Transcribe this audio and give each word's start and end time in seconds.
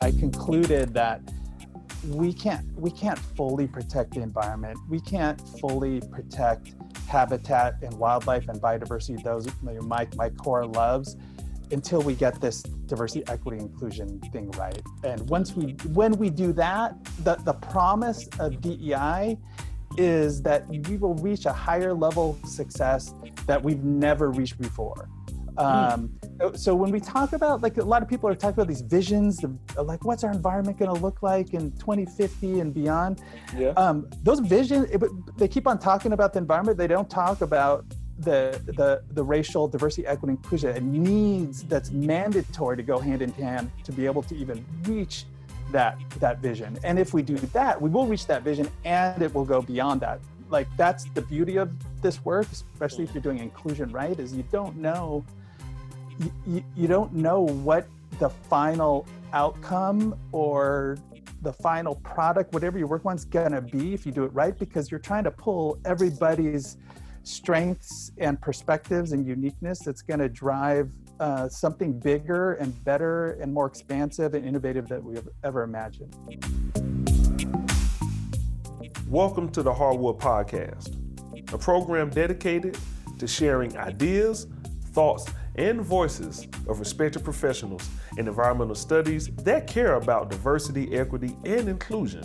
I 0.00 0.10
concluded 0.10 0.94
that 0.94 1.20
we 2.08 2.32
can't 2.32 2.66
we 2.76 2.90
can't 2.90 3.18
fully 3.18 3.68
protect 3.68 4.14
the 4.14 4.20
environment. 4.20 4.78
We 4.88 5.00
can't 5.00 5.40
fully 5.60 6.00
protect 6.00 6.74
habitat 7.08 7.76
and 7.82 7.94
wildlife 7.94 8.48
and 8.48 8.60
biodiversity. 8.60 9.22
Those 9.22 9.46
my 9.62 10.08
my 10.16 10.30
core 10.30 10.66
loves 10.66 11.16
until 11.70 12.02
we 12.02 12.14
get 12.14 12.40
this 12.40 12.62
diversity, 12.62 13.24
equity, 13.28 13.58
inclusion 13.58 14.20
thing 14.32 14.50
right. 14.52 14.82
And 15.04 15.28
once 15.30 15.54
we 15.54 15.76
when 15.92 16.12
we 16.18 16.30
do 16.30 16.52
that, 16.54 16.96
the 17.24 17.36
the 17.36 17.54
promise 17.54 18.28
of 18.40 18.60
DEI 18.60 19.38
is 19.96 20.42
that 20.42 20.66
we 20.68 20.96
will 20.96 21.14
reach 21.14 21.46
a 21.46 21.52
higher 21.52 21.94
level 21.94 22.38
of 22.42 22.48
success 22.48 23.14
that 23.46 23.62
we've 23.62 23.84
never 23.84 24.30
reached 24.30 24.58
before. 24.58 25.08
Um, 25.58 26.18
so 26.54 26.74
when 26.74 26.90
we 26.90 27.00
talk 27.00 27.32
about 27.32 27.60
like 27.62 27.76
a 27.76 27.84
lot 27.84 28.02
of 28.02 28.08
people 28.08 28.28
are 28.28 28.34
talking 28.34 28.54
about 28.54 28.68
these 28.68 28.80
visions 28.80 29.44
of 29.44 29.58
like 29.86 30.04
what's 30.04 30.24
our 30.24 30.32
environment 30.32 30.78
going 30.78 30.94
to 30.94 31.00
look 31.00 31.22
like 31.22 31.54
in 31.54 31.72
2050 31.72 32.60
and 32.60 32.72
beyond. 32.72 33.20
Yeah. 33.56 33.68
um, 33.70 34.08
those 34.22 34.40
visions 34.40 34.88
they 35.36 35.48
keep 35.48 35.66
on 35.66 35.78
talking 35.78 36.12
about 36.12 36.32
the 36.32 36.38
environment. 36.38 36.78
They 36.78 36.86
don't 36.86 37.10
talk 37.10 37.40
about 37.42 37.84
the 38.18 38.60
the 38.66 39.02
the 39.12 39.22
racial 39.22 39.66
diversity 39.68 40.06
equity 40.06 40.32
inclusion 40.32 40.70
and 40.76 40.92
needs 40.92 41.64
that's 41.64 41.90
mandatory 41.90 42.76
to 42.76 42.82
go 42.82 42.98
hand 42.98 43.22
in 43.22 43.32
hand 43.32 43.70
to 43.84 43.92
be 43.92 44.06
able 44.06 44.22
to 44.22 44.36
even 44.36 44.64
reach 44.84 45.24
that 45.70 45.98
that 46.18 46.38
vision. 46.38 46.78
And 46.84 46.98
if 46.98 47.14
we 47.14 47.22
do 47.22 47.36
that 47.36 47.80
we 47.80 47.90
will 47.90 48.06
reach 48.06 48.26
that 48.26 48.42
vision 48.42 48.70
and 48.84 49.22
it 49.22 49.34
will 49.34 49.44
go 49.44 49.60
beyond 49.62 50.00
that. 50.02 50.20
Like 50.50 50.68
that's 50.76 51.04
the 51.14 51.22
beauty 51.22 51.56
of 51.56 51.72
this 52.02 52.24
work 52.24 52.46
especially 52.52 53.04
if 53.04 53.14
you're 53.14 53.22
doing 53.22 53.38
inclusion 53.38 53.90
right 53.90 54.18
is 54.18 54.34
you 54.34 54.44
don't 54.50 54.76
know 54.76 55.24
you, 56.46 56.64
you 56.76 56.88
don't 56.88 57.12
know 57.12 57.42
what 57.42 57.86
the 58.18 58.28
final 58.28 59.06
outcome 59.32 60.14
or 60.32 60.98
the 61.42 61.52
final 61.52 61.96
product, 61.96 62.52
whatever 62.52 62.78
you're 62.78 62.86
working 62.86 63.10
on, 63.10 63.16
is 63.16 63.24
going 63.24 63.52
to 63.52 63.60
be 63.60 63.94
if 63.94 64.06
you 64.06 64.12
do 64.12 64.24
it 64.24 64.32
right, 64.32 64.58
because 64.58 64.90
you're 64.90 65.00
trying 65.00 65.24
to 65.24 65.30
pull 65.30 65.78
everybody's 65.84 66.76
strengths 67.24 68.12
and 68.18 68.40
perspectives 68.40 69.12
and 69.12 69.26
uniqueness 69.26 69.80
that's 69.80 70.02
going 70.02 70.20
to 70.20 70.28
drive 70.28 70.90
uh, 71.20 71.48
something 71.48 71.98
bigger 71.98 72.54
and 72.54 72.84
better 72.84 73.32
and 73.40 73.52
more 73.52 73.66
expansive 73.66 74.34
and 74.34 74.46
innovative 74.46 74.88
that 74.88 75.02
we've 75.02 75.28
ever 75.44 75.62
imagined. 75.62 76.14
Welcome 79.08 79.50
to 79.50 79.62
the 79.62 79.72
Heartwood 79.72 80.18
Podcast, 80.18 80.96
a 81.52 81.58
program 81.58 82.10
dedicated 82.10 82.78
to 83.18 83.26
sharing 83.26 83.76
ideas, 83.76 84.46
thoughts, 84.92 85.26
and 85.56 85.80
voices 85.80 86.46
of 86.68 86.78
respected 86.78 87.22
professionals 87.24 87.88
in 88.16 88.26
environmental 88.28 88.74
studies 88.74 89.28
that 89.36 89.66
care 89.66 89.96
about 89.96 90.30
diversity, 90.30 90.94
equity, 90.94 91.36
and 91.44 91.68
inclusion. 91.68 92.24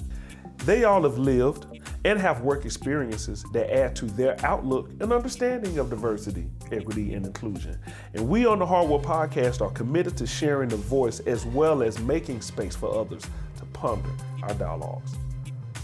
They 0.65 0.85
all 0.85 1.03
have 1.03 1.17
lived 1.17 1.65
and 2.03 2.19
have 2.19 2.41
work 2.41 2.65
experiences 2.65 3.45
that 3.53 3.71
add 3.71 3.95
to 3.97 4.05
their 4.05 4.37
outlook 4.45 4.89
and 4.99 5.11
understanding 5.13 5.77
of 5.77 5.89
diversity, 5.89 6.47
equity, 6.71 7.13
and 7.13 7.25
inclusion. 7.25 7.77
And 8.13 8.27
we 8.27 8.45
on 8.45 8.59
the 8.59 8.65
Heartwood 8.65 9.03
Podcast 9.03 9.61
are 9.61 9.71
committed 9.71 10.17
to 10.17 10.27
sharing 10.27 10.69
the 10.69 10.77
voice 10.77 11.19
as 11.21 11.45
well 11.45 11.83
as 11.83 11.99
making 11.99 12.41
space 12.41 12.75
for 12.75 12.99
others 12.99 13.23
to 13.57 13.65
ponder 13.67 14.09
our 14.43 14.53
dialogues. 14.55 15.15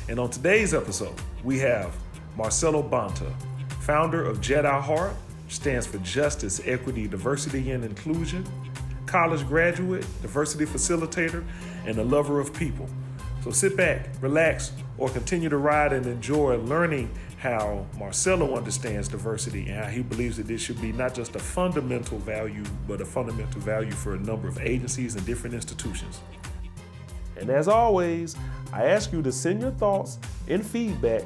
And 0.09 0.19
on 0.19 0.29
today's 0.29 0.73
episode, 0.73 1.15
we 1.43 1.59
have 1.59 1.95
Marcelo 2.35 2.81
Bonta, 2.81 3.31
founder 3.81 4.23
of 4.23 4.41
Jedi 4.41 4.81
Heart 4.81 5.15
stands 5.47 5.85
for 5.85 5.97
Justice, 5.99 6.61
Equity, 6.65 7.07
Diversity, 7.07 7.71
and 7.71 7.83
Inclusion, 7.83 8.45
college 9.05 9.45
graduate, 9.47 10.05
diversity 10.21 10.65
facilitator, 10.65 11.43
and 11.85 11.97
a 11.97 12.03
lover 12.03 12.39
of 12.39 12.53
people. 12.53 12.87
So 13.43 13.51
sit 13.51 13.75
back, 13.75 14.09
relax, 14.21 14.71
or 14.97 15.09
continue 15.09 15.49
to 15.49 15.57
ride 15.57 15.91
and 15.91 16.05
enjoy 16.05 16.57
learning 16.57 17.11
how 17.37 17.85
Marcelo 17.97 18.55
understands 18.55 19.09
diversity 19.09 19.67
and 19.67 19.83
how 19.83 19.89
he 19.89 20.01
believes 20.01 20.37
that 20.37 20.47
this 20.47 20.61
should 20.61 20.79
be 20.81 20.93
not 20.93 21.13
just 21.13 21.35
a 21.35 21.39
fundamental 21.39 22.17
value, 22.19 22.63
but 22.87 23.01
a 23.01 23.05
fundamental 23.05 23.59
value 23.59 23.91
for 23.91 24.15
a 24.15 24.19
number 24.19 24.47
of 24.47 24.59
agencies 24.59 25.15
and 25.15 25.25
different 25.25 25.53
institutions. 25.53 26.21
And 27.35 27.49
as 27.49 27.67
always, 27.67 28.37
I 28.71 28.85
ask 28.85 29.11
you 29.11 29.21
to 29.23 29.31
send 29.31 29.61
your 29.61 29.71
thoughts 29.71 30.19
and 30.47 30.65
feedback 30.65 31.23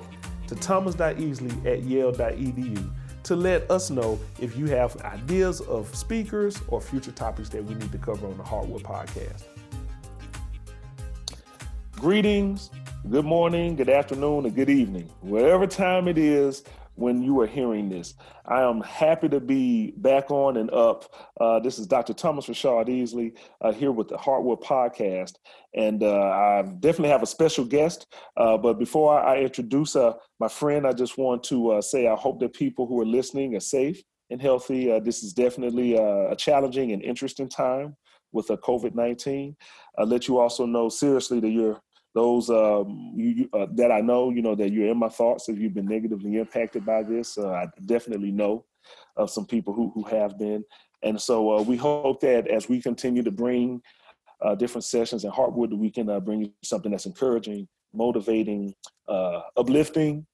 to 0.47 0.55
thomas.easley 0.55 1.65
at 1.67 1.83
yale.edu 1.83 2.91
to 3.27 3.35
let 3.35 3.69
us 3.69 3.89
know 3.89 4.17
if 4.39 4.57
you 4.57 4.67
have 4.67 4.95
ideas 5.01 5.59
of 5.59 5.93
speakers 5.93 6.61
or 6.69 6.79
future 6.79 7.11
topics 7.11 7.49
that 7.49 7.61
we 7.61 7.75
need 7.75 7.91
to 7.91 7.97
cover 7.97 8.25
on 8.25 8.37
the 8.37 8.43
Heartwood 8.43 8.83
podcast. 8.83 9.43
Greetings, 11.91 12.69
good 13.09 13.25
morning, 13.25 13.75
good 13.75 13.89
afternoon, 13.89 14.45
and 14.45 14.55
good 14.55 14.69
evening. 14.69 15.09
Whatever 15.19 15.67
time 15.67 16.07
it 16.07 16.17
is 16.17 16.63
when 16.97 17.21
you 17.21 17.39
are 17.39 17.47
hearing 17.47 17.89
this. 17.89 18.15
I 18.45 18.63
am 18.63 18.81
happy 18.81 19.29
to 19.29 19.39
be 19.39 19.91
back 19.97 20.31
on 20.31 20.57
and 20.57 20.71
up. 20.71 21.05
Uh, 21.39 21.59
this 21.59 21.77
is 21.77 21.85
Dr. 21.85 22.13
Thomas 22.13 22.47
Rashad 22.47 22.87
Easley 22.87 23.37
uh, 23.61 23.71
here 23.71 23.91
with 23.91 24.07
the 24.07 24.17
Heartwood 24.17 24.63
Podcast. 24.63 25.33
And 25.75 26.01
uh, 26.01 26.29
I 26.29 26.63
definitely 26.79 27.09
have 27.09 27.21
a 27.21 27.27
special 27.27 27.65
guest. 27.65 28.07
Uh, 28.35 28.57
but 28.57 28.79
before 28.79 29.19
I 29.19 29.41
introduce 29.41 29.95
uh, 29.95 30.13
my 30.39 30.47
friend, 30.47 30.87
I 30.87 30.93
just 30.93 31.19
want 31.19 31.43
to 31.43 31.73
uh, 31.73 31.81
say 31.81 32.07
I 32.07 32.15
hope 32.15 32.39
that 32.39 32.53
people 32.53 32.87
who 32.87 32.99
are 32.99 33.05
listening 33.05 33.55
are 33.55 33.61
safe 33.61 34.01
and 34.31 34.41
healthy. 34.41 34.99
this 34.99 35.23
is 35.23 35.33
definitely 35.33 35.95
a 35.95 36.35
challenging 36.35 36.91
and 36.91 37.01
interesting 37.01 37.47
time 37.47 37.95
with 38.33 38.49
a 38.49 38.57
COVID 38.57 38.93
19. 38.93 39.55
I'll 39.97 40.05
let 40.05 40.27
you 40.27 40.39
also 40.39 40.65
know 40.65 40.89
seriously 40.89 41.39
that 41.39 41.49
you're 41.49 41.79
those 42.17 42.49
um, 42.49 43.13
you, 43.15 43.47
uh, 43.53 43.67
that 43.75 43.91
I 43.91 44.01
know, 44.01 44.31
you 44.31 44.41
know, 44.41 44.55
that 44.55 44.71
you're 44.71 44.89
in 44.89 44.97
my 44.97 45.07
thoughts. 45.07 45.49
If 45.49 45.59
you've 45.59 45.75
been 45.75 45.87
negatively 45.87 46.37
impacted 46.37 46.83
by 46.83 47.03
this, 47.03 47.37
uh, 47.37 47.49
I 47.49 47.67
definitely 47.85 48.31
know 48.31 48.65
of 49.15 49.29
some 49.29 49.45
people 49.45 49.71
who 49.71 49.91
who 49.93 50.03
have 50.03 50.39
been. 50.39 50.65
And 51.03 51.21
so 51.21 51.35
uh, 51.51 51.61
we 51.61 51.77
hope 51.77 52.21
that 52.21 52.47
as 52.47 52.67
we 52.67 52.81
continue 52.81 53.21
to 53.21 53.29
bring 53.29 53.81
uh, 54.41 54.55
different 54.55 54.85
sessions 54.85 55.25
in 55.25 55.31
Heartwood, 55.31 55.77
we 55.77 55.91
can 55.91 56.09
uh, 56.09 56.19
bring 56.19 56.41
you 56.41 56.51
something 56.63 56.91
that's 56.91 57.05
encouraging, 57.05 57.67
motivating, 57.93 58.73
uh, 59.07 59.41
uplifting, 59.55 60.25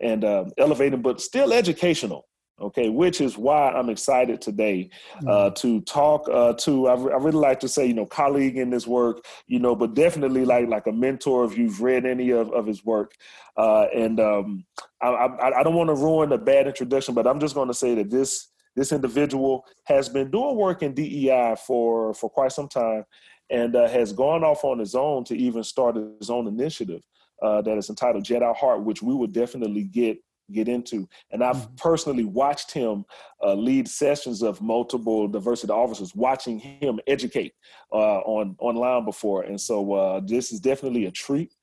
and 0.00 0.24
um, 0.24 0.52
elevating, 0.56 1.02
but 1.02 1.20
still 1.20 1.52
educational 1.52 2.28
okay 2.60 2.88
which 2.88 3.20
is 3.20 3.36
why 3.36 3.70
i'm 3.70 3.88
excited 3.88 4.40
today 4.40 4.88
uh, 5.26 5.50
mm. 5.50 5.54
to 5.54 5.80
talk 5.82 6.28
uh, 6.32 6.52
to 6.52 6.86
I, 6.86 6.92
I, 6.92 7.16
really 7.16 7.32
like 7.32 7.60
to 7.60 7.68
say 7.68 7.86
you 7.86 7.94
know 7.94 8.06
colleague 8.06 8.56
in 8.56 8.70
this 8.70 8.86
work 8.86 9.24
you 9.46 9.58
know 9.58 9.74
but 9.74 9.94
definitely 9.94 10.44
like 10.44 10.68
like 10.68 10.86
a 10.86 10.92
mentor 10.92 11.44
if 11.44 11.58
you've 11.58 11.80
read 11.80 12.06
any 12.06 12.30
of, 12.30 12.52
of 12.52 12.66
his 12.66 12.84
work 12.84 13.12
uh, 13.56 13.86
and 13.94 14.20
um, 14.20 14.64
I, 15.00 15.08
I, 15.08 15.60
I 15.60 15.62
don't 15.62 15.74
want 15.74 15.88
to 15.88 15.94
ruin 15.94 16.32
a 16.32 16.38
bad 16.38 16.66
introduction 16.66 17.14
but 17.14 17.26
i'm 17.26 17.40
just 17.40 17.54
going 17.54 17.68
to 17.68 17.74
say 17.74 17.94
that 17.96 18.10
this 18.10 18.48
this 18.76 18.92
individual 18.92 19.64
has 19.84 20.08
been 20.08 20.30
doing 20.30 20.56
work 20.56 20.82
in 20.82 20.94
dei 20.94 21.56
for 21.66 22.14
for 22.14 22.30
quite 22.30 22.52
some 22.52 22.68
time 22.68 23.04
and 23.50 23.74
uh, 23.76 23.88
has 23.88 24.12
gone 24.12 24.44
off 24.44 24.64
on 24.64 24.78
his 24.78 24.94
own 24.94 25.24
to 25.24 25.36
even 25.36 25.62
start 25.62 25.96
his 25.96 26.30
own 26.30 26.46
initiative 26.46 27.02
uh, 27.42 27.60
that 27.62 27.76
is 27.76 27.90
entitled 27.90 28.24
Jedi 28.24 28.56
Heart, 28.56 28.84
which 28.84 29.02
we 29.02 29.14
will 29.14 29.26
definitely 29.26 29.84
get 29.84 30.18
get 30.52 30.68
into. 30.68 31.08
And 31.30 31.42
I've 31.42 31.56
mm-hmm. 31.56 31.74
personally 31.76 32.24
watched 32.24 32.72
him 32.72 33.04
uh, 33.42 33.54
lead 33.54 33.88
sessions 33.88 34.42
of 34.42 34.60
multiple 34.60 35.28
diversity 35.28 35.72
officers, 35.72 36.14
watching 36.14 36.58
him 36.58 37.00
educate 37.06 37.54
uh, 37.92 38.20
on 38.20 38.56
online 38.58 39.04
before. 39.04 39.42
And 39.42 39.60
so 39.60 39.92
uh, 39.92 40.20
this 40.24 40.52
is 40.52 40.60
definitely 40.60 41.06
a 41.06 41.10
treat. 41.10 41.54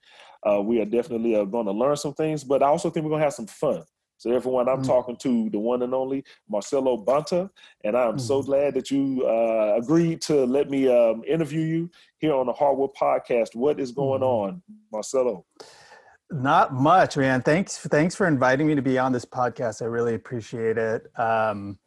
Uh, 0.44 0.62
we 0.62 0.82
are 0.82 0.86
definitely 0.86 1.36
uh, 1.36 1.46
going 1.46 1.68
to 1.68 1.72
learn 1.72 1.96
some 1.96 2.14
things, 2.14 2.44
but 2.44 2.64
I 2.64 2.68
also 2.68 2.90
think 2.90 3.04
we're 3.04 3.12
going 3.12 3.22
to 3.22 3.26
have 3.26 3.34
some 3.34 3.48
fun. 3.48 3.84
So 4.18 4.32
everyone, 4.32 4.70
I'm 4.70 4.78
mm-hmm. 4.78 4.86
talking 4.86 5.16
to 5.18 5.50
the 5.50 5.58
one 5.58 5.82
and 5.82 5.96
only 5.96 6.24
Marcelo 6.48 7.04
Bonta, 7.04 7.50
and 7.84 7.98
I'm 7.98 8.12
mm-hmm. 8.12 8.20
so 8.20 8.44
glad 8.44 8.76
that 8.76 8.92
you 8.92 9.26
uh, 9.26 9.76
agreed 9.76 10.22
to 10.24 10.46
let 10.46 10.70
me 10.70 10.88
um, 10.88 11.24
interview 11.28 11.62
you 11.62 11.92
here 12.20 12.36
on 12.36 12.46
the 12.46 12.54
Heartwood 12.54 12.94
Podcast. 12.94 13.56
What 13.56 13.80
is 13.80 13.92
going 13.92 14.22
mm-hmm. 14.22 14.56
on, 14.56 14.64
Marcelo? 14.92 15.46
Not 16.32 16.74
much, 16.74 17.18
man. 17.18 17.42
Thanks, 17.42 17.78
thanks 17.78 18.16
for 18.16 18.26
inviting 18.26 18.68
me 18.68 18.76
to 18.76 18.82
be 18.82 18.98
on 18.98 19.12
this 19.12 19.26
podcast. 19.26 19.82
I 19.82 19.86
really 19.86 20.16
appreciate 20.16 20.78
it. 20.78 21.08
Um, 21.20 21.78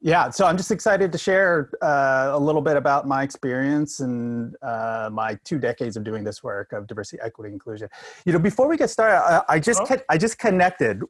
yeah, 0.00 0.28
so 0.28 0.44
I'm 0.44 0.58
just 0.58 0.70
excited 0.70 1.12
to 1.12 1.16
share 1.16 1.70
uh, 1.80 2.32
a 2.32 2.38
little 2.38 2.60
bit 2.60 2.76
about 2.76 3.08
my 3.08 3.22
experience 3.22 4.00
and 4.00 4.54
uh, 4.60 5.08
my 5.10 5.38
two 5.44 5.58
decades 5.58 5.96
of 5.96 6.04
doing 6.04 6.24
this 6.24 6.42
work 6.42 6.74
of 6.74 6.86
diversity, 6.86 7.22
equity, 7.22 7.54
inclusion. 7.54 7.88
You 8.26 8.34
know, 8.34 8.38
before 8.38 8.68
we 8.68 8.76
get 8.76 8.90
started, 8.90 9.16
I, 9.16 9.42
I 9.48 9.58
just 9.58 9.80
oh. 9.90 9.96
I 10.10 10.18
just 10.18 10.38
connected. 10.38 11.00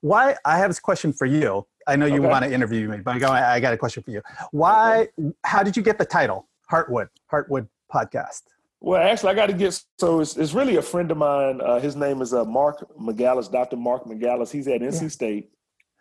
Why 0.00 0.34
I 0.46 0.56
have 0.56 0.70
this 0.70 0.80
question 0.80 1.12
for 1.12 1.26
you. 1.26 1.66
I 1.86 1.96
know 1.96 2.06
you 2.06 2.20
okay. 2.20 2.28
want 2.28 2.44
to 2.44 2.50
interview 2.50 2.88
me, 2.88 2.98
but 2.98 3.16
I 3.16 3.18
got 3.18 3.32
I 3.32 3.60
got 3.60 3.74
a 3.74 3.76
question 3.76 4.02
for 4.02 4.12
you. 4.12 4.22
Why? 4.52 5.08
Okay. 5.18 5.32
How 5.44 5.62
did 5.62 5.76
you 5.76 5.82
get 5.82 5.98
the 5.98 6.06
title 6.06 6.48
Heartwood 6.72 7.08
Heartwood 7.30 7.68
Podcast? 7.92 8.44
Well, 8.80 9.00
actually, 9.00 9.30
I 9.30 9.34
got 9.34 9.46
to 9.46 9.52
get 9.52 9.80
so 9.98 10.20
it's, 10.20 10.36
it's 10.36 10.52
really 10.52 10.76
a 10.76 10.82
friend 10.82 11.10
of 11.10 11.18
mine. 11.18 11.60
Uh, 11.60 11.80
his 11.80 11.96
name 11.96 12.22
is 12.22 12.32
uh, 12.32 12.44
Mark 12.44 12.86
Megalos, 12.98 13.50
Dr. 13.50 13.76
Mark 13.76 14.04
Megalos. 14.04 14.50
He's 14.50 14.68
at 14.68 14.80
NC 14.80 15.02
yeah. 15.02 15.08
State, 15.08 15.50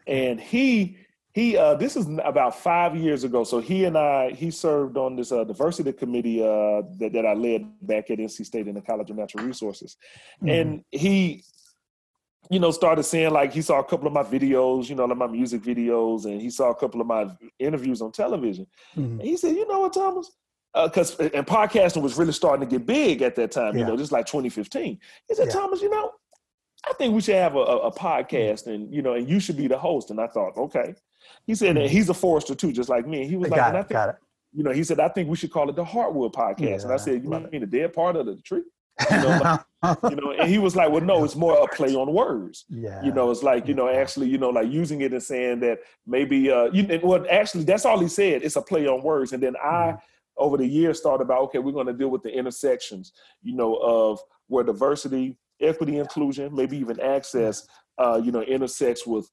and 0.06 0.40
he 0.40 0.98
he 1.34 1.58
uh, 1.58 1.74
this 1.74 1.96
is 1.96 2.08
about 2.24 2.60
five 2.60 2.96
years 2.96 3.24
ago. 3.24 3.44
So 3.44 3.60
he 3.60 3.86
and 3.86 3.98
I 3.98 4.32
he 4.32 4.52
served 4.52 4.96
on 4.96 5.16
this 5.16 5.32
uh, 5.32 5.44
diversity 5.44 5.92
committee 5.92 6.42
uh, 6.42 6.84
that 7.00 7.12
that 7.14 7.26
I 7.26 7.34
led 7.34 7.68
back 7.82 8.12
at 8.12 8.20
NC 8.20 8.46
State 8.46 8.68
in 8.68 8.76
the 8.76 8.82
College 8.82 9.10
of 9.10 9.18
Natural 9.18 9.46
Resources, 9.46 9.98
mm-hmm. 10.42 10.50
and 10.50 10.84
he. 10.92 11.44
You 12.50 12.62
know, 12.62 12.72
started 12.72 13.04
saying 13.04 13.32
like 13.32 13.52
he 13.52 13.62
saw 13.62 13.80
a 13.80 13.84
couple 13.84 14.08
of 14.08 14.14
my 14.14 14.24
videos, 14.24 14.88
you 14.88 14.96
know, 14.96 15.04
like 15.04 15.18
my 15.18 15.28
music 15.28 15.62
videos, 15.64 16.24
and 16.24 16.42
he 16.42 16.50
saw 16.50 16.70
a 16.70 16.76
couple 16.76 17.02
of 17.02 17.08
my 17.08 17.28
interviews 17.60 18.02
on 18.02 18.14
television. 18.14 18.66
Mm-hmm. 18.96 19.20
And 19.20 19.22
he 19.22 19.36
said, 19.36 19.54
"You 19.54 19.68
know 19.68 19.82
what, 19.82 19.92
Thomas? 19.92 20.32
Because 20.86 21.20
uh, 21.20 21.30
and 21.34 21.46
podcasting 21.46 22.02
was 22.02 22.18
really 22.18 22.32
starting 22.32 22.68
to 22.68 22.78
get 22.78 22.86
big 22.86 23.22
at 23.22 23.36
that 23.36 23.52
time. 23.52 23.76
Yeah. 23.76 23.82
You 23.82 23.92
know, 23.92 23.98
just 23.98 24.12
like 24.12 24.26
2015. 24.26 25.00
He 25.28 25.36
said, 25.36 25.48
yeah. 25.48 25.52
Thomas, 25.52 25.82
you 25.82 25.90
know, 25.90 26.12
I 26.88 26.94
think 26.94 27.14
we 27.14 27.22
should 27.22 27.36
have 27.36 27.56
a, 27.56 27.60
a, 27.60 27.92
podcast, 27.92 28.68
and 28.68 28.94
you 28.94 29.02
know, 29.02 29.14
and 29.14 29.28
you 29.28 29.40
should 29.40 29.58
be 29.58 29.68
the 29.68 29.78
host. 29.78 30.12
And 30.12 30.20
I 30.20 30.28
thought, 30.28 30.58
okay. 30.58 30.96
He 31.46 31.56
said, 31.56 31.76
mm-hmm. 31.76 31.88
he's 31.88 32.10
a 32.10 32.14
forester 32.14 32.56
too, 32.56 32.72
just 32.72 32.90
like 32.90 33.08
me. 33.08 33.22
And 33.22 33.30
he 33.30 33.38
was 33.38 33.50
like, 33.50 33.60
got 33.60 33.76
it, 33.76 33.80
I 33.80 33.82
think, 33.82 33.90
got 33.92 34.10
it. 34.10 34.16
you 34.54 34.64
know, 34.64 34.72
he 34.72 34.84
said, 34.84 35.00
I 35.00 35.10
think 35.10 35.30
we 35.30 35.36
should 35.36 35.52
call 35.52 35.70
it 35.70 35.76
the 35.76 35.84
Heartwood 35.84 36.34
Podcast. 36.34 36.60
Yeah. 36.60 36.82
And 36.84 36.92
I 36.92 36.98
said, 36.98 37.24
you 37.24 37.30
might 37.30 37.52
mean 37.52 37.62
the 37.62 37.68
dead 37.68 37.94
part 37.94 38.16
of 38.16 38.26
the 38.26 38.36
tree? 38.38 38.64
You 39.12 39.18
know, 39.18 39.62
like, 39.84 39.98
you 40.10 40.16
know, 40.16 40.32
and 40.32 40.50
he 40.50 40.58
was 40.58 40.76
like, 40.76 40.90
well, 40.90 41.02
no, 41.02 41.24
it's 41.24 41.36
more 41.36 41.64
a 41.64 41.68
play 41.68 41.94
on 41.96 42.12
words. 42.12 42.66
Yeah. 42.78 43.04
You 43.04 43.12
know, 43.12 43.32
it's 43.32 43.44
like, 43.44 43.68
you 43.68 43.74
know, 43.74 43.88
actually, 43.88 44.28
you 44.30 44.38
know, 44.38 44.50
like 44.50 44.72
using 44.72 45.02
it 45.02 45.12
and 45.12 45.22
saying 45.22 45.60
that 45.62 45.80
maybe, 46.06 46.52
uh, 46.52 46.66
you 46.72 46.84
know, 46.84 47.00
well, 47.04 47.26
actually, 47.30 47.64
that's 47.64 47.86
all 47.86 48.00
he 48.00 48.08
said. 48.08 48.44
It's 48.44 48.56
a 48.56 48.62
play 48.62 48.88
on 48.88 49.02
words. 49.02 49.34
And 49.34 49.42
then 49.42 49.56
I, 49.64 49.68
mm-hmm. 49.68 49.98
Over 50.38 50.58
the 50.58 50.68
years, 50.68 51.02
thought 51.02 51.22
about, 51.22 51.42
okay, 51.42 51.60
we're 51.60 51.72
going 51.72 51.88
to 51.88 51.94
deal 51.94 52.10
with 52.10 52.24
the 52.24 52.32
intersections, 52.32 53.14
you 53.42 53.56
know, 53.56 53.76
of 53.78 54.20
where 54.48 54.64
diversity, 54.64 55.38
equity, 55.62 55.98
inclusion, 55.98 56.54
maybe 56.56 56.78
even 56.78 57.00
access, 57.00 57.68
uh, 57.98 58.20
you 58.24 58.32
know, 58.32 58.42
intersects 58.42 59.06
with 59.06 59.30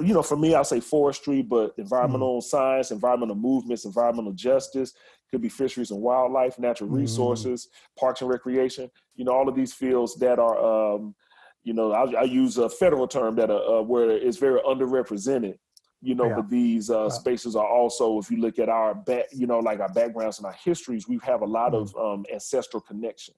you 0.00 0.12
know, 0.12 0.22
for 0.22 0.36
me, 0.36 0.54
I'll 0.54 0.64
say 0.64 0.80
forestry, 0.80 1.40
but 1.40 1.72
environmental 1.78 2.40
mm. 2.40 2.42
science, 2.42 2.90
environmental 2.90 3.36
movements, 3.36 3.84
environmental 3.84 4.32
justice, 4.32 4.92
could 5.30 5.40
be 5.40 5.48
fisheries 5.48 5.90
and 5.90 6.00
wildlife, 6.00 6.58
natural 6.58 6.88
mm-hmm. 6.88 7.00
resources, 7.00 7.68
parks 7.98 8.20
and 8.20 8.30
recreation. 8.30 8.90
You 9.14 9.24
know, 9.24 9.32
all 9.32 9.48
of 9.48 9.54
these 9.54 9.72
fields 9.72 10.16
that 10.16 10.38
are, 10.38 10.94
um, 10.94 11.14
you 11.62 11.74
know, 11.74 11.92
I, 11.92 12.20
I, 12.20 12.22
use 12.22 12.56
a 12.56 12.68
federal 12.68 13.06
term 13.06 13.36
that 13.36 13.50
uh, 13.50 13.78
uh, 13.78 13.82
where 13.82 14.10
it's 14.10 14.38
very 14.38 14.60
underrepresented. 14.60 15.58
You 16.00 16.14
know, 16.14 16.26
yeah. 16.26 16.36
but 16.36 16.48
these 16.48 16.90
uh, 16.90 17.10
spaces 17.10 17.56
are 17.56 17.66
also, 17.66 18.18
if 18.18 18.30
you 18.30 18.36
look 18.36 18.60
at 18.60 18.68
our 18.68 18.94
back, 18.94 19.26
you 19.32 19.48
know, 19.48 19.58
like 19.58 19.80
our 19.80 19.88
backgrounds 19.88 20.38
and 20.38 20.46
our 20.46 20.52
histories, 20.52 21.08
we 21.08 21.18
have 21.24 21.42
a 21.42 21.46
lot 21.46 21.72
mm. 21.72 21.82
of 21.82 21.96
um, 21.96 22.24
ancestral 22.32 22.80
connection. 22.80 23.34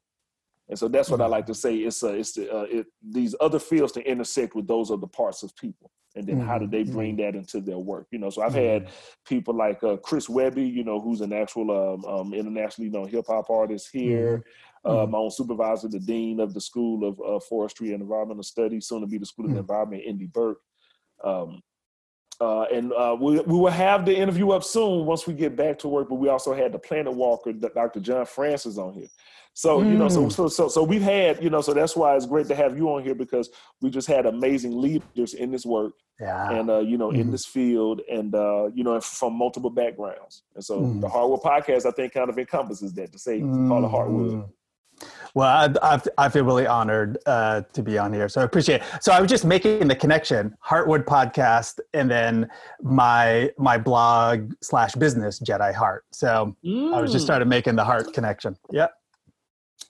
And 0.68 0.78
so 0.78 0.86
that's 0.86 1.08
what 1.10 1.22
I 1.22 1.26
like 1.26 1.46
to 1.46 1.54
say. 1.54 1.76
It's 1.76 2.02
uh, 2.04 2.12
it's 2.12 2.32
the, 2.32 2.54
uh, 2.54 2.66
it, 2.70 2.86
these 3.02 3.34
other 3.40 3.58
fields 3.58 3.92
to 3.92 4.02
intersect 4.08 4.54
with 4.54 4.68
those 4.68 4.90
other 4.90 5.06
parts 5.06 5.42
of 5.42 5.56
people 5.56 5.90
and 6.16 6.26
then 6.26 6.38
mm-hmm. 6.38 6.46
how 6.46 6.58
do 6.58 6.66
they 6.66 6.82
mm-hmm. 6.82 6.92
bring 6.92 7.16
that 7.16 7.34
into 7.34 7.60
their 7.60 7.78
work 7.78 8.06
you 8.10 8.18
know 8.18 8.30
so 8.30 8.42
i've 8.42 8.52
mm-hmm. 8.52 8.84
had 8.84 8.90
people 9.26 9.54
like 9.54 9.82
uh, 9.84 9.96
chris 9.98 10.28
webby 10.28 10.62
you 10.64 10.84
know 10.84 11.00
who's 11.00 11.20
an 11.20 11.32
actual 11.32 11.70
um, 11.70 12.04
um, 12.04 12.34
internationally 12.34 12.90
known 12.90 13.08
hip-hop 13.08 13.48
artist 13.48 13.88
here 13.92 14.42
mm-hmm. 14.84 14.98
uh, 14.98 15.06
my 15.06 15.18
own 15.18 15.30
supervisor 15.30 15.88
the 15.88 16.00
dean 16.00 16.40
of 16.40 16.52
the 16.54 16.60
school 16.60 17.08
of 17.08 17.20
uh, 17.20 17.40
forestry 17.40 17.92
and 17.92 18.02
environmental 18.02 18.42
studies 18.42 18.86
soon 18.86 19.00
to 19.00 19.06
be 19.06 19.18
the 19.18 19.26
school 19.26 19.44
of 19.44 19.50
mm-hmm. 19.50 19.60
environment 19.60 20.02
indy 20.04 20.26
burke 20.26 20.60
um, 21.24 21.60
uh, 22.40 22.62
and 22.72 22.92
uh, 22.92 23.16
we, 23.20 23.40
we 23.40 23.58
will 23.58 23.70
have 23.70 24.04
the 24.04 24.16
interview 24.16 24.50
up 24.50 24.64
soon 24.64 25.04
once 25.06 25.26
we 25.26 25.34
get 25.34 25.56
back 25.56 25.78
to 25.78 25.88
work 25.88 26.08
but 26.08 26.16
we 26.16 26.28
also 26.28 26.54
had 26.54 26.72
the 26.72 26.78
planet 26.78 27.12
walker 27.12 27.52
dr 27.52 28.00
john 28.00 28.24
francis 28.24 28.78
on 28.78 28.92
here 28.92 29.08
so 29.54 29.80
mm. 29.80 29.90
you 29.90 29.98
know, 29.98 30.08
so, 30.08 30.24
mm. 30.24 30.32
so 30.32 30.48
so 30.48 30.68
so 30.68 30.82
we've 30.82 31.02
had 31.02 31.42
you 31.42 31.50
know, 31.50 31.60
so 31.60 31.74
that's 31.74 31.96
why 31.96 32.14
it's 32.16 32.26
great 32.26 32.46
to 32.48 32.54
have 32.54 32.76
you 32.76 32.88
on 32.90 33.02
here 33.02 33.14
because 33.14 33.50
we 33.80 33.90
just 33.90 34.06
had 34.06 34.26
amazing 34.26 34.80
leaders 34.80 35.34
in 35.34 35.50
this 35.50 35.66
work, 35.66 35.94
yeah. 36.20 36.50
and 36.50 36.70
uh, 36.70 36.78
you 36.78 36.96
know, 36.96 37.10
mm. 37.10 37.20
in 37.20 37.30
this 37.30 37.44
field, 37.44 38.00
and 38.10 38.34
uh, 38.34 38.70
you 38.74 38.84
know, 38.84 39.00
from 39.00 39.34
multiple 39.34 39.70
backgrounds. 39.70 40.44
And 40.54 40.64
so 40.64 40.80
mm. 40.80 41.00
the 41.00 41.08
Heartwood 41.08 41.42
podcast, 41.42 41.84
I 41.84 41.90
think, 41.90 42.14
kind 42.14 42.30
of 42.30 42.38
encompasses 42.38 42.92
that 42.94 43.12
to 43.12 43.18
say 43.18 43.40
call 43.40 43.84
it 43.84 43.88
Heartwood. 43.88 44.48
Well, 45.34 45.48
I, 45.82 45.94
I, 45.94 46.00
I, 46.18 46.28
feel 46.28 46.44
really 46.44 46.66
honored 46.66 47.18
uh, 47.24 47.62
to 47.72 47.82
be 47.82 47.98
on 47.98 48.12
here, 48.12 48.28
so 48.28 48.40
I 48.40 48.44
appreciate 48.44 48.82
it. 48.82 48.86
So 49.00 49.12
I 49.12 49.20
was 49.20 49.30
just 49.30 49.44
making 49.44 49.86
the 49.86 49.94
connection: 49.94 50.56
Heartwood 50.64 51.04
podcast, 51.04 51.78
and 51.94 52.10
then 52.10 52.48
my 52.82 53.50
my 53.56 53.78
blog 53.78 54.52
slash 54.60 54.94
business 54.94 55.38
Jedi 55.38 55.72
Heart. 55.72 56.04
So 56.10 56.56
mm. 56.64 56.94
I 56.94 57.00
was 57.00 57.12
just 57.12 57.22
mm. 57.22 57.26
started 57.26 57.46
making 57.46 57.76
the 57.76 57.84
heart 57.84 58.12
connection. 58.12 58.56
Yep. 58.72 58.92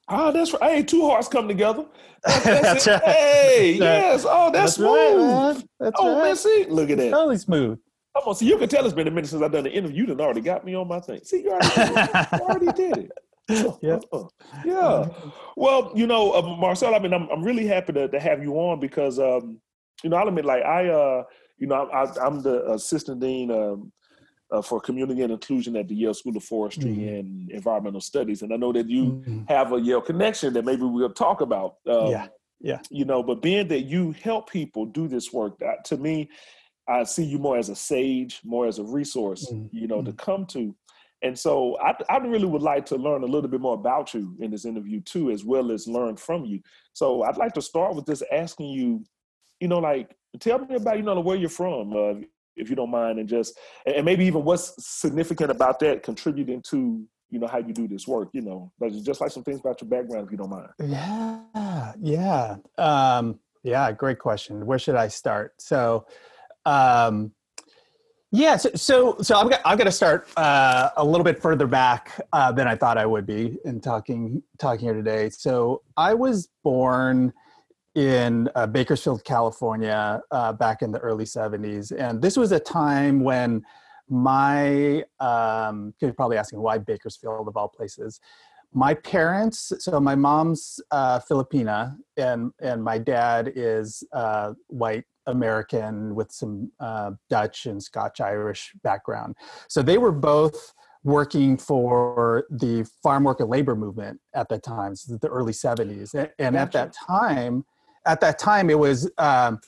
Oh, 0.09 0.33
that's 0.33 0.53
right. 0.53 0.63
Hey, 0.63 0.83
two 0.83 1.07
hearts 1.07 1.29
come 1.29 1.49
together. 1.49 1.87
That's, 2.25 2.45
that's, 2.45 2.85
that's 2.85 2.87
right. 2.87 3.15
Hey, 3.15 3.79
that's 3.79 4.25
yes. 4.25 4.25
Right. 4.25 4.33
Oh, 4.35 4.51
that's, 4.51 4.53
that's 4.53 4.75
smooth. 4.75 5.57
Right, 5.57 5.65
that's 5.79 5.97
oh, 5.99 6.17
right. 6.17 6.25
man, 6.25 6.37
see, 6.37 6.67
look 6.69 6.91
at 6.91 6.99
that. 6.99 7.11
Totally 7.11 7.39
smooth. 7.39 7.79
Come 8.17 8.25
on, 8.27 8.35
see, 8.35 8.47
you 8.47 8.59
can 8.59 8.69
tell 8.69 8.85
it's 8.85 8.93
been 8.93 9.07
a 9.07 9.11
minute 9.11 9.29
since 9.31 9.41
I've 9.41 9.53
done 9.53 9.65
the 9.65 9.73
interview. 9.73 10.01
You 10.01 10.07
done 10.07 10.21
already 10.21 10.41
got 10.41 10.65
me 10.65 10.75
on 10.75 10.89
my 10.89 10.99
thing. 10.99 11.21
See, 11.23 11.43
you 11.43 11.53
already. 11.53 11.69
You 12.33 12.39
already 12.41 12.73
did 12.73 12.99
it. 12.99 13.13
Yeah. 13.83 13.99
yeah. 14.65 15.09
Well, 15.57 15.93
you 15.95 16.07
know, 16.07 16.33
uh, 16.33 16.57
Marcel, 16.57 16.95
I 16.95 16.99
mean, 16.99 17.13
I'm, 17.13 17.29
I'm 17.31 17.43
really 17.43 17.67
happy 17.67 17.93
to, 17.95 18.09
to 18.09 18.21
have 18.21 18.43
you 18.43 18.55
on 18.55 18.81
because, 18.81 19.19
um, 19.19 19.61
you 20.03 20.11
know, 20.11 20.17
I'll 20.17 20.29
admit, 20.29 20.45
like, 20.45 20.65
I, 20.65 20.89
uh, 20.89 21.25
you 21.59 21.67
know, 21.67 21.89
I, 21.89 22.27
am 22.27 22.43
the 22.43 22.71
assistant 22.73 23.21
dean 23.21 23.51
um, 23.51 23.93
uh, 24.51 24.63
for 24.63 24.81
community 24.81 25.23
and 25.23 25.33
inclusion 25.33 25.77
at 25.77 25.89
the 25.89 25.95
Yale 25.95 26.15
School 26.15 26.37
of 26.37 26.45
Forestry 26.45 26.91
mm-hmm. 26.91 27.09
and 27.09 27.51
Environmental 27.51 28.01
Studies, 28.01 28.43
and 28.43 28.53
I 28.53 28.57
know 28.57 28.73
that 28.73 28.89
you 28.89 29.05
mm-hmm. 29.05 29.43
have 29.49 29.73
a 29.73 29.81
Yale 29.81 30.01
connection 30.01 30.53
that 30.55 30.65
maybe 30.65 30.83
we'll 30.83 31.11
talk 31.11 31.41
about. 31.41 31.77
Um, 31.87 32.09
yeah, 32.09 32.27
yeah. 32.61 32.79
You 32.91 33.05
know, 33.05 33.23
but 33.23 33.43
being 33.43 33.69
that 33.69 33.83
you 33.83 34.13
help 34.23 34.51
people 34.51 34.87
do 34.87 35.07
this 35.07 35.33
work, 35.33 35.59
that 35.59 35.85
to 35.87 35.97
me, 35.97 36.31
I 36.89 37.05
see 37.05 37.25
you 37.25 37.39
more 37.39 37.57
as 37.57 37.69
a 37.69 37.77
sage, 37.77 38.41
more 38.45 38.67
as 38.67 38.79
a 38.79 38.85
resource, 38.85 39.51
mm-hmm. 39.51 39.77
you 39.77 39.87
know, 39.87 40.03
to 40.03 40.11
mm-hmm. 40.11 40.17
come 40.17 40.47
to. 40.47 40.75
And 41.23 41.39
so 41.39 41.79
I, 41.81 41.95
I 42.09 42.19
really 42.19 42.47
would 42.47 42.63
like 42.63 42.87
to 42.87 42.97
learn 42.97 43.23
a 43.23 43.27
little 43.27 43.51
bit 43.51 43.61
more 43.61 43.75
about 43.75 44.15
you 44.15 44.37
in 44.41 44.51
this 44.51 44.65
interview 44.65 45.01
too, 45.01 45.31
as 45.31 45.45
well 45.45 45.71
as 45.71 45.87
learn 45.87 46.17
from 46.17 46.45
you. 46.45 46.61
So 46.95 47.23
I'd 47.23 47.37
like 47.37 47.53
to 47.55 47.63
start 47.63 47.95
with 47.95 48.07
just 48.07 48.23
asking 48.33 48.71
you, 48.71 49.05
you 49.61 49.69
know, 49.69 49.79
like 49.79 50.17
tell 50.39 50.59
me 50.59 50.77
about 50.77 50.97
you 50.97 51.03
know 51.03 51.21
where 51.21 51.37
you're 51.37 51.49
from. 51.49 51.95
Uh, 51.95 52.21
if 52.57 52.69
you 52.69 52.77
don't 52.77 52.91
mind, 52.91 53.19
and 53.19 53.29
just 53.29 53.59
and 53.87 54.05
maybe 54.05 54.25
even 54.25 54.45
what's 54.45 54.75
significant 54.85 55.51
about 55.51 55.79
that 55.81 56.03
contributing 56.03 56.63
to 56.63 57.07
you 57.31 57.39
know 57.39 57.47
how 57.47 57.59
you 57.59 57.73
do 57.73 57.87
this 57.87 58.07
work. 58.07 58.31
You 58.33 58.43
know, 58.43 58.73
just 59.03 59.21
like 59.21 59.31
some 59.31 59.45
things 59.45 59.61
about 59.61 59.81
your 59.81 59.89
background, 59.89 60.27
if 60.27 60.33
you 60.33 60.39
don't 60.39 60.51
mind. 60.51 60.69
Yeah, 60.79 61.93
yeah, 62.01 62.57
um, 62.79 63.39
yeah. 63.63 63.93
Great 63.93 64.19
question. 64.19 64.67
Where 64.67 64.79
should 64.79 64.97
I 64.97 65.09
start? 65.09 65.61
So. 65.61 66.07
Um, 66.67 67.33
yeah, 68.33 68.57
so 68.57 68.71
so, 68.75 69.17
so 69.21 69.37
I'm 69.37 69.51
I'm 69.65 69.77
going 69.77 69.87
to 69.87 69.93
start 69.93 70.29
uh, 70.37 70.91
a 70.97 71.05
little 71.05 71.25
bit 71.25 71.41
further 71.43 71.67
back 71.67 72.21
uh, 72.33 72.53
than 72.53 72.69
I 72.69 72.77
thought 72.77 72.97
I 72.99 73.07
would 73.07 73.27
be 73.27 73.59
in 73.65 73.81
talking 73.81 74.43
talking 74.59 74.87
here 74.87 74.95
today. 74.95 75.31
So 75.31 75.83
I 75.97 76.15
was 76.15 76.49
born 76.63 77.33
in 77.95 78.49
uh, 78.55 78.67
Bakersfield, 78.67 79.25
California, 79.25 80.23
uh, 80.31 80.53
back 80.53 80.83
in 80.83 80.93
the 80.93 80.99
early 81.01 81.25
70s. 81.25 81.93
And 81.97 82.23
this 82.23 82.37
was 82.37 82.53
a 82.53 82.61
time 82.61 83.21
when 83.21 83.63
my, 84.09 85.03
um, 85.19 85.95
you're 86.01 86.13
probably 86.13 86.37
asking 86.37 86.61
why 86.61 86.79
Bakersfield 86.79 87.49
of 87.49 87.57
all 87.57 87.69
places. 87.69 88.21
My 88.73 88.95
parents, 88.95 89.73
so 89.81 89.99
my 89.99 90.15
mom's 90.15 90.81
uh, 90.93 91.19
Filipina, 91.29 91.97
and, 92.17 92.53
and 92.61 92.83
my 92.83 92.99
dad 92.99 93.53
is 93.57 94.05
uh, 94.13 94.53
white 94.69 95.05
American 95.31 96.15
with 96.15 96.31
some 96.33 96.71
uh, 96.81 97.13
Dutch 97.29 97.67
and 97.67 97.83
Scotch 97.83 98.21
Irish 98.21 98.73
background. 98.83 99.37
So 99.69 99.83
they 99.83 99.99
were 99.99 100.13
both 100.13 100.75
working 101.03 101.57
for 101.57 102.45
the 102.51 102.89
farm 103.03 103.25
worker 103.25 103.47
labor 103.47 103.75
movement 103.75 104.21
at 104.35 104.49
that 104.51 104.63
time, 104.63 104.95
so 104.95 105.17
the 105.17 105.29
early 105.29 105.53
70s. 105.53 106.15
And, 106.15 106.31
and 106.39 106.57
at 106.57 106.73
that 106.73 106.93
time, 106.93 107.65
at 108.05 108.21
that 108.21 108.39
time 108.39 108.71
it 108.71 108.79
was 108.79 109.11
um, 109.19 109.61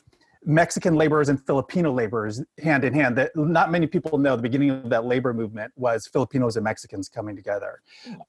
Mexican 0.45 0.97
laborers 0.97 1.29
and 1.29 1.45
Filipino 1.47 1.93
laborers 1.93 2.43
hand 2.63 2.85
in 2.85 2.93
hand. 2.93 3.17
That 3.17 3.31
not 3.37 3.71
many 3.71 3.87
people 3.87 4.19
know. 4.19 4.35
The 4.35 4.43
beginning 4.43 4.71
of 4.71 4.91
that 4.91 5.05
labor 5.05 5.33
movement 5.33 5.73
was 5.77 6.07
Filipinos 6.07 6.57
and 6.57 6.65
Mexicans 6.65 7.09
coming 7.09 7.37
together, 7.37 7.81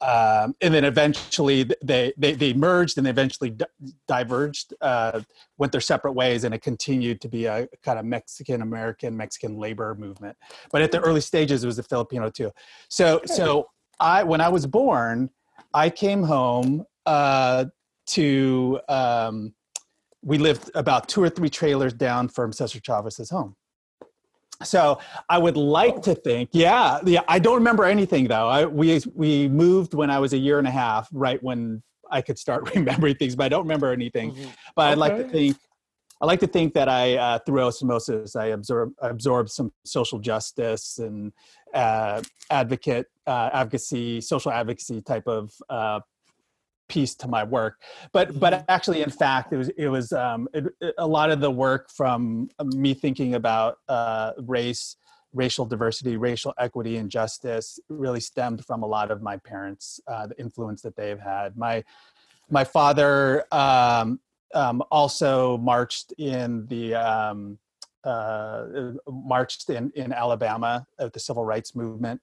um, 0.01 0.55
and 0.61 0.73
then 0.73 0.85
eventually 0.85 1.69
they 1.83 2.13
they, 2.17 2.33
they 2.33 2.53
merged 2.53 2.97
and 2.97 3.05
they 3.05 3.09
eventually 3.09 3.49
di- 3.49 3.65
diverged, 4.07 4.73
uh, 4.81 5.21
went 5.57 5.71
their 5.71 5.81
separate 5.81 6.13
ways, 6.13 6.43
and 6.43 6.53
it 6.53 6.61
continued 6.61 7.19
to 7.21 7.29
be 7.29 7.45
a 7.45 7.67
kind 7.83 7.97
of 7.97 8.05
Mexican 8.05 8.61
American 8.61 9.17
Mexican 9.17 9.57
labor 9.57 9.95
movement. 9.95 10.37
But 10.71 10.81
at 10.81 10.91
the 10.91 10.99
early 10.99 11.21
stages, 11.21 11.63
it 11.63 11.67
was 11.67 11.77
the 11.77 11.83
Filipino 11.83 12.29
too. 12.29 12.51
So 12.89 13.21
so 13.25 13.69
I 13.99 14.23
when 14.23 14.41
I 14.41 14.49
was 14.49 14.67
born, 14.67 15.29
I 15.73 15.89
came 15.89 16.23
home 16.23 16.85
uh, 17.05 17.65
to. 18.07 18.79
Um, 18.87 19.53
we 20.23 20.37
lived 20.37 20.71
about 20.73 21.09
two 21.09 21.21
or 21.21 21.29
three 21.29 21.49
trailers 21.49 21.93
down 21.93 22.29
from 22.29 22.53
Cesar 22.53 22.79
Chavez's 22.79 23.29
home. 23.29 23.55
So 24.63 24.99
I 25.29 25.37
would 25.37 25.57
like 25.57 26.01
to 26.03 26.15
think, 26.15 26.49
yeah, 26.53 26.99
yeah. 27.05 27.21
I 27.27 27.39
don't 27.39 27.55
remember 27.55 27.83
anything 27.83 28.27
though. 28.27 28.47
I, 28.47 28.65
we 28.65 29.01
we 29.13 29.49
moved 29.49 29.93
when 29.93 30.09
I 30.09 30.19
was 30.19 30.33
a 30.33 30.37
year 30.37 30.59
and 30.59 30.67
a 30.67 30.71
half, 30.71 31.09
right 31.11 31.41
when 31.43 31.83
I 32.09 32.21
could 32.21 32.37
start 32.37 32.69
remembering 32.75 33.15
things, 33.15 33.35
but 33.35 33.45
I 33.45 33.49
don't 33.49 33.63
remember 33.63 33.91
anything. 33.91 34.31
Mm-hmm. 34.31 34.49
But 34.75 34.83
okay. 34.83 34.91
I'd 34.91 34.97
like 34.97 35.17
to 35.17 35.27
think 35.29 35.57
I 36.21 36.25
like 36.25 36.39
to 36.39 36.47
think 36.47 36.73
that 36.75 36.87
I, 36.87 37.17
uh, 37.17 37.39
through 37.39 37.63
osmosis, 37.63 38.37
I 38.37 38.47
absorb 38.47 38.93
absorb 39.01 39.49
some 39.49 39.73
social 39.83 40.19
justice 40.19 40.97
and 40.99 41.33
uh, 41.73 42.21
advocate 42.49 43.07
uh, 43.27 43.49
advocacy, 43.51 44.21
social 44.21 44.51
advocacy 44.51 45.01
type 45.01 45.27
of 45.27 45.51
uh, 45.69 45.99
piece 46.93 47.15
to 47.15 47.27
my 47.27 47.43
work. 47.43 47.81
But 48.11 48.39
but 48.39 48.53
mm-hmm. 48.53 48.65
actually, 48.69 49.01
in 49.01 49.09
fact, 49.09 49.51
it 49.53 49.57
was 49.57 49.69
it 49.69 49.87
was 49.87 50.13
um, 50.13 50.47
it, 50.53 50.65
it, 50.79 50.93
a 50.97 51.07
lot 51.07 51.31
of 51.31 51.39
the 51.39 51.51
work 51.51 51.89
from 51.89 52.49
me 52.63 52.93
thinking 52.93 53.35
about 53.35 53.79
uh, 53.89 54.33
race 54.37 54.97
racial 55.33 55.65
diversity, 55.65 56.15
racial 56.15 56.53
equity, 56.59 56.97
and 56.97 57.09
justice 57.09 57.79
really 57.89 58.19
stemmed 58.19 58.63
from 58.63 58.83
a 58.83 58.85
lot 58.85 59.09
of 59.09 59.21
my 59.21 59.37
parents, 59.37 59.99
uh, 60.07 60.27
the 60.27 60.39
influence 60.39 60.81
that 60.83 60.95
they've 60.95 61.19
had. 61.19 61.57
My 61.57 61.83
my 62.49 62.63
father 62.63 63.43
um, 63.51 64.19
um, 64.53 64.83
also 64.91 65.57
marched 65.57 66.13
in 66.17 66.67
the 66.67 66.93
um, 66.93 67.57
uh, 68.03 68.65
marched 69.07 69.69
in 69.69 69.91
in 69.95 70.13
Alabama 70.13 70.85
at 70.99 71.13
the 71.13 71.19
civil 71.19 71.43
rights 71.43 71.75
movement. 71.75 72.21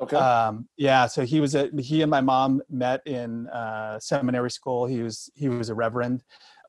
Okay. 0.00 0.16
Um, 0.16 0.66
yeah, 0.76 1.06
so 1.06 1.24
he 1.24 1.40
was 1.40 1.54
a 1.54 1.70
he 1.78 2.02
and 2.02 2.10
my 2.10 2.20
mom 2.20 2.62
met 2.70 3.06
in 3.06 3.46
uh, 3.48 3.98
seminary 4.00 4.50
school. 4.50 4.86
He 4.86 5.02
was 5.02 5.30
he 5.34 5.48
was 5.48 5.68
a 5.68 5.74
reverend. 5.74 6.22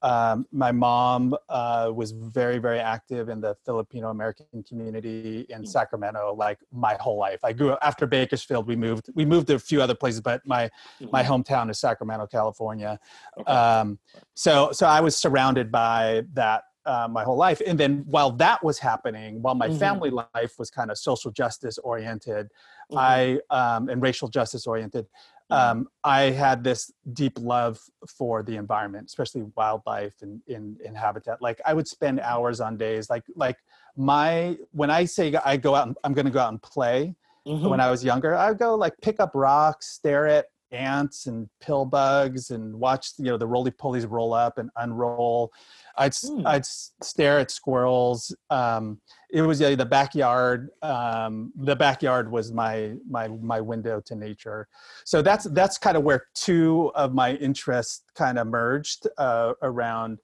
Um, 0.04 0.48
my 0.52 0.72
mom 0.72 1.36
uh, 1.48 1.92
was 1.94 2.12
very, 2.12 2.58
very 2.58 2.80
active 2.80 3.30
in 3.30 3.40
the 3.40 3.56
Filipino 3.66 4.10
American 4.10 4.64
community 4.68 5.46
in 5.50 5.62
mm. 5.62 5.68
Sacramento, 5.68 6.34
like 6.36 6.58
my 6.72 6.96
whole 7.00 7.20
life. 7.20 7.40
I 7.44 7.54
grew 7.54 7.72
up 7.72 7.80
after 7.84 8.08
Bakersfield. 8.08 8.68
We 8.68 8.76
moved. 8.76 9.10
We 9.14 9.26
moved 9.26 9.48
to 9.48 9.56
a 9.56 9.60
few 9.60 9.82
other 9.82 9.96
places, 9.96 10.22
but 10.22 10.42
my 10.46 10.66
mm-hmm. 11.00 11.10
my 11.12 11.24
hometown 11.24 11.70
is 11.70 11.80
Sacramento, 11.80 12.28
California. 12.28 13.00
Okay. 13.40 13.52
Um, 13.52 14.00
so 14.34 14.72
so 14.72 14.88
I 14.88 15.02
was 15.02 15.16
surrounded 15.16 15.72
by 15.72 16.24
that 16.34 16.64
uh, 16.86 17.08
my 17.10 17.24
whole 17.24 17.38
life. 17.38 17.62
And 17.66 17.80
then 17.80 18.04
while 18.08 18.32
that 18.32 18.64
was 18.64 18.80
happening, 18.80 19.42
while 19.42 19.56
my 19.56 19.68
mm-hmm. 19.68 19.78
family 19.78 20.10
life 20.10 20.58
was 20.58 20.70
kind 20.72 20.90
of 20.92 20.98
social 20.98 21.32
justice 21.32 21.78
oriented, 21.78 22.50
mm-hmm. 22.92 22.98
I 22.98 23.76
um, 23.76 23.90
and 23.90 24.02
racial 24.02 24.28
justice 24.28 24.68
oriented, 24.68 25.08
Mm-hmm. 25.52 25.80
um, 25.80 25.88
I 26.04 26.22
had 26.32 26.64
this 26.64 26.92
deep 27.12 27.38
love 27.38 27.78
for 28.08 28.42
the 28.42 28.56
environment, 28.56 29.08
especially 29.08 29.44
wildlife 29.58 30.14
and 30.22 30.40
in, 30.48 30.78
in 30.84 30.96
habitat. 30.96 31.42
Like 31.42 31.60
I 31.66 31.74
would 31.74 31.88
spend 31.88 32.22
hours 32.22 32.62
on 32.62 32.78
days, 32.78 33.10
like 33.10 33.24
like 33.36 33.58
my 33.98 34.58
when 34.72 34.90
I 34.90 35.06
say 35.06 35.34
I 35.44 35.58
go 35.58 35.76
out 35.76 35.88
and 35.88 35.98
I'm 36.04 36.14
going 36.14 36.26
to 36.26 36.32
go 36.32 36.40
out 36.40 36.50
and 36.50 36.62
play. 36.62 37.16
Mm-hmm. 37.46 37.68
When 37.68 37.80
I 37.80 37.90
was 37.90 38.04
younger, 38.04 38.36
I 38.36 38.50
would 38.50 38.60
go 38.60 38.76
like 38.76 38.94
pick 39.02 39.20
up 39.20 39.32
rocks, 39.34 39.88
stare 39.88 40.28
at 40.28 40.46
ants 40.72 41.28
and 41.28 41.50
pill 41.60 41.86
bugs, 41.86 42.52
and 42.52 42.74
watch 42.74 43.12
you 43.18 43.26
know 43.26 43.38
the 43.38 43.48
roly 43.48 43.72
polies 43.72 44.10
roll 44.10 44.34
up 44.34 44.58
and 44.58 44.70
unroll. 44.78 45.52
I'd 45.98 46.12
mm. 46.12 46.46
I'd 46.46 46.66
stare 46.66 47.40
at 47.40 47.52
squirrels. 47.52 48.36
Um, 48.50 49.00
it 49.32 49.42
was 49.42 49.60
yeah, 49.60 49.76
the 49.76 49.86
backyard. 49.86 50.70
Um, 50.82 51.52
the 51.56 51.76
backyard 51.76 52.32
was 52.32 52.52
my 52.52 52.94
my 53.10 53.28
my 53.28 53.62
window 53.62 54.02
to 54.06 54.16
nature. 54.16 54.68
So 55.06 55.22
that's 55.22 55.46
that's 55.46 55.78
kind 55.78 55.98
of 55.98 56.04
where 56.04 56.28
two 56.34 56.92
of 56.96 57.14
my 57.14 57.34
interests 57.36 58.04
kind 58.16 58.40
of 58.40 58.48
merged 58.48 59.08
uh, 59.18 59.54
around 59.62 60.20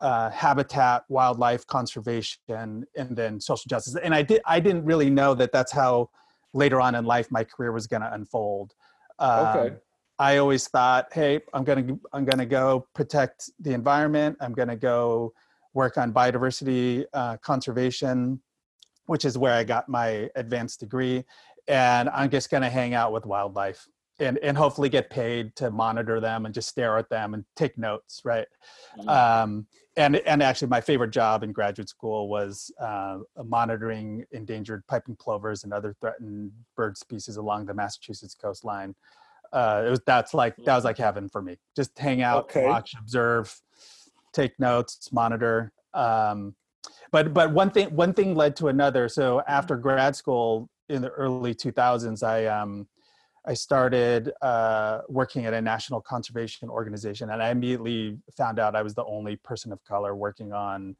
uh, 0.00 0.30
habitat, 0.30 1.04
wildlife 1.08 1.66
conservation, 1.66 2.86
and 2.96 3.16
then 3.16 3.40
social 3.40 3.68
justice. 3.68 3.96
And 4.02 4.14
I 4.14 4.22
did 4.22 4.40
I 4.46 4.60
didn't 4.60 4.84
really 4.84 5.10
know 5.10 5.34
that 5.34 5.52
that's 5.52 5.72
how 5.72 6.10
later 6.52 6.80
on 6.80 6.94
in 6.94 7.04
life 7.04 7.30
my 7.30 7.44
career 7.44 7.72
was 7.72 7.86
going 7.86 8.02
to 8.02 8.12
unfold. 8.12 8.74
Um, 9.18 9.46
okay. 9.46 9.76
I 10.20 10.36
always 10.36 10.68
thought, 10.68 11.08
hey, 11.14 11.40
I'm 11.54 11.64
gonna 11.64 11.96
I'm 12.12 12.26
gonna 12.26 12.44
go 12.44 12.86
protect 12.94 13.50
the 13.58 13.72
environment. 13.72 14.36
I'm 14.40 14.52
gonna 14.52 14.76
go 14.76 15.32
work 15.72 15.96
on 15.96 16.12
biodiversity 16.12 17.06
uh, 17.14 17.38
conservation, 17.38 18.38
which 19.06 19.24
is 19.24 19.38
where 19.38 19.54
I 19.54 19.64
got 19.64 19.88
my 19.88 20.28
advanced 20.36 20.80
degree, 20.80 21.24
and 21.68 22.10
I'm 22.10 22.28
just 22.28 22.50
gonna 22.50 22.68
hang 22.68 22.92
out 22.92 23.14
with 23.14 23.24
wildlife 23.24 23.88
and 24.18 24.36
and 24.42 24.58
hopefully 24.58 24.90
get 24.90 25.08
paid 25.08 25.56
to 25.56 25.70
monitor 25.70 26.20
them 26.20 26.44
and 26.44 26.54
just 26.54 26.68
stare 26.68 26.98
at 26.98 27.08
them 27.08 27.32
and 27.32 27.42
take 27.56 27.78
notes, 27.78 28.20
right? 28.22 28.46
Mm-hmm. 28.98 29.08
Um, 29.08 29.66
and 29.96 30.16
and 30.16 30.42
actually, 30.42 30.68
my 30.68 30.82
favorite 30.82 31.12
job 31.12 31.42
in 31.42 31.52
graduate 31.52 31.88
school 31.88 32.28
was 32.28 32.70
uh, 32.78 33.20
monitoring 33.42 34.26
endangered 34.32 34.86
piping 34.86 35.16
plovers 35.16 35.64
and 35.64 35.72
other 35.72 35.96
threatened 35.98 36.52
bird 36.76 36.98
species 36.98 37.38
along 37.38 37.64
the 37.64 37.72
Massachusetts 37.72 38.34
coastline 38.34 38.94
uh, 39.52 39.84
it 39.86 39.90
was 39.90 40.00
that's 40.06 40.34
like 40.34 40.56
that 40.64 40.74
was 40.74 40.84
like 40.84 40.98
heaven 40.98 41.28
for 41.28 41.42
me. 41.42 41.56
Just 41.76 41.98
hang 41.98 42.22
out, 42.22 42.44
okay. 42.44 42.66
watch, 42.66 42.94
observe, 42.98 43.54
take 44.32 44.58
notes, 44.58 45.10
monitor. 45.12 45.72
Um, 45.94 46.54
but 47.12 47.34
but 47.34 47.52
one 47.52 47.70
thing 47.70 47.94
one 47.94 48.12
thing 48.12 48.34
led 48.34 48.56
to 48.56 48.68
another. 48.68 49.08
So 49.08 49.38
mm-hmm. 49.38 49.50
after 49.50 49.76
grad 49.76 50.14
school 50.14 50.68
in 50.88 51.02
the 51.02 51.10
early 51.10 51.54
2000s, 51.54 52.22
I 52.22 52.46
um, 52.46 52.86
I 53.46 53.54
started 53.54 54.32
uh, 54.42 55.00
working 55.08 55.46
at 55.46 55.54
a 55.54 55.60
national 55.60 56.00
conservation 56.00 56.68
organization, 56.68 57.30
and 57.30 57.42
I 57.42 57.50
immediately 57.50 58.18
found 58.36 58.58
out 58.58 58.76
I 58.76 58.82
was 58.82 58.94
the 58.94 59.04
only 59.04 59.36
person 59.36 59.72
of 59.72 59.82
color 59.84 60.14
working 60.14 60.52
on 60.52 60.96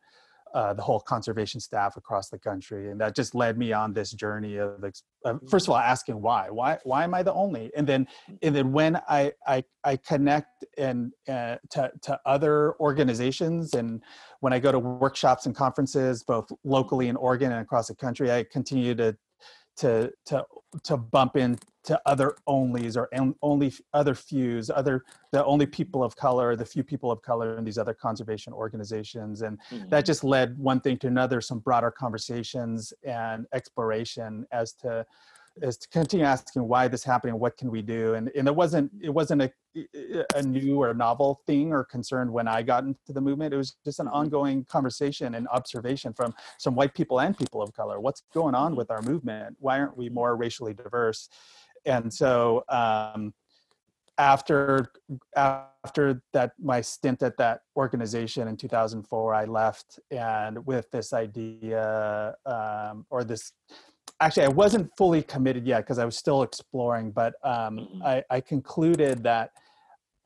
uh, 0.54 0.74
the 0.74 0.82
whole 0.82 1.00
conservation 1.00 1.60
staff 1.60 1.96
across 1.96 2.28
the 2.28 2.38
country, 2.38 2.90
and 2.90 3.00
that 3.00 3.14
just 3.14 3.34
led 3.34 3.56
me 3.56 3.72
on 3.72 3.92
this 3.92 4.12
journey 4.12 4.56
of, 4.56 4.82
uh, 5.24 5.34
first 5.48 5.66
of 5.66 5.70
all 5.70 5.78
asking 5.78 6.20
why, 6.20 6.48
why, 6.50 6.78
why 6.84 7.04
am 7.04 7.14
I 7.14 7.22
the 7.22 7.32
only, 7.32 7.70
and 7.76 7.86
then, 7.86 8.06
and 8.42 8.54
then 8.54 8.72
when 8.72 8.96
I 9.08 9.32
I, 9.46 9.64
I 9.84 9.96
connect 9.96 10.64
and 10.76 11.12
uh, 11.28 11.56
to 11.70 11.90
to 12.02 12.20
other 12.26 12.74
organizations, 12.80 13.74
and 13.74 14.02
when 14.40 14.52
I 14.52 14.58
go 14.58 14.72
to 14.72 14.78
workshops 14.78 15.46
and 15.46 15.54
conferences, 15.54 16.22
both 16.22 16.48
locally 16.64 17.08
in 17.08 17.16
Oregon 17.16 17.52
and 17.52 17.60
across 17.60 17.88
the 17.88 17.94
country, 17.94 18.30
I 18.32 18.44
continue 18.44 18.94
to 18.96 19.16
to 19.78 20.10
to 20.26 20.44
to 20.84 20.96
bump 20.96 21.36
into 21.84 22.00
other 22.06 22.36
onlys 22.48 22.96
or 22.96 23.08
only 23.42 23.72
other 23.94 24.14
fews 24.14 24.70
other 24.70 25.04
the 25.32 25.44
only 25.44 25.66
people 25.66 26.02
of 26.04 26.14
color 26.16 26.54
the 26.56 26.64
few 26.64 26.82
people 26.82 27.10
of 27.10 27.22
color 27.22 27.56
in 27.56 27.64
these 27.64 27.78
other 27.78 27.94
conservation 27.94 28.52
organizations. 28.52 29.42
And 29.42 29.58
mm-hmm. 29.70 29.88
that 29.88 30.04
just 30.04 30.24
led 30.24 30.58
one 30.58 30.80
thing 30.80 30.98
to 30.98 31.06
another 31.06 31.40
some 31.40 31.60
broader 31.60 31.90
conversations 31.90 32.92
and 33.04 33.46
exploration 33.52 34.46
as 34.52 34.72
to 34.74 35.06
as 35.62 35.76
to 35.76 35.88
continue 35.88 36.24
asking 36.24 36.66
why 36.66 36.88
this 36.88 37.04
happening 37.04 37.38
what 37.38 37.56
can 37.56 37.70
we 37.70 37.82
do? 37.82 38.14
And, 38.14 38.30
and 38.36 38.46
it 38.46 38.54
wasn't 38.54 38.90
it 39.00 39.10
wasn't 39.10 39.42
a, 39.42 39.52
a 40.34 40.42
new 40.42 40.82
or 40.82 40.94
novel 40.94 41.42
thing 41.46 41.72
or 41.72 41.84
concern 41.84 42.32
when 42.32 42.48
i 42.48 42.62
got 42.62 42.84
into 42.84 43.12
the 43.12 43.20
movement. 43.20 43.54
It 43.54 43.56
was 43.56 43.76
just 43.84 44.00
an 44.00 44.06
mm-hmm. 44.06 44.16
ongoing 44.16 44.64
conversation 44.64 45.34
and 45.34 45.48
observation 45.48 46.12
from 46.12 46.34
some 46.58 46.74
white 46.74 46.94
people 46.94 47.20
and 47.20 47.36
people 47.36 47.62
of 47.62 47.72
color. 47.72 48.00
What's 48.00 48.22
going 48.32 48.54
on 48.54 48.76
with 48.76 48.90
our 48.90 49.02
movement? 49.02 49.56
Why 49.60 49.78
aren't 49.78 49.96
we 49.96 50.08
more 50.08 50.36
racially 50.36 50.74
diverse 50.74 51.28
and 51.84 52.12
so 52.12 52.64
um, 52.68 53.32
after 54.18 54.92
after 55.36 56.22
that 56.32 56.52
my 56.60 56.80
stint 56.80 57.22
at 57.22 57.36
that 57.38 57.60
organization 57.76 58.48
in 58.48 58.56
2004 58.56 59.34
i 59.34 59.44
left 59.44 59.98
and 60.10 60.64
with 60.66 60.90
this 60.90 61.12
idea 61.12 62.34
um, 62.46 63.06
or 63.10 63.24
this 63.24 63.52
actually 64.20 64.44
I 64.44 64.48
wasn't 64.48 64.90
fully 64.96 65.22
committed 65.22 65.66
yet 65.66 65.80
because 65.80 65.98
I 65.98 66.04
was 66.04 66.16
still 66.16 66.42
exploring, 66.42 67.10
but 67.10 67.34
um, 67.42 67.78
mm-hmm. 67.78 68.02
I, 68.02 68.22
I, 68.30 68.40
concluded 68.40 69.22
that 69.24 69.50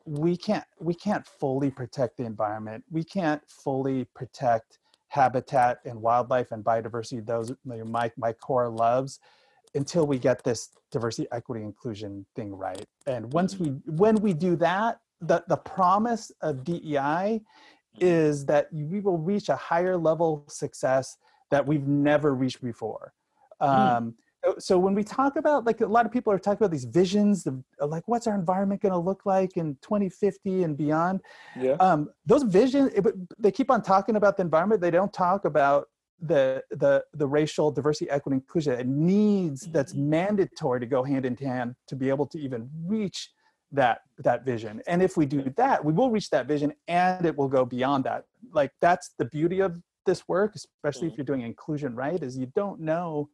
we 0.04 0.36
can't 0.36 0.64
we 0.80 0.94
can't 0.94 1.26
fully 1.26 1.70
protect 1.70 2.16
the 2.18 2.24
environment. 2.24 2.84
We 2.90 3.04
can't 3.04 3.40
fully 3.48 4.06
protect 4.14 4.78
habitat 5.08 5.78
and 5.84 6.00
wildlife 6.00 6.50
and 6.52 6.64
biodiversity. 6.64 7.24
Those 7.24 7.52
my 7.64 8.10
my 8.16 8.32
core 8.32 8.68
loves 8.68 9.20
until 9.74 10.06
we 10.06 10.18
get 10.18 10.42
this 10.44 10.70
diversity, 10.92 11.28
equity, 11.32 11.62
inclusion 11.62 12.24
thing 12.36 12.54
right. 12.54 12.84
And 13.06 13.32
once 13.32 13.58
we 13.58 13.70
mm-hmm. 13.70 13.96
when 13.96 14.16
we 14.16 14.32
do 14.32 14.56
that, 14.56 15.00
the 15.20 15.44
the 15.48 15.56
promise 15.56 16.30
of 16.42 16.64
DEI 16.64 16.80
mm-hmm. 16.80 17.98
is 18.00 18.46
that 18.46 18.72
we 18.72 19.00
will 19.00 19.18
reach 19.18 19.48
a 19.48 19.56
higher 19.56 19.96
level 19.96 20.44
of 20.46 20.52
success 20.52 21.16
that 21.50 21.66
we've 21.66 21.86
never 21.86 22.34
reached 22.34 22.62
before 22.62 23.12
Hmm. 23.60 23.66
Um, 23.66 24.14
so, 24.44 24.54
so 24.58 24.78
when 24.78 24.94
we 24.94 25.02
talk 25.02 25.36
about 25.36 25.64
like 25.64 25.80
a 25.80 25.86
lot 25.86 26.04
of 26.04 26.12
people 26.12 26.32
are 26.32 26.38
talking 26.38 26.58
about 26.58 26.70
these 26.70 26.84
visions 26.84 27.46
of 27.46 27.62
like 27.80 28.02
what's 28.06 28.26
our 28.26 28.34
environment 28.34 28.82
going 28.82 28.92
to 28.92 28.98
look 28.98 29.24
like 29.24 29.56
in 29.56 29.76
2050 29.80 30.64
and 30.64 30.76
beyond 30.76 31.20
yeah. 31.58 31.72
um, 31.80 32.10
those 32.26 32.42
visions 32.42 32.92
they 33.38 33.50
keep 33.50 33.70
on 33.70 33.80
talking 33.80 34.16
about 34.16 34.36
the 34.36 34.42
environment 34.42 34.82
they 34.82 34.90
don't 34.90 35.12
talk 35.12 35.46
about 35.46 35.88
the 36.26 36.62
the 36.70 37.04
the 37.14 37.26
racial 37.26 37.70
diversity 37.70 38.08
equity 38.10 38.36
inclusion 38.36 38.72
it 38.72 38.86
needs 38.86 39.62
that's 39.72 39.92
mm-hmm. 39.92 40.10
mandatory 40.10 40.80
to 40.80 40.86
go 40.86 41.02
hand 41.02 41.26
in 41.26 41.36
hand 41.36 41.74
to 41.86 41.94
be 41.94 42.08
able 42.08 42.26
to 42.26 42.38
even 42.38 42.68
reach 42.86 43.30
that 43.72 44.00
that 44.18 44.44
vision 44.44 44.80
and 44.86 45.02
if 45.02 45.16
we 45.16 45.26
do 45.26 45.42
that 45.56 45.84
we 45.84 45.92
will 45.92 46.10
reach 46.10 46.30
that 46.30 46.46
vision 46.46 46.72
and 46.88 47.26
it 47.26 47.36
will 47.36 47.48
go 47.48 47.64
beyond 47.64 48.04
that 48.04 48.24
like 48.52 48.70
that's 48.80 49.10
the 49.18 49.24
beauty 49.26 49.60
of 49.60 49.76
this 50.06 50.26
work 50.28 50.54
especially 50.54 51.06
if 51.06 51.12
mm-hmm. 51.12 51.20
you're 51.20 51.24
doing 51.24 51.42
inclusion 51.42 51.94
right 51.94 52.22
is 52.22 52.38
you 52.38 52.46
don't 52.54 52.80
know 52.80 53.28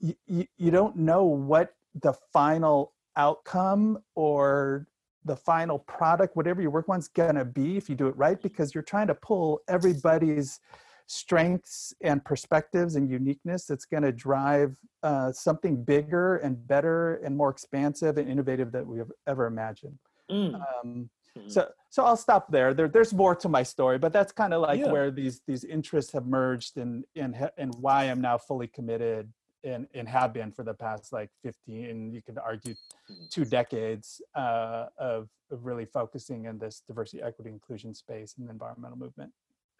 you, 0.00 0.46
you, 0.58 0.70
don't 0.70 0.96
know 0.96 1.24
what 1.24 1.70
the 2.02 2.12
final 2.32 2.92
outcome 3.16 3.98
or 4.14 4.86
the 5.24 5.36
final 5.36 5.78
product, 5.78 6.36
whatever 6.36 6.60
your 6.60 6.70
work 6.70 6.88
one's 6.88 7.08
gonna 7.08 7.44
be, 7.44 7.76
if 7.76 7.88
you 7.88 7.94
do 7.94 8.08
it 8.08 8.16
right, 8.16 8.40
because 8.42 8.74
you're 8.74 8.82
trying 8.82 9.06
to 9.06 9.14
pull 9.14 9.60
everybody's 9.68 10.60
strengths 11.06 11.94
and 12.02 12.24
perspectives 12.24 12.96
and 12.96 13.10
uniqueness 13.10 13.66
that's 13.66 13.84
going 13.84 14.02
to 14.02 14.12
drive 14.12 14.76
uh, 15.02 15.30
something 15.32 15.82
bigger 15.82 16.36
and 16.36 16.66
better 16.66 17.16
and 17.16 17.36
more 17.36 17.50
expansive 17.50 18.16
and 18.16 18.28
innovative 18.28 18.72
that 18.72 18.86
we've 18.86 19.10
ever 19.26 19.46
imagined. 19.46 19.98
Mm. 20.30 20.62
Um, 20.82 21.10
so, 21.48 21.68
so 21.90 22.04
I'll 22.04 22.16
stop 22.16 22.50
there. 22.50 22.72
there. 22.74 22.88
There's 22.88 23.12
more 23.12 23.34
to 23.36 23.48
my 23.48 23.62
story, 23.62 23.98
but 23.98 24.12
that's 24.12 24.32
kind 24.32 24.54
of 24.54 24.62
like 24.62 24.80
yeah. 24.80 24.90
where 24.90 25.10
these 25.10 25.40
these 25.46 25.64
interests 25.64 26.12
have 26.12 26.26
merged 26.26 26.76
and 26.76 27.04
and 27.16 27.50
and 27.58 27.74
why 27.80 28.04
I'm 28.04 28.20
now 28.20 28.38
fully 28.38 28.68
committed 28.68 29.32
and 29.64 29.86
and 29.94 30.08
have 30.08 30.32
been 30.32 30.52
for 30.52 30.62
the 30.62 30.74
past 30.74 31.12
like 31.12 31.30
15, 31.42 32.12
you 32.12 32.22
could 32.22 32.38
argue, 32.38 32.74
mm-hmm. 32.74 33.24
two 33.30 33.44
decades 33.44 34.22
uh, 34.34 34.86
of 34.96 35.28
of 35.50 35.64
really 35.64 35.84
focusing 35.84 36.44
in 36.46 36.58
this 36.58 36.82
diversity, 36.86 37.22
equity, 37.22 37.50
inclusion 37.50 37.94
space 37.94 38.34
the 38.34 38.48
environmental 38.48 38.98
movement. 38.98 39.32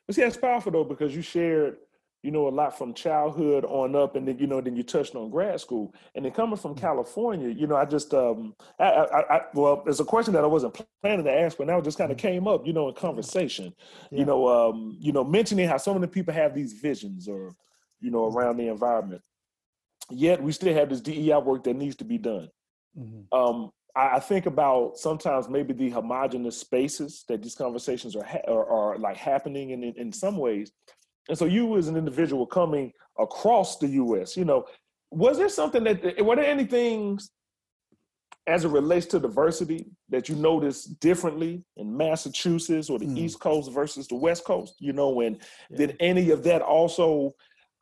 But 0.07 0.17
see, 0.17 0.23
that's 0.23 0.37
powerful 0.37 0.73
though 0.73 0.85
because 0.85 1.15
you 1.15 1.23
shared, 1.23 1.77
you 2.23 2.31
know, 2.31 2.49
a 2.49 2.51
lot 2.51 2.77
from 2.77 2.95
childhood 2.95 3.67
on 3.67 3.95
up, 3.95 4.17
and 4.17 4.27
then 4.27 4.39
you 4.39 4.47
know, 4.47 4.61
then 4.61 4.75
you 4.75 4.83
touched 4.83 5.15
on 5.15 5.31
grad 5.31 5.61
school, 5.61 5.95
and 6.15 6.25
then 6.25 6.33
coming 6.33 6.57
from 6.57 6.73
mm-hmm. 6.73 6.81
California, 6.81 7.51
you 7.51 7.67
know, 7.67 7.77
I 7.77 7.85
just, 7.85 8.15
um, 8.15 8.55
I, 8.79 8.85
I, 8.85 9.37
I 9.37 9.41
well, 9.53 9.83
there's 9.85 10.01
a 10.01 10.05
question 10.05 10.33
that 10.33 10.43
I 10.43 10.47
wasn't 10.47 10.81
planning 11.03 11.25
to 11.25 11.33
ask, 11.33 11.59
but 11.59 11.67
now 11.67 11.79
it 11.79 11.85
just 11.85 11.99
kind 11.99 12.11
of 12.11 12.17
mm-hmm. 12.17 12.27
came 12.27 12.49
up, 12.49 12.67
you 12.67 12.73
know, 12.73 12.89
in 12.89 12.95
conversation, 12.95 13.75
yeah. 14.11 14.21
you 14.21 14.25
know, 14.25 14.49
um, 14.49 14.97
you 14.99 15.13
know, 15.13 15.23
mentioning 15.23 15.69
how 15.69 15.77
so 15.77 15.93
many 15.93 16.07
people 16.07 16.33
have 16.33 16.55
these 16.55 16.73
visions 16.73 17.29
or, 17.29 17.55
you 18.01 18.11
know, 18.11 18.23
mm-hmm. 18.23 18.39
around 18.39 18.57
the 18.57 18.69
environment, 18.69 19.21
yet 20.11 20.43
we 20.43 20.51
still 20.53 20.73
have 20.73 20.89
this 20.89 21.03
DEI 21.03 21.37
work 21.39 21.65
that 21.65 21.77
needs 21.77 21.97
to 21.97 22.05
be 22.05 22.17
done. 22.17 22.49
Mm-hmm. 22.99 23.39
Um, 23.39 23.71
I 23.97 24.19
think 24.19 24.47
about 24.47 24.99
sometimes 24.99 25.49
maybe 25.49 25.73
the 25.73 25.91
homogenous 25.91 26.59
spaces 26.59 27.25
that 27.29 27.43
these 27.43 27.55
conversations 27.55 28.17
are, 28.17 28.25
ha- 28.25 28.43
are, 28.49 28.67
are, 28.67 28.99
like 28.99 29.17
happening 29.17 29.71
in, 29.71 29.85
in, 29.85 29.95
in 29.97 30.13
some 30.13 30.37
ways. 30.37 30.73
And 31.29 31.39
so 31.39 31.45
you 31.45 31.77
as 31.77 31.87
an 31.87 31.97
individual 31.97 32.45
coming 32.45 32.93
across 33.19 33.79
the 33.79 33.87
US, 33.87 34.37
you 34.37 34.45
know, 34.45 34.65
was 35.13 35.39
there 35.39 35.49
something 35.49 35.85
that, 35.85 36.25
were 36.25 36.35
there 36.35 36.45
any 36.45 36.65
things 36.65 37.31
as 38.47 38.65
it 38.65 38.69
relates 38.69 39.07
to 39.07 39.21
diversity 39.21 39.87
that 40.09 40.29
you 40.29 40.35
noticed 40.35 40.99
differently 40.99 41.63
in 41.77 41.97
Massachusetts 41.97 42.91
or 42.91 42.99
the 42.99 43.07
mm. 43.07 43.19
East 43.19 43.39
Coast 43.39 43.73
versus 43.73 44.09
the 44.09 44.17
West 44.17 44.45
Coast? 44.45 44.75
You 44.81 44.93
know, 44.93 45.21
and 45.21 45.39
yeah. 45.71 45.79
did 45.79 45.97
any 46.01 46.31
of 46.31 46.43
that 46.45 46.63
also 46.63 47.35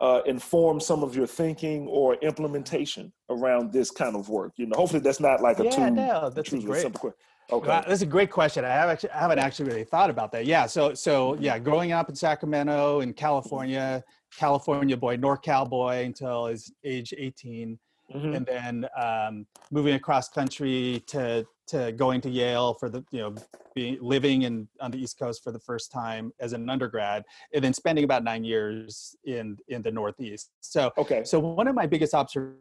uh, 0.02 0.20
inform 0.26 0.80
some 0.80 1.04
of 1.04 1.16
your 1.16 1.28
thinking 1.28 1.86
or 1.86 2.16
implementation 2.16 3.12
around 3.30 3.72
this 3.72 3.90
kind 3.90 4.16
of 4.16 4.28
work? 4.28 4.52
You 4.56 4.66
know, 4.66 4.76
hopefully 4.76 5.00
that's 5.00 5.20
not 5.20 5.40
like 5.40 5.60
a 5.60 5.64
yeah, 5.64 5.70
two. 5.70 5.90
No, 5.90 6.28
that's 6.28 6.52
a 6.52 6.58
great. 6.58 6.82
Simple 6.82 7.14
Okay, 7.50 7.68
well, 7.68 7.84
that's 7.86 8.02
a 8.02 8.06
great 8.06 8.30
question. 8.30 8.64
I 8.64 8.68
have 8.68 8.88
actually 8.88 9.10
I 9.10 9.18
haven't 9.18 9.38
actually 9.38 9.68
really 9.68 9.84
thought 9.84 10.10
about 10.10 10.32
that. 10.32 10.46
Yeah, 10.46 10.66
so 10.66 10.94
so 10.94 11.32
mm-hmm. 11.32 11.42
yeah, 11.42 11.58
growing 11.58 11.92
up 11.92 12.08
in 12.08 12.14
Sacramento 12.14 13.00
in 13.00 13.12
California, 13.12 14.02
California 14.36 14.96
boy, 14.96 15.16
NorCal 15.16 15.68
boy 15.68 16.04
until 16.04 16.46
his 16.46 16.72
age 16.84 17.12
18, 17.16 17.78
mm-hmm. 18.14 18.34
and 18.34 18.46
then 18.46 18.86
um, 19.00 19.46
moving 19.70 19.94
across 19.94 20.28
country 20.28 21.02
to 21.08 21.46
to 21.68 21.92
going 21.92 22.20
to 22.22 22.30
Yale 22.30 22.74
for 22.74 22.88
the 22.88 23.04
you 23.10 23.20
know 23.20 23.34
being 23.74 23.98
living 24.00 24.42
in 24.42 24.68
on 24.80 24.90
the 24.90 24.98
East 24.98 25.18
Coast 25.18 25.42
for 25.42 25.52
the 25.52 25.58
first 25.58 25.92
time 25.92 26.32
as 26.40 26.52
an 26.52 26.68
undergrad, 26.68 27.24
and 27.54 27.62
then 27.64 27.72
spending 27.72 28.04
about 28.04 28.24
nine 28.24 28.44
years 28.44 29.16
in 29.24 29.56
in 29.68 29.82
the 29.82 29.90
Northeast. 29.90 30.50
So 30.60 30.90
okay. 30.98 31.24
So 31.24 31.38
one 31.38 31.68
of 31.68 31.74
my 31.74 31.86
biggest 31.86 32.14
observations, 32.14 32.58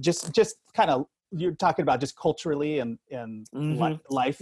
just 0.00 0.32
just 0.32 0.56
kind 0.74 0.90
of 0.90 1.06
you're 1.30 1.52
talking 1.52 1.82
about 1.82 2.00
just 2.00 2.16
culturally 2.16 2.78
and 2.78 2.98
and 3.10 3.46
mm-hmm. 3.54 3.96
life. 4.10 4.40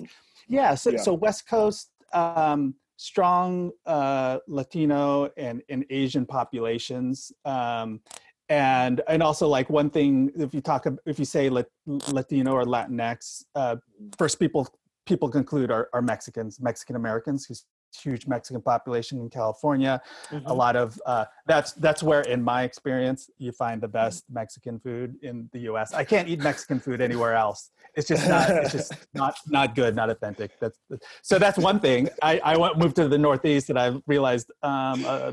Yeah. 0.48 0.74
So 0.74 0.90
yeah. 0.90 0.98
so 1.00 1.14
West 1.14 1.48
Coast. 1.48 1.90
Um, 2.12 2.74
strong 2.98 3.72
uh, 3.84 4.38
Latino 4.46 5.28
and, 5.36 5.60
and 5.68 5.84
Asian 5.90 6.24
populations. 6.24 7.32
Um, 7.44 8.00
and 8.48 9.00
and 9.08 9.22
also 9.22 9.48
like 9.48 9.70
one 9.70 9.88
thing 9.88 10.30
if 10.36 10.52
you 10.52 10.60
talk 10.60 10.86
if 11.06 11.18
you 11.18 11.24
say 11.24 11.48
latino 11.48 12.52
or 12.52 12.64
latinx 12.64 13.44
uh, 13.54 13.76
first 14.18 14.38
people 14.38 14.68
people 15.06 15.28
conclude 15.28 15.70
are, 15.70 15.88
are 15.92 16.02
mexicans 16.02 16.60
mexican 16.60 16.96
americans 16.96 17.44
who's 17.46 17.64
huge 17.94 18.26
mexican 18.26 18.62
population 18.62 19.20
in 19.20 19.28
california 19.28 20.00
mm-hmm. 20.30 20.46
a 20.46 20.52
lot 20.52 20.76
of 20.76 20.98
uh, 21.04 21.26
that's 21.46 21.72
that's 21.72 22.02
where 22.02 22.22
in 22.22 22.42
my 22.42 22.62
experience 22.62 23.28
you 23.38 23.52
find 23.52 23.82
the 23.82 23.88
best 23.88 24.24
mexican 24.30 24.78
food 24.80 25.16
in 25.22 25.48
the 25.52 25.60
us 25.60 25.92
i 25.92 26.02
can't 26.02 26.26
eat 26.26 26.40
mexican 26.40 26.80
food 26.80 27.02
anywhere 27.02 27.34
else 27.34 27.70
it's 27.94 28.08
just 28.08 28.26
not 28.26 28.48
it's 28.48 28.72
just 28.72 28.94
not 29.14 29.34
not 29.46 29.74
good 29.74 29.94
not 29.94 30.08
authentic 30.08 30.52
that's 30.58 30.78
so 31.22 31.38
that's 31.38 31.58
one 31.58 31.78
thing 31.78 32.08
i 32.22 32.40
i 32.44 32.56
went 32.56 32.78
moved 32.78 32.96
to 32.96 33.08
the 33.08 33.18
northeast 33.18 33.68
and 33.68 33.78
i 33.78 33.92
realized 34.06 34.50
um, 34.62 35.04
uh, 35.06 35.32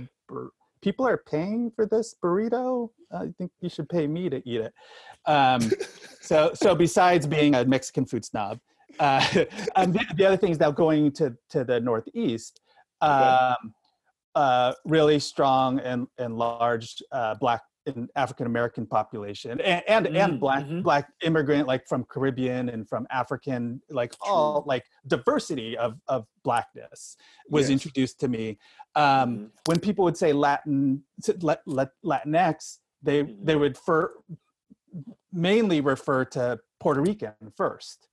people 0.81 1.07
are 1.07 1.17
paying 1.17 1.71
for 1.71 1.85
this 1.85 2.15
burrito. 2.23 2.89
I 3.11 3.27
think 3.37 3.51
you 3.61 3.69
should 3.69 3.89
pay 3.89 4.07
me 4.07 4.29
to 4.29 4.37
eat 4.47 4.61
it. 4.61 4.73
Um, 5.25 5.71
so, 6.21 6.51
so 6.53 6.75
besides 6.75 7.27
being 7.27 7.55
a 7.55 7.65
Mexican 7.65 8.05
food 8.05 8.25
snob, 8.25 8.59
uh, 8.99 9.45
um, 9.75 9.91
the, 9.91 10.05
the, 10.15 10.25
other 10.25 10.37
thing 10.37 10.51
is 10.51 10.59
now 10.59 10.71
going 10.71 11.11
to, 11.13 11.35
to 11.49 11.63
the 11.63 11.79
Northeast, 11.79 12.59
um, 13.01 13.55
uh, 14.35 14.73
really 14.85 15.19
strong 15.19 15.79
and, 15.79 16.07
and 16.17 16.37
large 16.37 17.01
uh, 17.11 17.35
Black 17.35 17.61
and 17.85 18.09
African 18.15 18.45
American 18.45 18.85
population 18.85 19.59
and 19.61 19.83
and, 19.87 20.05
mm-hmm. 20.05 20.15
and 20.15 20.39
black 20.39 20.63
mm-hmm. 20.63 20.81
black 20.81 21.11
immigrant 21.23 21.67
like 21.67 21.87
from 21.87 22.05
Caribbean 22.05 22.69
and 22.69 22.87
from 22.87 23.07
African 23.09 23.81
like 23.89 24.13
all 24.21 24.63
like 24.67 24.83
diversity 25.07 25.77
of 25.77 25.95
of 26.07 26.25
blackness 26.43 27.17
was 27.49 27.63
yes. 27.63 27.71
introduced 27.71 28.19
to 28.21 28.27
me. 28.27 28.57
Um, 28.95 29.03
mm-hmm. 29.03 29.45
When 29.65 29.79
people 29.79 30.05
would 30.05 30.17
say 30.17 30.33
Latin 30.33 31.03
Latinx, 31.25 32.77
they 33.01 33.23
mm-hmm. 33.23 33.45
they 33.45 33.55
would 33.55 33.77
for, 33.77 34.13
mainly 35.31 35.81
refer 35.81 36.25
to 36.25 36.59
Puerto 36.79 37.01
Rican 37.01 37.33
first. 37.55 38.08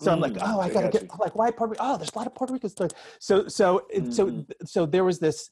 So 0.00 0.12
I'm 0.12 0.20
like, 0.20 0.36
oh, 0.40 0.60
I 0.60 0.68
gotta 0.68 0.88
get 0.88 1.08
like 1.18 1.34
why 1.34 1.50
Puerto 1.50 1.72
Rico? 1.72 1.82
Oh, 1.84 1.96
there's 1.96 2.10
a 2.14 2.18
lot 2.18 2.26
of 2.26 2.34
Puerto 2.34 2.52
Ricans. 2.52 2.74
So 2.74 2.88
so 3.18 3.48
so 3.48 3.86
mm-hmm. 3.94 4.40
so 4.64 4.86
there 4.86 5.04
was 5.04 5.18
this 5.18 5.50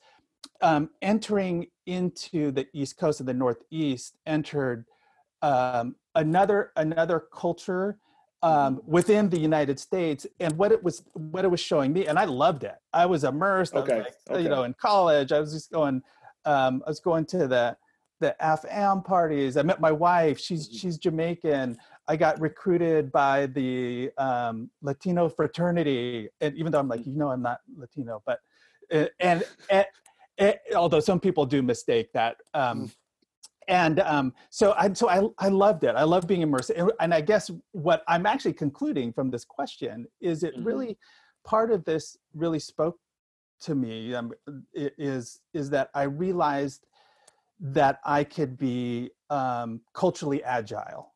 um, 0.60 0.90
entering 1.02 1.66
into 1.86 2.50
the 2.50 2.66
East 2.72 2.98
Coast 2.98 3.20
of 3.20 3.26
the 3.26 3.34
Northeast, 3.34 4.16
entered 4.26 4.84
um, 5.42 5.96
another 6.14 6.72
another 6.76 7.24
culture 7.32 7.98
um, 8.42 8.76
mm-hmm. 8.76 8.90
within 8.90 9.28
the 9.28 9.38
United 9.38 9.80
States, 9.80 10.26
and 10.38 10.56
what 10.56 10.72
it 10.72 10.82
was 10.82 11.02
what 11.14 11.44
it 11.44 11.48
was 11.48 11.60
showing 11.60 11.92
me, 11.92 12.06
and 12.06 12.18
I 12.18 12.24
loved 12.24 12.64
it. 12.64 12.76
I 12.92 13.06
was 13.06 13.24
immersed. 13.24 13.74
Okay. 13.74 13.96
Was 13.96 14.04
like, 14.04 14.14
okay. 14.30 14.42
You 14.42 14.48
know, 14.48 14.64
in 14.64 14.74
college, 14.74 15.32
I 15.32 15.40
was 15.40 15.52
just 15.52 15.70
going. 15.70 16.02
Um, 16.44 16.82
I 16.86 16.90
was 16.90 17.00
going 17.00 17.26
to 17.26 17.46
the 17.46 17.76
the 18.20 18.36
AFAM 18.40 19.04
parties. 19.04 19.56
I 19.56 19.62
met 19.62 19.80
my 19.80 19.92
wife. 19.92 20.38
She's 20.38 20.68
mm-hmm. 20.68 20.76
she's 20.76 20.98
Jamaican. 20.98 21.78
I 22.10 22.16
got 22.16 22.40
recruited 22.40 23.12
by 23.12 23.46
the 23.46 24.10
um, 24.18 24.68
Latino 24.82 25.28
fraternity, 25.28 26.28
and 26.40 26.56
even 26.56 26.72
though 26.72 26.80
I'm 26.80 26.88
like, 26.88 27.02
mm. 27.02 27.06
you 27.06 27.16
know, 27.16 27.30
I'm 27.30 27.40
not 27.40 27.60
Latino, 27.76 28.20
but 28.26 28.40
uh, 28.92 29.06
and, 29.20 29.44
and 29.70 29.86
it, 30.36 30.60
eh, 30.68 30.74
although 30.74 30.98
some 30.98 31.20
people 31.20 31.46
do 31.46 31.62
mistake 31.62 32.12
that. 32.12 32.38
Um, 32.52 32.86
mm. 32.86 32.94
and 33.68 34.00
um, 34.00 34.34
so 34.50 34.72
I 34.76 34.92
so 34.92 35.08
I 35.08 35.22
I 35.38 35.50
loved 35.50 35.84
it. 35.84 35.94
I 35.94 36.02
love 36.02 36.26
being 36.26 36.42
immersed, 36.42 36.70
and, 36.70 36.90
and, 36.98 37.14
I 37.14 37.20
guess 37.20 37.48
what 37.70 38.02
I'm 38.08 38.26
actually 38.26 38.54
concluding 38.54 39.12
from 39.12 39.30
this 39.30 39.44
question 39.44 40.08
is 40.20 40.42
it 40.42 40.56
mm-hmm. 40.56 40.64
really 40.64 40.98
part 41.44 41.70
of 41.70 41.84
this 41.84 42.16
really 42.34 42.58
spoke 42.58 42.98
to 43.60 43.76
me 43.76 44.16
um, 44.16 44.32
is 44.74 45.42
is 45.54 45.70
that 45.70 45.90
I 45.94 46.02
realized 46.02 46.86
that 47.60 48.00
I 48.04 48.24
could 48.24 48.58
be 48.58 49.10
um, 49.28 49.82
culturally 49.94 50.42
agile. 50.42 51.09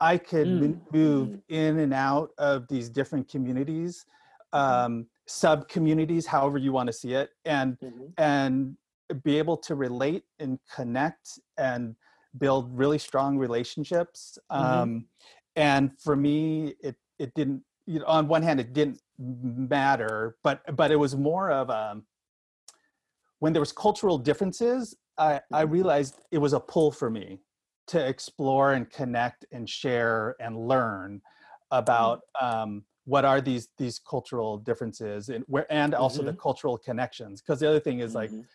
I 0.00 0.18
could 0.18 0.46
mm. 0.46 0.80
move 0.92 1.38
in 1.48 1.78
and 1.78 1.94
out 1.94 2.30
of 2.38 2.68
these 2.68 2.88
different 2.88 3.28
communities 3.28 4.04
mm-hmm. 4.54 4.84
um, 4.84 5.06
sub 5.26 5.68
communities 5.68 6.26
however 6.26 6.58
you 6.58 6.72
want 6.72 6.86
to 6.86 6.92
see 6.92 7.14
it 7.14 7.30
and 7.44 7.78
mm-hmm. 7.80 8.06
and 8.18 8.76
be 9.22 9.38
able 9.38 9.56
to 9.56 9.74
relate 9.74 10.24
and 10.38 10.58
connect 10.74 11.38
and 11.58 11.94
build 12.38 12.76
really 12.76 12.98
strong 12.98 13.38
relationships 13.38 14.38
mm-hmm. 14.50 14.64
um, 14.64 15.06
and 15.56 15.90
for 15.98 16.16
me 16.16 16.74
it 16.80 16.96
it 17.18 17.32
didn't 17.34 17.62
you 17.86 17.98
know 17.98 18.06
on 18.06 18.28
one 18.28 18.42
hand 18.42 18.60
it 18.60 18.72
didn't 18.72 19.00
matter 19.18 20.36
but 20.42 20.60
but 20.76 20.90
it 20.90 20.96
was 20.96 21.16
more 21.16 21.50
of 21.50 21.70
um 21.70 22.04
when 23.38 23.52
there 23.52 23.60
was 23.60 23.72
cultural 23.72 24.18
differences 24.18 24.94
i 25.18 25.40
i 25.52 25.62
mm-hmm. 25.62 25.72
realized 25.72 26.20
it 26.30 26.38
was 26.38 26.52
a 26.52 26.60
pull 26.60 26.90
for 26.90 27.10
me 27.10 27.40
to 27.88 28.04
explore 28.04 28.72
and 28.72 28.90
connect 28.90 29.44
and 29.52 29.68
share 29.68 30.36
and 30.40 30.56
learn 30.68 31.20
mm-hmm. 31.20 31.78
about 31.78 32.22
um 32.40 32.84
what 33.04 33.24
are 33.24 33.40
these 33.40 33.68
these 33.78 33.98
cultural 33.98 34.58
differences 34.58 35.28
and 35.28 35.44
where 35.46 35.66
and 35.70 35.94
also 35.94 36.18
mm-hmm. 36.18 36.28
the 36.28 36.34
cultural 36.34 36.76
connections 36.76 37.40
because 37.40 37.60
the 37.60 37.68
other 37.68 37.80
thing 37.80 38.00
is 38.00 38.14
mm-hmm. 38.14 38.36
like 38.36 38.46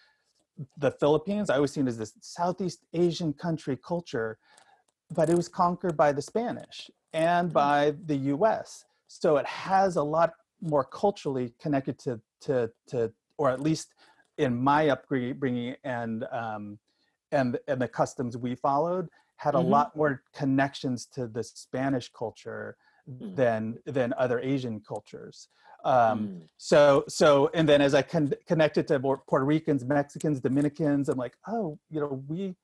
the 0.77 0.91
philippines 0.91 1.49
i 1.49 1.55
always 1.55 1.71
seen 1.71 1.87
as 1.87 1.97
this 1.97 2.13
southeast 2.21 2.79
asian 2.93 3.33
country 3.33 3.77
culture 3.77 4.37
but 5.13 5.29
it 5.29 5.35
was 5.35 5.47
conquered 5.47 5.97
by 5.97 6.11
the 6.11 6.21
spanish 6.21 6.91
and 7.13 7.47
mm-hmm. 7.47 7.53
by 7.53 7.93
the 8.05 8.15
us 8.15 8.85
so 9.07 9.37
it 9.37 9.45
has 9.45 9.95
a 9.95 10.03
lot 10.03 10.33
more 10.61 10.83
culturally 10.83 11.53
connected 11.59 11.97
to 11.97 12.19
to 12.39 12.69
to 12.87 13.11
or 13.37 13.49
at 13.49 13.59
least 13.59 13.93
in 14.37 14.55
my 14.55 14.89
upbringing 14.89 15.75
and 15.83 16.25
um, 16.31 16.77
and 17.31 17.57
and 17.67 17.81
the 17.81 17.87
customs 17.87 18.37
we 18.37 18.55
followed 18.55 19.09
had 19.41 19.55
a 19.55 19.57
mm-hmm. 19.57 19.69
lot 19.69 19.95
more 19.95 20.21
connections 20.35 21.07
to 21.07 21.25
the 21.25 21.43
Spanish 21.43 22.11
culture 22.13 22.77
mm. 23.09 23.35
than 23.35 23.79
than 23.87 24.13
other 24.15 24.39
Asian 24.39 24.79
cultures. 24.79 25.47
Um, 25.83 26.19
mm. 26.19 26.41
So 26.57 27.03
so 27.07 27.49
and 27.55 27.67
then 27.67 27.81
as 27.81 27.95
I 27.95 28.03
con- 28.03 28.35
connected 28.47 28.87
to 28.89 28.99
more 28.99 29.17
Puerto 29.27 29.45
Ricans, 29.45 29.83
Mexicans, 29.83 30.39
Dominicans, 30.39 31.09
I'm 31.09 31.17
like, 31.17 31.33
oh, 31.47 31.79
you 31.89 31.99
know, 31.99 32.23
we 32.27 32.55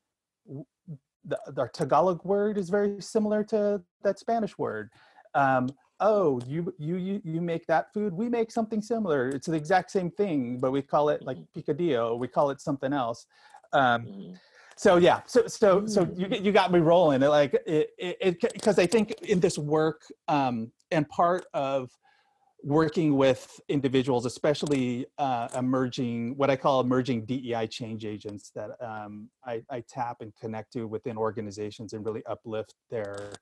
the, 1.25 1.39
the 1.47 1.67
Tagalog 1.73 2.23
word 2.23 2.59
is 2.59 2.69
very 2.69 3.01
similar 3.01 3.43
to 3.45 3.81
that 4.03 4.19
Spanish 4.19 4.55
word. 4.55 4.91
Um, 5.33 5.69
oh, 5.99 6.39
you 6.45 6.71
you 6.77 6.97
you 6.97 7.21
you 7.23 7.41
make 7.41 7.65
that 7.65 7.91
food. 7.91 8.13
We 8.13 8.29
make 8.29 8.51
something 8.51 8.83
similar. 8.83 9.29
It's 9.29 9.47
the 9.47 9.55
exact 9.55 9.89
same 9.89 10.11
thing, 10.11 10.59
but 10.59 10.71
we 10.71 10.83
call 10.83 11.09
it 11.09 11.23
like 11.23 11.37
mm-hmm. 11.37 11.59
picadillo. 11.59 12.19
We 12.19 12.27
call 12.27 12.51
it 12.51 12.61
something 12.61 12.93
else. 12.93 13.25
Um, 13.73 14.05
mm-hmm. 14.05 14.33
So 14.77 14.97
yeah, 14.97 15.21
so 15.25 15.47
so 15.47 15.85
so 15.87 16.05
mm. 16.05 16.19
you 16.19 16.45
you 16.45 16.51
got 16.51 16.71
me 16.71 16.79
rolling. 16.79 17.23
it 17.23 17.27
Like 17.27 17.53
it 17.65 17.89
it 17.97 18.41
because 18.53 18.77
I 18.77 18.85
think 18.85 19.11
in 19.23 19.39
this 19.39 19.57
work 19.57 20.03
um, 20.27 20.71
and 20.91 21.07
part 21.09 21.45
of 21.53 21.89
working 22.63 23.15
with 23.15 23.59
individuals, 23.69 24.25
especially 24.25 25.05
uh, 25.17 25.47
emerging, 25.55 26.35
what 26.37 26.49
I 26.49 26.55
call 26.55 26.79
emerging 26.81 27.25
DEI 27.25 27.67
change 27.67 28.03
agents 28.05 28.51
that 28.55 28.71
um, 28.81 29.29
I, 29.45 29.61
I, 29.69 29.83
tap 29.87 30.17
and 30.21 30.33
connect 30.35 30.73
to 30.73 30.85
within 30.87 31.17
organizations 31.17 31.93
and 31.93 32.03
really 32.03 32.25
uplift 32.25 32.73
their 32.89 33.33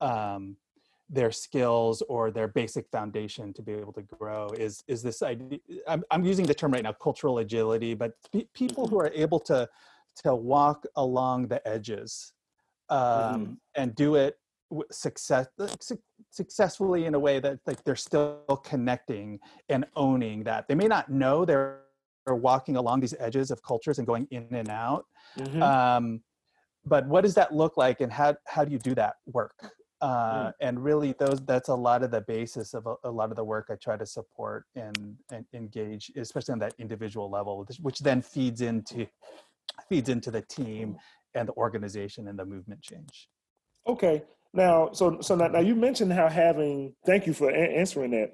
um, 0.00 0.56
their 1.10 1.32
skills 1.32 2.02
or 2.08 2.30
their 2.30 2.48
basic 2.48 2.86
foundation 2.90 3.52
to 3.54 3.62
be 3.62 3.72
able 3.72 3.92
to 3.94 4.02
grow 4.02 4.48
is 4.50 4.84
is 4.86 5.02
this 5.02 5.22
idea 5.22 5.58
I'm, 5.86 6.04
I'm 6.10 6.22
using 6.22 6.44
the 6.44 6.52
term 6.52 6.72
right 6.72 6.82
now 6.82 6.92
cultural 6.92 7.38
agility 7.38 7.94
but 7.94 8.12
pe- 8.30 8.44
people 8.52 8.86
who 8.86 9.00
are 9.00 9.10
able 9.14 9.40
to 9.40 9.66
to 10.22 10.34
walk 10.34 10.84
along 10.96 11.48
the 11.48 11.66
edges 11.66 12.32
um, 12.90 12.98
mm-hmm. 13.00 13.52
and 13.74 13.94
do 13.94 14.14
it 14.14 14.36
success 14.90 15.46
su- 15.80 15.98
successfully 16.30 17.06
in 17.06 17.14
a 17.14 17.18
way 17.18 17.40
that 17.40 17.58
like 17.66 17.82
they're 17.84 17.96
still 17.96 18.42
connecting 18.64 19.38
and 19.68 19.86
owning 19.96 20.44
that 20.44 20.68
they 20.68 20.74
may 20.74 20.86
not 20.86 21.08
know 21.08 21.44
they're, 21.44 21.80
they're 22.26 22.36
walking 22.36 22.76
along 22.76 23.00
these 23.00 23.14
edges 23.18 23.50
of 23.50 23.62
cultures 23.62 23.98
and 23.98 24.06
going 24.06 24.26
in 24.30 24.46
and 24.50 24.68
out 24.68 25.06
mm-hmm. 25.38 25.62
um, 25.62 26.20
but 26.84 27.06
what 27.06 27.22
does 27.22 27.34
that 27.34 27.54
look 27.54 27.76
like 27.76 28.00
and 28.00 28.12
how, 28.12 28.34
how 28.46 28.64
do 28.64 28.72
you 28.72 28.78
do 28.78 28.94
that 28.94 29.14
work 29.26 29.54
uh, 30.00 30.46
mm. 30.46 30.52
and 30.60 30.82
really 30.82 31.12
those 31.18 31.40
that's 31.44 31.68
a 31.68 31.74
lot 31.74 32.02
of 32.02 32.10
the 32.10 32.20
basis 32.20 32.74
of 32.74 32.86
a, 32.86 32.94
a, 33.04 33.10
lot 33.10 33.30
of 33.30 33.36
the 33.36 33.44
work 33.44 33.66
i 33.70 33.74
try 33.76 33.96
to 33.96 34.06
support 34.06 34.64
and, 34.76 35.16
and 35.32 35.44
engage 35.54 36.12
especially 36.16 36.52
on 36.52 36.58
that 36.58 36.74
individual 36.78 37.30
level 37.30 37.66
which 37.80 37.98
then 38.00 38.22
feeds 38.22 38.60
into 38.60 39.06
feeds 39.88 40.08
into 40.08 40.30
the 40.30 40.42
team 40.42 40.96
and 41.34 41.48
the 41.48 41.52
organization 41.52 42.28
and 42.28 42.38
the 42.38 42.44
movement 42.44 42.80
change 42.82 43.28
okay 43.86 44.22
now 44.54 44.90
so 44.92 45.20
so 45.20 45.34
now, 45.34 45.48
now 45.48 45.60
you 45.60 45.74
mentioned 45.74 46.12
how 46.12 46.28
having 46.28 46.94
thank 47.06 47.26
you 47.26 47.32
for 47.32 47.50
a- 47.50 47.78
answering 47.78 48.10
that 48.10 48.32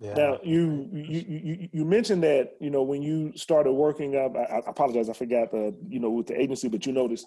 yeah. 0.00 0.14
Now 0.14 0.38
you, 0.42 0.88
you 0.92 1.24
you 1.28 1.68
you 1.72 1.84
mentioned 1.84 2.24
that 2.24 2.56
you 2.60 2.68
know 2.68 2.82
when 2.82 3.00
you 3.00 3.32
started 3.36 3.72
working 3.72 4.16
up. 4.16 4.36
I, 4.36 4.56
I 4.56 4.60
apologize, 4.66 5.08
I 5.08 5.12
forgot 5.12 5.52
the 5.52 5.72
you 5.88 6.00
know 6.00 6.10
with 6.10 6.26
the 6.26 6.38
agency, 6.38 6.68
but 6.68 6.84
you 6.84 6.92
noticed 6.92 7.26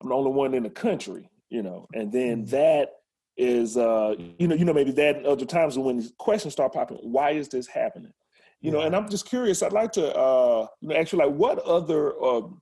I'm 0.00 0.08
the 0.08 0.14
only 0.14 0.30
one 0.30 0.54
in 0.54 0.62
the 0.62 0.70
country, 0.70 1.28
you 1.50 1.62
know, 1.62 1.86
and 1.92 2.10
then 2.10 2.44
mm. 2.44 2.50
that 2.50 2.92
is 3.38 3.76
uh, 3.76 4.14
you 4.38 4.48
know 4.48 4.54
you 4.54 4.64
know 4.64 4.74
maybe 4.74 4.90
that 4.90 5.24
other 5.24 5.46
times 5.46 5.78
when 5.78 6.06
questions 6.18 6.52
start 6.52 6.72
popping 6.72 6.98
why 7.02 7.30
is 7.30 7.48
this 7.48 7.68
happening 7.68 8.12
you 8.60 8.72
know 8.72 8.80
and 8.80 8.96
i'm 8.96 9.08
just 9.08 9.26
curious 9.26 9.62
i'd 9.62 9.72
like 9.72 9.92
to 9.92 10.12
uh, 10.16 10.66
you 10.80 10.88
know 10.88 10.96
actually 10.96 11.24
like 11.24 11.34
what 11.36 11.60
other 11.60 12.20
um, 12.22 12.60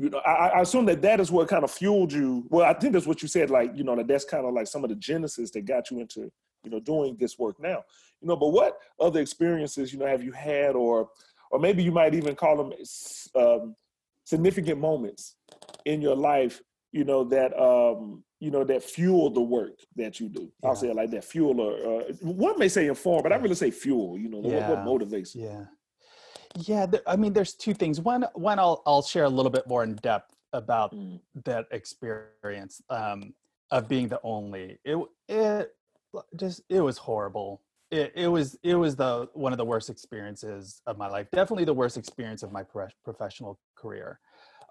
you 0.00 0.08
know 0.08 0.18
I, 0.18 0.48
I, 0.48 0.60
assume 0.62 0.86
that 0.86 1.02
that 1.02 1.20
is 1.20 1.30
what 1.30 1.48
kind 1.48 1.62
of 1.62 1.70
fueled 1.70 2.12
you. 2.12 2.46
Well 2.48 2.64
i 2.64 2.72
think 2.72 2.94
that's 2.94 3.06
what 3.06 3.20
you 3.20 3.28
said 3.28 3.50
like 3.50 3.72
you 3.76 3.84
know 3.84 3.94
that 3.96 4.08
that's 4.08 4.24
kind 4.24 4.46
of 4.46 4.54
like 4.54 4.66
some 4.66 4.82
of 4.82 4.90
the 4.90 4.96
genesis 4.96 5.50
that 5.50 5.66
got 5.66 5.90
you 5.90 6.00
into 6.00 6.32
you 6.64 6.70
know 6.70 6.80
doing 6.80 7.16
this 7.18 7.38
work 7.38 7.60
now. 7.60 7.82
You 8.20 8.28
know 8.28 8.36
but 8.36 8.48
what 8.48 8.78
other 8.98 9.20
experiences 9.20 9.92
you 9.92 9.98
know 9.98 10.06
have 10.06 10.24
you 10.24 10.32
had 10.32 10.74
or 10.74 11.10
or 11.50 11.58
maybe 11.58 11.82
you 11.82 11.92
might 11.92 12.14
even 12.14 12.34
call 12.34 12.56
them 12.56 12.72
um, 13.34 13.74
significant 14.24 14.80
moments 14.80 15.36
in 15.84 16.00
your 16.00 16.16
life 16.16 16.62
you 16.92 17.04
know 17.04 17.24
that 17.24 17.56
um 17.60 18.24
you 18.38 18.50
know 18.50 18.64
that 18.64 18.82
fuel 18.82 19.28
the 19.30 19.40
work 19.40 19.78
that 19.96 20.18
you 20.18 20.28
do? 20.28 20.50
Yeah. 20.62 20.68
i'll 20.68 20.76
say 20.76 20.88
it 20.88 20.96
like 20.96 21.10
that 21.10 21.24
fuel 21.24 21.60
or 21.60 22.00
uh, 22.00 22.04
one 22.22 22.58
may 22.58 22.68
say 22.68 22.86
inform 22.86 23.22
but 23.22 23.32
i 23.32 23.36
really 23.36 23.54
say 23.54 23.70
fuel 23.70 24.18
you 24.18 24.28
know 24.28 24.42
yeah. 24.44 24.68
what, 24.68 24.84
what, 24.84 25.00
motivates 25.00 25.34
you? 25.34 25.44
Yeah 25.44 25.64
yeah 26.56 26.86
th- 26.86 27.02
i 27.06 27.16
mean 27.16 27.32
there's 27.32 27.54
two 27.54 27.74
things. 27.74 28.00
One 28.00 28.26
one 28.34 28.58
i'll 28.58 28.82
i'll 28.86 29.02
share 29.02 29.24
a 29.24 29.28
little 29.28 29.50
bit 29.50 29.66
more 29.66 29.84
in 29.84 29.94
depth 29.96 30.36
about 30.52 30.94
mm. 30.94 31.20
that 31.44 31.66
experience 31.70 32.82
um 32.90 33.34
of 33.70 33.88
being 33.88 34.08
the 34.08 34.20
only. 34.22 34.78
It 34.84 34.98
it 35.28 35.74
just 36.36 36.62
it 36.68 36.80
was 36.80 36.98
horrible. 36.98 37.62
It, 37.90 38.12
it 38.14 38.28
was 38.28 38.58
it 38.62 38.74
was 38.74 38.96
the 38.96 39.28
one 39.32 39.52
of 39.52 39.58
the 39.58 39.64
worst 39.64 39.90
experiences 39.90 40.82
of 40.86 40.98
my 40.98 41.08
life. 41.08 41.28
Definitely 41.32 41.64
the 41.64 41.74
worst 41.74 41.96
experience 41.96 42.42
of 42.42 42.52
my 42.52 42.62
pro- 42.62 42.88
professional 43.04 43.58
career. 43.76 44.20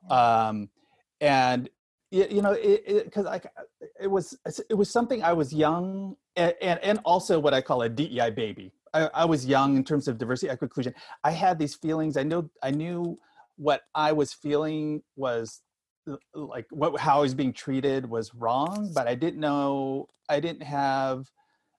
Um 0.10 0.70
and 1.22 1.70
you 2.12 2.42
know 2.42 2.54
it 2.54 3.06
because 3.06 3.26
i 3.26 3.39
it 4.00 4.08
was 4.08 4.38
it 4.70 4.74
was 4.74 4.89
something 4.89 5.22
i 5.22 5.32
was 5.32 5.54
young 5.54 6.15
and, 6.36 6.54
and, 6.62 6.80
and 6.82 7.00
also 7.06 7.39
what 7.39 7.54
i 7.54 7.62
call 7.62 7.84
a 7.84 7.89
dei 7.89 8.30
baby 8.32 8.72
I, 8.93 9.10
I, 9.13 9.25
was 9.25 9.45
young 9.45 9.75
in 9.75 9.84
terms 9.84 10.08
of 10.08 10.17
diversity 10.17 10.49
equity 10.49 10.69
inclusion 10.69 10.93
i 11.23 11.32
had 11.32 11.60
these 11.60 11.75
feelings 11.75 12.17
i 12.17 12.23
know 12.23 12.49
i 12.63 12.71
knew 12.71 13.17
what 13.58 13.82
i 13.95 14.12
was 14.12 14.34
feeling 14.34 15.02
was 15.15 15.62
like 16.34 16.65
what 16.71 16.99
how 16.99 17.19
i 17.19 17.21
was 17.21 17.34
being 17.34 17.54
treated 17.54 18.10
was 18.10 18.34
wrong 18.34 18.91
but 18.93 19.08
i 19.08 19.15
didn't 19.15 19.39
know 19.39 20.08
i 20.30 20.39
didn't 20.39 20.63
have 20.63 21.25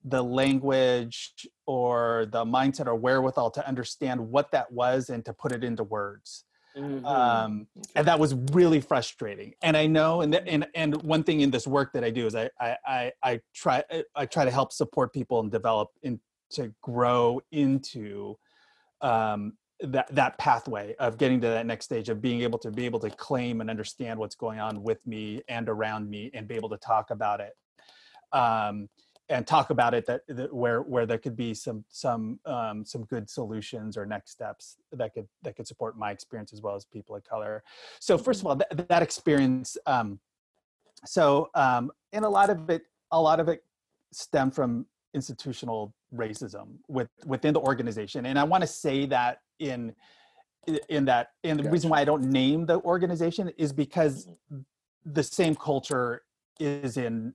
the 0.05 0.23
language 0.23 1.47
or 1.67 2.27
the 2.31 2.45
mindset 2.45 2.87
or 2.87 2.95
wherewithal 2.95 3.51
to 3.51 3.67
understand 3.67 4.19
what 4.19 4.51
that 4.51 4.71
was 4.73 5.11
and 5.11 5.25
to 5.25 5.33
put 5.33 5.53
it 5.53 5.63
into 5.63 5.85
words 5.85 6.45
Mm-hmm. 6.77 7.05
Um, 7.05 7.67
and 7.95 8.07
that 8.07 8.19
was 8.19 8.35
really 8.53 8.81
frustrating. 8.81 9.55
And 9.63 9.77
I 9.77 9.87
know, 9.87 10.21
and, 10.21 10.35
and 10.35 10.67
and 10.75 11.03
one 11.03 11.25
thing 11.25 11.41
in 11.41 11.51
this 11.51 11.67
work 11.67 11.93
that 11.95 12.05
I 12.05 12.11
do 12.11 12.27
is 12.27 12.35
I 12.35 12.49
I 12.61 12.77
I, 12.87 13.13
I 13.23 13.41
try 13.55 13.83
I 14.15 14.27
try 14.27 14.45
to 14.45 14.51
help 14.51 14.73
support 14.73 15.13
people 15.13 15.41
and 15.41 15.51
develop 15.51 15.89
in 16.03 16.21
to 16.51 16.73
grow 16.83 17.41
into 17.53 18.37
um, 19.01 19.55
that 19.81 20.15
that 20.15 20.37
pathway 20.39 20.95
of 20.99 21.17
getting 21.17 21.41
to 21.41 21.49
that 21.49 21.67
next 21.67 21.87
stage 21.87 22.09
of 22.09 22.21
being 22.21 22.43
able 22.43 22.59
to 22.59 22.71
be 22.71 22.85
able 22.85 23.01
to 23.01 23.11
claim 23.11 23.61
and 23.61 23.71
understand 23.71 24.19
what's 24.19 24.35
going 24.35 24.59
on 24.59 24.83
with 24.83 25.07
me 25.07 25.43
and 25.49 25.69
around 25.69 26.09
me 26.09 26.31
and 26.35 26.47
be 26.47 26.55
able 26.55 26.69
to 26.69 26.77
talk 26.77 27.11
about 27.11 27.41
it. 27.41 27.55
Um, 28.33 28.89
and 29.31 29.47
talk 29.47 29.71
about 29.71 29.95
it 29.95 30.05
that, 30.07 30.23
that, 30.27 30.53
where 30.53 30.83
where 30.83 31.07
there 31.07 31.17
could 31.17 31.37
be 31.37 31.55
some 31.55 31.85
some 31.89 32.39
um, 32.45 32.85
some 32.85 33.05
good 33.05 33.31
solutions 33.31 33.97
or 33.97 34.05
next 34.05 34.33
steps 34.33 34.77
that 34.93 35.15
could 35.15 35.27
that 35.43 35.57
could 35.57 35.67
support 35.67 35.97
my 35.97 36.11
experience 36.11 36.53
as 36.53 36.61
well 36.61 36.75
as 36.75 36.85
people 36.85 37.15
of 37.15 37.25
color 37.25 37.63
so 38.01 38.19
first 38.19 38.41
of 38.41 38.47
all 38.47 38.57
th- 38.57 38.89
that 38.89 39.03
experience 39.03 39.79
um, 39.87 40.19
so 41.07 41.49
um, 41.55 41.91
and 42.13 42.25
a 42.25 42.29
lot 42.29 42.51
of 42.51 42.69
it 42.69 42.83
a 43.13 43.21
lot 43.21 43.41
of 43.41 43.49
it 43.49 43.63
stemmed 44.13 44.55
from 44.55 44.85
institutional 45.15 45.93
racism 46.15 46.77
with 46.89 47.09
within 47.27 47.53
the 47.53 47.61
organization 47.61 48.27
and 48.27 48.39
i 48.39 48.45
want 48.45 48.61
to 48.61 48.67
say 48.67 49.07
that 49.07 49.39
in 49.59 49.95
in 50.89 51.05
that 51.05 51.31
and 51.45 51.59
the 51.59 51.63
gotcha. 51.63 51.73
reason 51.73 51.91
why 51.91 52.01
i 52.01 52.05
don't 52.05 52.25
name 52.25 52.67
the 52.67 52.81
organization 52.81 53.51
is 53.57 53.73
because 53.73 54.27
mm-hmm. 54.27 54.61
the 55.05 55.23
same 55.23 55.55
culture 55.55 56.23
is 56.59 56.97
in 56.97 57.33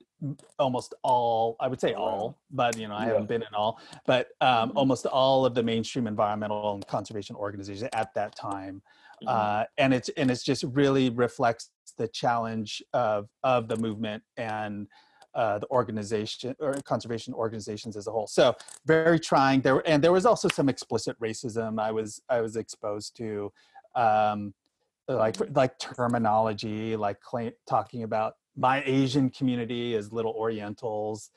almost 0.60 0.94
all 1.04 1.56
i 1.60 1.68
would 1.68 1.82
say 1.82 1.94
all 1.94 2.40
but 2.52 2.78
you 2.78 2.88
know 2.88 2.96
i 2.96 3.02
yeah. 3.02 3.08
haven't 3.08 3.28
been 3.28 3.42
in 3.42 3.54
all 3.54 3.80
but 4.06 4.30
um, 4.42 4.70
mm-hmm. 4.70 4.78
almost 4.78 5.06
all 5.08 5.46
of 5.46 5.54
the 5.54 5.64
mainstream 5.64 6.08
environmental 6.08 6.76
and 6.76 6.88
conservation 6.88 7.36
organizations 7.36 7.90
at 7.94 8.14
that 8.14 8.36
time 8.36 8.82
mm-hmm. 9.24 9.28
uh, 9.28 9.64
and 9.78 9.94
it's 9.94 10.10
and 10.10 10.30
it's 10.30 10.44
just 10.44 10.64
really 10.64 11.10
reflects 11.10 11.72
the 11.98 12.08
challenge 12.08 12.84
of 12.94 13.28
of 13.44 13.68
the 13.68 13.76
movement 13.78 14.24
and 14.38 14.88
uh, 15.36 15.60
the 15.60 15.68
organization 15.70 16.56
or 16.60 16.74
conservation 16.84 17.34
organizations 17.34 17.98
as 17.98 18.08
a 18.08 18.12
whole 18.12 18.28
so 18.28 18.56
very 18.86 19.20
trying 19.20 19.62
there 19.62 19.88
and 19.88 20.04
there 20.04 20.12
was 20.12 20.26
also 20.26 20.48
some 20.48 20.70
explicit 20.70 21.20
racism 21.20 21.80
i 21.80 21.92
was 21.92 22.22
i 22.30 22.40
was 22.42 22.56
exposed 22.56 23.16
to 23.16 23.52
um, 23.96 24.54
like 25.08 25.36
mm-hmm. 25.38 25.54
like 25.54 25.78
terminology 25.80 26.96
like 26.96 27.20
claim, 27.22 27.52
talking 27.68 28.04
about 28.04 28.36
my 28.58 28.84
Asian 28.86 29.30
community 29.30 29.96
as 29.96 30.12
little 30.12 30.32
Orientals. 30.32 31.30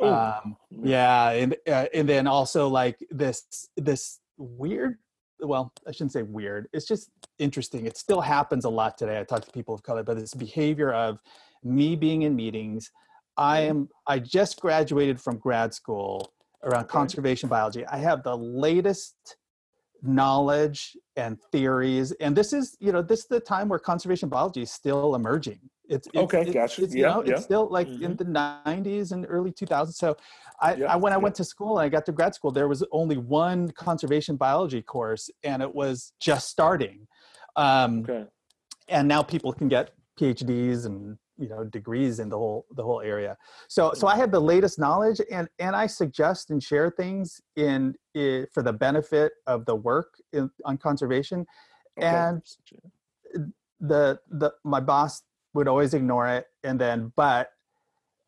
Um, 0.00 0.56
yeah, 0.70 1.30
and 1.30 1.56
uh, 1.66 1.86
and 1.94 2.08
then 2.08 2.26
also 2.26 2.68
like 2.68 2.98
this 3.10 3.68
this 3.76 4.20
weird. 4.36 4.98
Well, 5.40 5.72
I 5.86 5.92
shouldn't 5.92 6.12
say 6.12 6.22
weird. 6.22 6.68
It's 6.72 6.86
just 6.86 7.10
interesting. 7.38 7.86
It 7.86 7.96
still 7.96 8.20
happens 8.20 8.64
a 8.64 8.68
lot 8.68 8.96
today. 8.96 9.20
I 9.20 9.24
talk 9.24 9.44
to 9.44 9.50
people 9.50 9.74
of 9.74 9.82
color, 9.82 10.02
but 10.02 10.18
this 10.18 10.34
behavior 10.34 10.92
of 10.92 11.20
me 11.62 11.96
being 11.96 12.22
in 12.22 12.34
meetings. 12.34 12.90
I 13.36 13.60
am. 13.60 13.88
I 14.06 14.18
just 14.18 14.60
graduated 14.60 15.20
from 15.20 15.38
grad 15.38 15.74
school, 15.74 16.32
around 16.62 16.84
okay. 16.84 16.92
conservation 16.92 17.48
biology. 17.48 17.84
I 17.86 17.98
have 17.98 18.22
the 18.22 18.36
latest 18.36 19.36
knowledge 20.02 20.96
and 21.16 21.38
theories, 21.50 22.12
and 22.20 22.36
this 22.36 22.52
is 22.52 22.76
you 22.80 22.92
know 22.92 23.02
this 23.02 23.20
is 23.20 23.26
the 23.26 23.40
time 23.40 23.68
where 23.68 23.78
conservation 23.78 24.28
biology 24.28 24.62
is 24.62 24.70
still 24.70 25.14
emerging. 25.14 25.60
It's, 25.86 26.06
it's 26.08 26.16
okay, 26.16 26.42
it's, 26.42 26.52
gotcha. 26.52 26.82
It's, 26.82 26.94
yeah, 26.94 27.08
you 27.08 27.14
know, 27.14 27.24
yeah. 27.24 27.32
it's 27.34 27.44
still 27.44 27.68
like 27.70 27.88
mm-hmm. 27.88 28.04
in 28.04 28.16
the 28.16 28.24
'90s 28.24 29.12
and 29.12 29.26
early 29.28 29.52
2000s. 29.52 29.92
So, 29.94 30.16
I, 30.60 30.74
yeah, 30.76 30.92
I 30.92 30.96
when 30.96 31.12
I 31.12 31.18
went 31.18 31.34
to 31.36 31.44
school 31.44 31.78
and 31.78 31.84
I 31.84 31.88
got 31.90 32.06
to 32.06 32.12
grad 32.12 32.34
school, 32.34 32.50
there 32.50 32.68
was 32.68 32.82
only 32.90 33.18
one 33.18 33.70
conservation 33.72 34.36
biology 34.36 34.80
course, 34.80 35.28
and 35.42 35.62
it 35.62 35.74
was 35.74 36.12
just 36.20 36.48
starting. 36.48 37.06
Um, 37.56 38.00
okay. 38.00 38.24
And 38.88 39.08
now 39.08 39.22
people 39.22 39.52
can 39.52 39.68
get 39.68 39.90
PhDs 40.18 40.86
and 40.86 41.18
you 41.38 41.48
know 41.48 41.64
degrees 41.64 42.18
in 42.20 42.28
the 42.28 42.36
whole 42.36 42.66
the 42.76 42.82
whole 42.82 43.00
area. 43.00 43.36
So 43.68 43.92
so 43.94 44.06
i 44.06 44.16
have 44.16 44.30
the 44.30 44.40
latest 44.40 44.78
knowledge 44.78 45.20
and 45.30 45.48
and 45.58 45.74
i 45.76 45.86
suggest 45.86 46.50
and 46.50 46.62
share 46.62 46.90
things 46.90 47.40
in, 47.56 47.94
in 48.14 48.46
for 48.52 48.62
the 48.62 48.72
benefit 48.72 49.32
of 49.46 49.64
the 49.66 49.74
work 49.74 50.14
in, 50.32 50.50
on 50.64 50.78
conservation. 50.78 51.46
Okay. 51.96 52.08
and 52.08 52.42
the 53.80 54.18
the 54.30 54.52
my 54.64 54.80
boss 54.80 55.22
would 55.54 55.68
always 55.68 55.94
ignore 55.94 56.28
it 56.28 56.46
and 56.64 56.80
then 56.80 57.12
but 57.14 57.50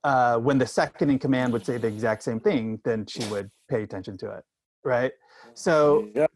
uh, 0.05 0.39
when 0.39 0.57
the 0.57 0.67
second 0.67 1.11
in 1.11 1.19
command 1.19 1.53
would 1.53 1.67
say 1.67 1.79
the 1.79 1.89
exact 1.89 2.23
same 2.23 2.39
thing 2.39 2.81
then 2.85 3.05
she 3.07 3.25
would 3.25 3.51
pay 3.69 3.83
attention 3.83 4.17
to 4.17 4.31
it 4.31 4.45
right? 4.87 5.13
So, 5.55 6.09
yeah. 6.15 6.27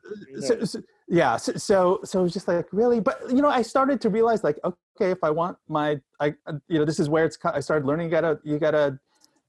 so, 0.40 0.64
so 0.64 0.82
yeah 1.10 1.36
so, 1.36 1.52
so 1.54 2.00
so 2.04 2.24
it's 2.24 2.32
just 2.32 2.46
like 2.46 2.66
really 2.72 3.00
but 3.00 3.20
you 3.28 3.42
know 3.42 3.48
i 3.48 3.60
started 3.60 4.00
to 4.00 4.08
realize 4.08 4.44
like 4.44 4.58
okay 4.64 5.10
if 5.10 5.22
i 5.24 5.30
want 5.30 5.58
my 5.68 6.00
i 6.20 6.32
you 6.68 6.78
know 6.78 6.84
this 6.84 7.00
is 7.00 7.08
where 7.08 7.24
it's 7.24 7.36
i 7.44 7.60
started 7.60 7.84
learning 7.84 8.06
you 8.06 8.10
gotta 8.10 8.38
you 8.44 8.58
gotta 8.58 8.98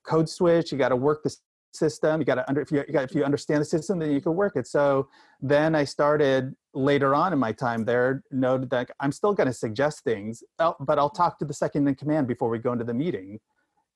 code 0.04 0.28
switch 0.28 0.71
you 0.71 0.78
gotta 0.78 0.95
work 0.95 1.24
the 1.24 1.34
system 1.74 2.19
you 2.19 2.26
gotta 2.26 2.47
under 2.50 2.62
if 2.62 2.71
you, 2.71 2.84
you 2.88 2.93
got 2.93 3.04
if 3.04 3.13
you 3.13 3.24
understand 3.24 3.62
the 3.62 3.65
system 3.65 4.00
then 4.00 4.12
you 4.12 4.19
can 4.19 4.36
work 4.36 4.56
it 4.56 4.65
so 4.67 5.08
then 5.39 5.76
i 5.76 5.84
started 5.84 6.54
later 6.74 7.13
on 7.13 7.32
in 7.32 7.39
my 7.39 7.52
time 7.52 7.86
there 7.86 8.24
noted 8.32 8.69
that 8.69 8.89
i'm 9.00 9.12
still 9.12 9.34
going 9.34 9.47
to 9.47 9.54
suggest 9.54 10.04
things 10.04 10.43
but 10.58 10.97
i'll 10.97 11.10
talk 11.10 11.38
to 11.38 11.45
the 11.45 11.54
second 11.54 11.88
in 11.88 11.95
command 11.95 12.28
before 12.28 12.50
we 12.50 12.58
go 12.58 12.74
into 12.74 12.84
the 12.84 12.93
meeting 12.93 13.39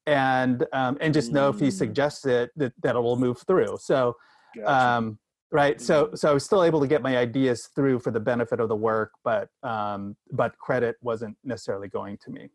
and 0.06 0.66
um, 0.72 0.98
and 1.02 1.14
just 1.14 1.32
know 1.32 1.50
if 1.50 1.60
he 1.60 1.68
mm. 1.68 1.74
suggests 1.74 2.26
it 2.28 2.52
that, 2.56 2.72
that 2.84 2.96
it 2.96 3.00
will 3.00 3.18
move 3.18 3.42
through 3.48 3.76
so 3.82 4.16
gotcha. 4.56 4.72
um, 4.72 5.20
right 5.56 5.80
so 5.80 6.06
mm-hmm. 6.06 6.16
so 6.16 6.30
i 6.30 6.34
was 6.34 6.44
still 6.44 6.64
able 6.64 6.82
to 6.82 6.88
get 6.88 7.02
my 7.02 7.18
ideas 7.18 7.70
through 7.74 7.98
for 7.98 8.12
the 8.12 8.20
benefit 8.20 8.60
of 8.60 8.68
the 8.68 8.76
work 8.76 9.12
but 9.24 9.50
um 9.64 10.16
but 10.32 10.58
credit 10.58 10.98
wasn't 11.02 11.36
necessarily 11.44 11.88
going 11.88 12.18
to 12.18 12.30
me 12.30 12.50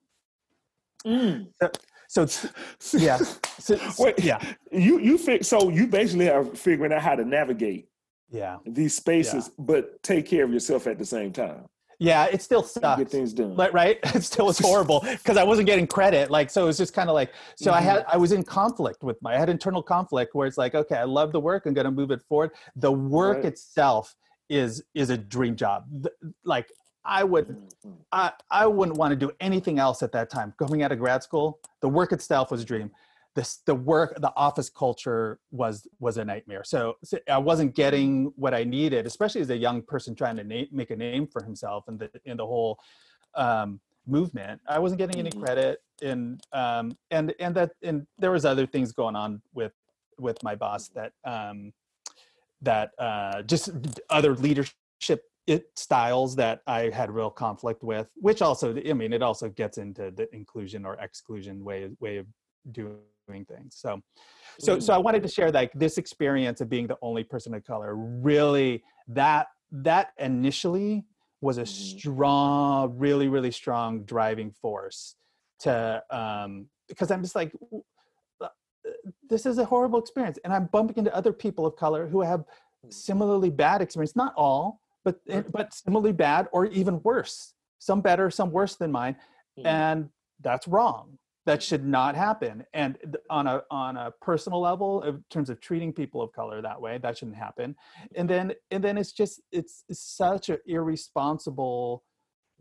mm. 1.06 1.46
so, 2.08 2.26
so 2.26 2.98
yeah 2.98 3.16
so, 3.58 3.78
Wait, 3.98 4.22
yeah 4.22 4.38
you 4.70 4.98
you 4.98 5.16
fig- 5.16 5.44
so 5.44 5.70
you 5.70 5.86
basically 5.86 6.28
are 6.28 6.44
figuring 6.44 6.92
out 6.92 7.00
how 7.00 7.14
to 7.14 7.24
navigate 7.24 7.88
yeah 8.30 8.58
these 8.66 8.94
spaces 8.94 9.46
yeah. 9.48 9.64
but 9.64 10.02
take 10.02 10.26
care 10.26 10.44
of 10.44 10.52
yourself 10.52 10.86
at 10.86 10.98
the 10.98 11.06
same 11.06 11.32
time 11.32 11.64
yeah, 12.00 12.24
it 12.24 12.40
still 12.40 12.62
sucks. 12.62 12.98
Get 12.98 13.10
things 13.10 13.34
done. 13.34 13.54
right? 13.54 13.98
It 14.14 14.24
still 14.24 14.46
was 14.46 14.58
horrible 14.58 15.00
because 15.10 15.36
I 15.36 15.44
wasn't 15.44 15.66
getting 15.66 15.86
credit. 15.86 16.30
Like, 16.30 16.48
so 16.50 16.64
it 16.64 16.66
was 16.66 16.78
just 16.78 16.94
kind 16.94 17.10
of 17.10 17.14
like, 17.14 17.32
so 17.56 17.70
mm-hmm. 17.70 17.78
I 17.78 17.82
had, 17.82 18.04
I 18.08 18.16
was 18.16 18.32
in 18.32 18.42
conflict 18.42 19.04
with 19.04 19.20
my, 19.22 19.34
I 19.36 19.38
had 19.38 19.50
internal 19.50 19.82
conflict 19.82 20.34
where 20.34 20.46
it's 20.46 20.56
like, 20.56 20.74
okay, 20.74 20.96
I 20.96 21.04
love 21.04 21.30
the 21.30 21.40
work. 21.40 21.66
I'm 21.66 21.74
going 21.74 21.84
to 21.84 21.90
move 21.90 22.10
it 22.10 22.22
forward. 22.22 22.52
The 22.74 22.90
work 22.90 23.36
right. 23.36 23.44
itself 23.46 24.16
is, 24.48 24.82
is 24.94 25.10
a 25.10 25.18
dream 25.18 25.56
job. 25.56 25.84
Like 26.42 26.72
I 27.04 27.22
would, 27.22 27.48
mm-hmm. 27.48 27.90
I, 28.10 28.32
I 28.50 28.66
wouldn't 28.66 28.96
want 28.96 29.12
to 29.12 29.16
do 29.16 29.30
anything 29.38 29.78
else 29.78 30.02
at 30.02 30.10
that 30.12 30.30
time. 30.30 30.54
Coming 30.58 30.82
out 30.82 30.92
of 30.92 30.98
grad 30.98 31.22
school, 31.22 31.60
the 31.82 31.88
work 31.88 32.12
itself 32.12 32.50
was 32.50 32.62
a 32.62 32.64
dream 32.64 32.90
this 33.34 33.58
the 33.66 33.74
work 33.74 34.14
the 34.20 34.32
office 34.36 34.68
culture 34.68 35.38
was 35.50 35.86
was 36.00 36.16
a 36.16 36.24
nightmare. 36.24 36.64
So, 36.64 36.96
so, 37.04 37.18
i 37.28 37.38
wasn't 37.38 37.74
getting 37.74 38.32
what 38.36 38.54
i 38.54 38.64
needed 38.64 39.06
especially 39.06 39.40
as 39.40 39.50
a 39.50 39.56
young 39.56 39.82
person 39.82 40.14
trying 40.14 40.36
to 40.36 40.44
na- 40.44 40.70
make 40.72 40.90
a 40.90 40.96
name 40.96 41.26
for 41.26 41.42
himself 41.42 41.84
in 41.88 41.98
the 41.98 42.10
in 42.24 42.36
the 42.36 42.46
whole 42.46 42.78
um, 43.34 43.80
movement 44.06 44.60
i 44.68 44.78
wasn't 44.78 44.98
getting 44.98 45.18
any 45.18 45.30
mm-hmm. 45.30 45.42
credit 45.42 45.82
and 46.02 46.40
um, 46.52 46.96
and 47.10 47.34
and 47.38 47.54
that 47.54 47.70
and 47.82 48.06
there 48.18 48.32
was 48.32 48.44
other 48.44 48.66
things 48.66 48.92
going 48.92 49.16
on 49.16 49.40
with 49.54 49.72
with 50.18 50.42
my 50.42 50.54
boss 50.54 50.88
that 50.88 51.12
um, 51.24 51.72
that 52.62 52.90
uh, 52.98 53.42
just 53.42 53.70
other 54.10 54.34
leadership 54.34 54.74
it, 55.46 55.66
styles 55.76 56.36
that 56.36 56.60
I 56.66 56.90
had 56.90 57.10
real 57.10 57.30
conflict 57.30 57.82
with, 57.82 58.08
which 58.16 58.42
also, 58.42 58.76
I 58.76 58.92
mean, 58.92 59.12
it 59.12 59.22
also 59.22 59.48
gets 59.48 59.78
into 59.78 60.10
the 60.10 60.32
inclusion 60.34 60.84
or 60.84 60.94
exclusion 61.00 61.64
way 61.64 61.88
way 61.98 62.18
of 62.18 62.26
doing 62.70 62.98
doing 63.30 63.44
things. 63.44 63.76
So, 63.78 64.00
so, 64.58 64.78
so 64.78 64.92
I 64.92 64.98
wanted 64.98 65.22
to 65.22 65.28
share 65.28 65.50
like 65.50 65.72
this 65.74 65.98
experience 65.98 66.60
of 66.60 66.68
being 66.68 66.86
the 66.86 66.98
only 67.02 67.24
person 67.24 67.54
of 67.54 67.64
color. 67.64 67.94
Really, 67.94 68.82
that 69.08 69.46
that 69.72 70.08
initially 70.18 71.04
was 71.40 71.58
a 71.58 71.62
mm-hmm. 71.62 71.98
strong, 71.98 72.98
really, 72.98 73.28
really 73.28 73.50
strong 73.50 74.04
driving 74.04 74.50
force 74.50 75.14
to 75.60 76.02
um, 76.10 76.66
because 76.88 77.10
I'm 77.10 77.22
just 77.22 77.36
like 77.36 77.52
uh, 78.40 78.48
this 79.28 79.46
is 79.46 79.58
a 79.58 79.64
horrible 79.64 79.98
experience 79.98 80.38
and 80.44 80.52
i'm 80.52 80.66
bumping 80.72 80.96
into 80.96 81.14
other 81.14 81.32
people 81.32 81.66
of 81.66 81.76
color 81.76 82.08
who 82.08 82.22
have 82.22 82.40
mm. 82.40 82.92
similarly 82.92 83.50
bad 83.50 83.82
experience 83.82 84.16
not 84.16 84.32
all 84.36 84.80
but 85.04 85.20
eh, 85.28 85.42
but 85.52 85.72
similarly 85.72 86.12
bad 86.12 86.48
or 86.52 86.66
even 86.66 87.00
worse 87.02 87.52
some 87.78 88.00
better 88.00 88.30
some 88.30 88.50
worse 88.50 88.76
than 88.76 88.90
mine 88.90 89.14
mm. 89.58 89.66
and 89.66 90.08
that's 90.40 90.66
wrong 90.66 91.18
that 91.50 91.60
should 91.60 91.84
not 91.84 92.14
happen. 92.14 92.64
And 92.74 92.96
on 93.28 93.48
a 93.48 93.64
on 93.72 93.96
a 93.96 94.12
personal 94.22 94.60
level 94.60 95.02
in 95.02 95.24
terms 95.30 95.50
of 95.50 95.60
treating 95.60 95.92
people 95.92 96.22
of 96.22 96.32
color 96.32 96.62
that 96.62 96.80
way 96.80 96.98
that 96.98 97.18
shouldn't 97.18 97.38
happen. 97.38 97.74
And 98.14 98.30
then 98.30 98.54
and 98.70 98.84
then 98.84 98.96
it's 98.96 99.10
just 99.10 99.40
it's, 99.50 99.82
it's 99.88 100.00
such 100.00 100.48
an 100.48 100.58
irresponsible 100.66 102.04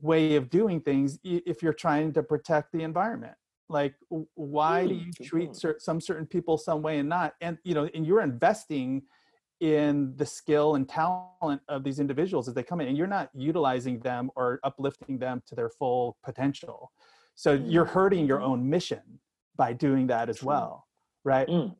way 0.01 0.35
of 0.37 0.49
doing 0.49 0.81
things 0.81 1.19
if 1.23 1.61
you're 1.61 1.71
trying 1.71 2.13
to 2.13 2.23
protect 2.23 2.71
the 2.71 2.81
environment. 2.81 3.35
Like 3.69 3.93
why 4.33 4.87
do 4.87 4.95
mm, 4.95 5.05
you 5.05 5.25
treat 5.25 5.51
some 5.77 6.01
certain 6.01 6.25
people 6.25 6.57
some 6.57 6.81
way 6.81 6.97
and 6.97 7.07
not? 7.07 7.35
And 7.41 7.59
you 7.63 7.75
know 7.75 7.87
and 7.93 8.07
you're 8.07 8.23
investing 8.23 9.03
in 9.59 10.13
the 10.15 10.25
skill 10.25 10.73
and 10.73 10.89
talent 10.89 11.61
of 11.67 11.83
these 11.83 11.99
individuals 11.99 12.47
as 12.47 12.55
they 12.55 12.63
come 12.63 12.81
in 12.81 12.87
and 12.87 12.97
you're 12.97 13.05
not 13.05 13.29
utilizing 13.35 13.99
them 13.99 14.31
or 14.35 14.59
uplifting 14.63 15.19
them 15.19 15.43
to 15.45 15.53
their 15.53 15.69
full 15.69 16.17
potential 16.23 16.91
so 17.39 17.53
you're 17.53 17.85
mm. 17.85 17.91
hurting 17.91 18.25
your 18.25 18.41
own 18.41 18.69
mission 18.69 18.99
by 19.55 19.71
doing 19.71 20.07
that 20.07 20.27
as 20.27 20.43
well, 20.43 20.87
right? 21.23 21.47
Mm. 21.47 21.73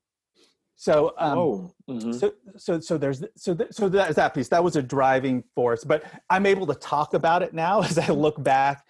So, 0.78 1.14
um, 1.18 1.38
oh. 1.38 1.76
mm-hmm. 1.90 2.14
so, 2.14 2.32
so, 2.56 2.80
so 2.80 2.98
there's, 2.98 3.26
so, 3.36 3.54
th- 3.54 3.74
so 3.74 3.90
that's 3.90 4.16
that 4.16 4.34
piece. 4.34 4.48
That 4.48 4.64
was 4.64 4.78
a 4.78 4.82
driving 4.82 5.44
force, 5.54 5.84
but 5.84 6.06
I'm 6.30 6.46
able 6.46 6.66
to 6.68 6.76
talk 6.76 7.14
about 7.14 7.44
it 7.44 7.54
now 7.54 7.82
as 7.90 7.98
I 7.98 8.08
look 8.08 8.42
back, 8.42 8.86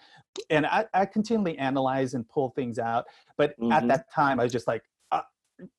and 0.48 0.64
I, 0.64 0.84
I 0.94 1.06
continually 1.06 1.58
analyze 1.58 2.14
and 2.14 2.28
pull 2.28 2.50
things 2.50 2.78
out. 2.78 3.06
But 3.36 3.58
mm-hmm. 3.58 3.72
at 3.72 3.88
that 3.88 4.12
time, 4.14 4.38
I 4.38 4.44
was 4.44 4.52
just 4.52 4.68
like, 4.68 4.84
uh, 5.10 5.22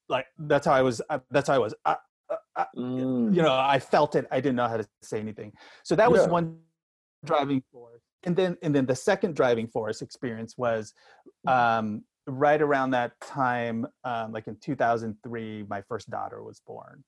like 0.10 0.26
that's 0.40 0.66
how 0.66 0.74
I 0.74 0.82
was. 0.82 1.02
Uh, 1.10 1.20
that's 1.30 1.48
how 1.48 1.56
I 1.56 1.60
was. 1.60 1.74
Uh, 1.86 1.96
uh, 2.30 2.36
uh 2.58 2.66
mm. 2.76 3.34
You 3.34 3.44
know, 3.44 3.54
I 3.54 3.80
felt 3.80 4.18
it. 4.18 4.28
I 4.30 4.42
didn't 4.42 4.58
know 4.58 4.68
how 4.68 4.76
to 4.76 4.86
say 5.02 5.22
anything. 5.22 5.54
So 5.84 5.96
that 5.96 6.12
was 6.12 6.24
yeah. 6.24 6.28
one 6.28 6.58
driving 7.24 7.64
force 7.72 8.02
and 8.24 8.36
then 8.36 8.58
and 8.62 8.74
then 8.74 8.86
the 8.86 8.96
second 8.96 9.36
driving 9.36 9.68
force 9.68 10.02
experience 10.02 10.58
was 10.58 10.94
mm-hmm. 11.48 11.80
um, 11.80 12.04
right 12.28 12.62
around 12.62 12.92
that 12.92 13.20
time 13.22 13.86
um, 14.04 14.32
like 14.32 14.48
in 14.48 14.56
2003 14.58 15.66
my 15.70 15.82
first 15.82 16.10
daughter 16.10 16.44
was 16.44 16.62
born 16.66 17.04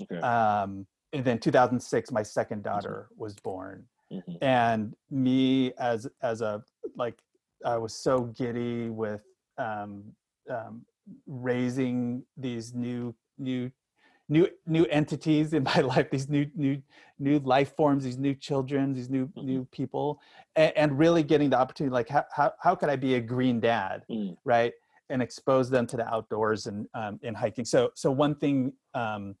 okay. 0.00 0.20
um, 0.20 0.86
and 1.12 1.24
then 1.24 1.38
2006 1.38 2.10
my 2.10 2.22
second 2.22 2.58
mm-hmm. 2.58 2.74
daughter 2.74 3.08
was 3.16 3.34
born 3.36 3.84
mm-hmm. 4.12 4.32
and 4.42 4.94
me 5.10 5.72
as 5.78 6.06
as 6.22 6.40
a 6.40 6.62
like 6.96 7.18
i 7.64 7.76
was 7.76 7.94
so 7.94 8.24
giddy 8.36 8.88
with 8.90 9.22
um, 9.58 10.04
um 10.50 10.84
raising 11.26 12.22
these 12.36 12.74
new 12.74 13.14
new 13.38 13.70
new 14.28 14.48
new 14.66 14.84
entities 14.86 15.52
in 15.52 15.62
my 15.74 15.80
life 15.80 16.10
these 16.10 16.28
new 16.28 16.46
new 16.54 16.80
new 17.18 17.38
life 17.40 17.74
forms 17.76 18.04
these 18.04 18.18
new 18.18 18.34
children 18.34 18.92
these 18.92 19.10
new 19.10 19.26
mm-hmm. 19.26 19.46
new 19.46 19.64
people 19.72 20.20
and, 20.56 20.72
and, 20.76 20.98
really 20.98 21.22
getting 21.22 21.50
the 21.50 21.58
opportunity 21.58 21.92
like 21.92 22.08
how, 22.08 22.24
how, 22.34 22.52
how 22.60 22.74
could 22.74 22.88
i 22.88 22.96
be 22.96 23.14
a 23.14 23.20
green 23.20 23.60
dad 23.60 24.02
mm. 24.10 24.36
right 24.44 24.72
and 25.08 25.22
expose 25.22 25.70
them 25.70 25.86
to 25.86 25.96
the 25.96 26.06
outdoors 26.12 26.66
and 26.66 26.86
um, 26.94 27.18
and 27.22 27.36
hiking 27.36 27.64
so 27.64 27.90
so 27.94 28.10
one 28.10 28.34
thing 28.34 28.72
um, 28.94 29.34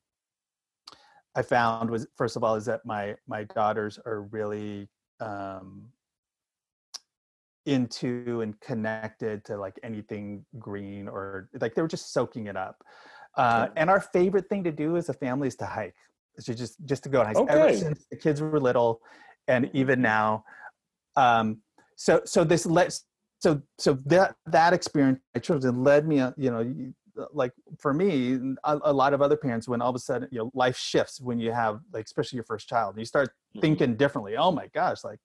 i 1.34 1.42
found 1.42 1.90
was 1.90 2.06
first 2.16 2.36
of 2.36 2.44
all 2.44 2.54
is 2.54 2.64
that 2.64 2.84
my 2.84 3.14
my 3.26 3.44
daughters 3.44 3.98
are 4.06 4.22
really 4.22 4.88
um, 5.20 5.86
into 7.66 8.42
and 8.42 8.58
connected 8.60 9.44
to 9.44 9.56
like 9.56 9.78
anything 9.82 10.44
green 10.58 11.08
or 11.08 11.48
like 11.60 11.74
they 11.74 11.82
were 11.82 11.88
just 11.88 12.12
soaking 12.12 12.46
it 12.46 12.56
up 12.56 12.84
uh, 13.36 13.68
and 13.76 13.90
our 13.90 14.00
favorite 14.00 14.48
thing 14.48 14.64
to 14.64 14.72
do 14.72 14.96
as 14.96 15.08
a 15.08 15.14
family 15.14 15.48
is 15.48 15.56
to 15.56 15.66
hike. 15.66 15.94
To 16.44 16.54
just 16.54 16.76
just 16.84 17.02
to 17.04 17.08
go 17.08 17.20
and 17.20 17.28
hike. 17.28 17.36
Okay. 17.36 17.52
Ever 17.52 17.76
since 17.76 18.06
the 18.10 18.16
kids 18.16 18.40
were 18.40 18.60
little, 18.60 19.00
and 19.48 19.70
even 19.72 20.02
now. 20.02 20.44
Um, 21.16 21.62
so 21.96 22.20
so 22.24 22.44
this 22.44 22.66
let 22.66 22.98
so 23.40 23.62
so 23.78 23.98
that 24.06 24.34
that 24.46 24.72
experience 24.72 25.18
my 25.34 25.40
children 25.40 25.82
led 25.82 26.06
me 26.06 26.20
uh, 26.20 26.32
you 26.36 26.50
know 26.50 26.92
like 27.32 27.52
for 27.78 27.94
me 27.94 28.38
a, 28.64 28.78
a, 28.84 28.92
lot 28.92 29.14
of 29.14 29.22
other 29.22 29.36
parents 29.36 29.66
when 29.66 29.80
all 29.80 29.88
of 29.88 29.96
a 29.96 29.98
sudden 29.98 30.28
you 30.30 30.38
know 30.38 30.50
life 30.54 30.76
shifts 30.76 31.20
when 31.20 31.38
you 31.38 31.50
have 31.50 31.80
like 31.92 32.04
especially 32.04 32.36
your 32.36 32.44
first 32.44 32.68
child 32.68 32.94
and 32.94 33.00
you 33.00 33.06
start 33.06 33.28
mm-hmm. 33.28 33.60
thinking 33.60 33.96
differently 33.96 34.36
oh 34.36 34.52
my 34.52 34.66
gosh 34.74 35.02
like 35.02 35.18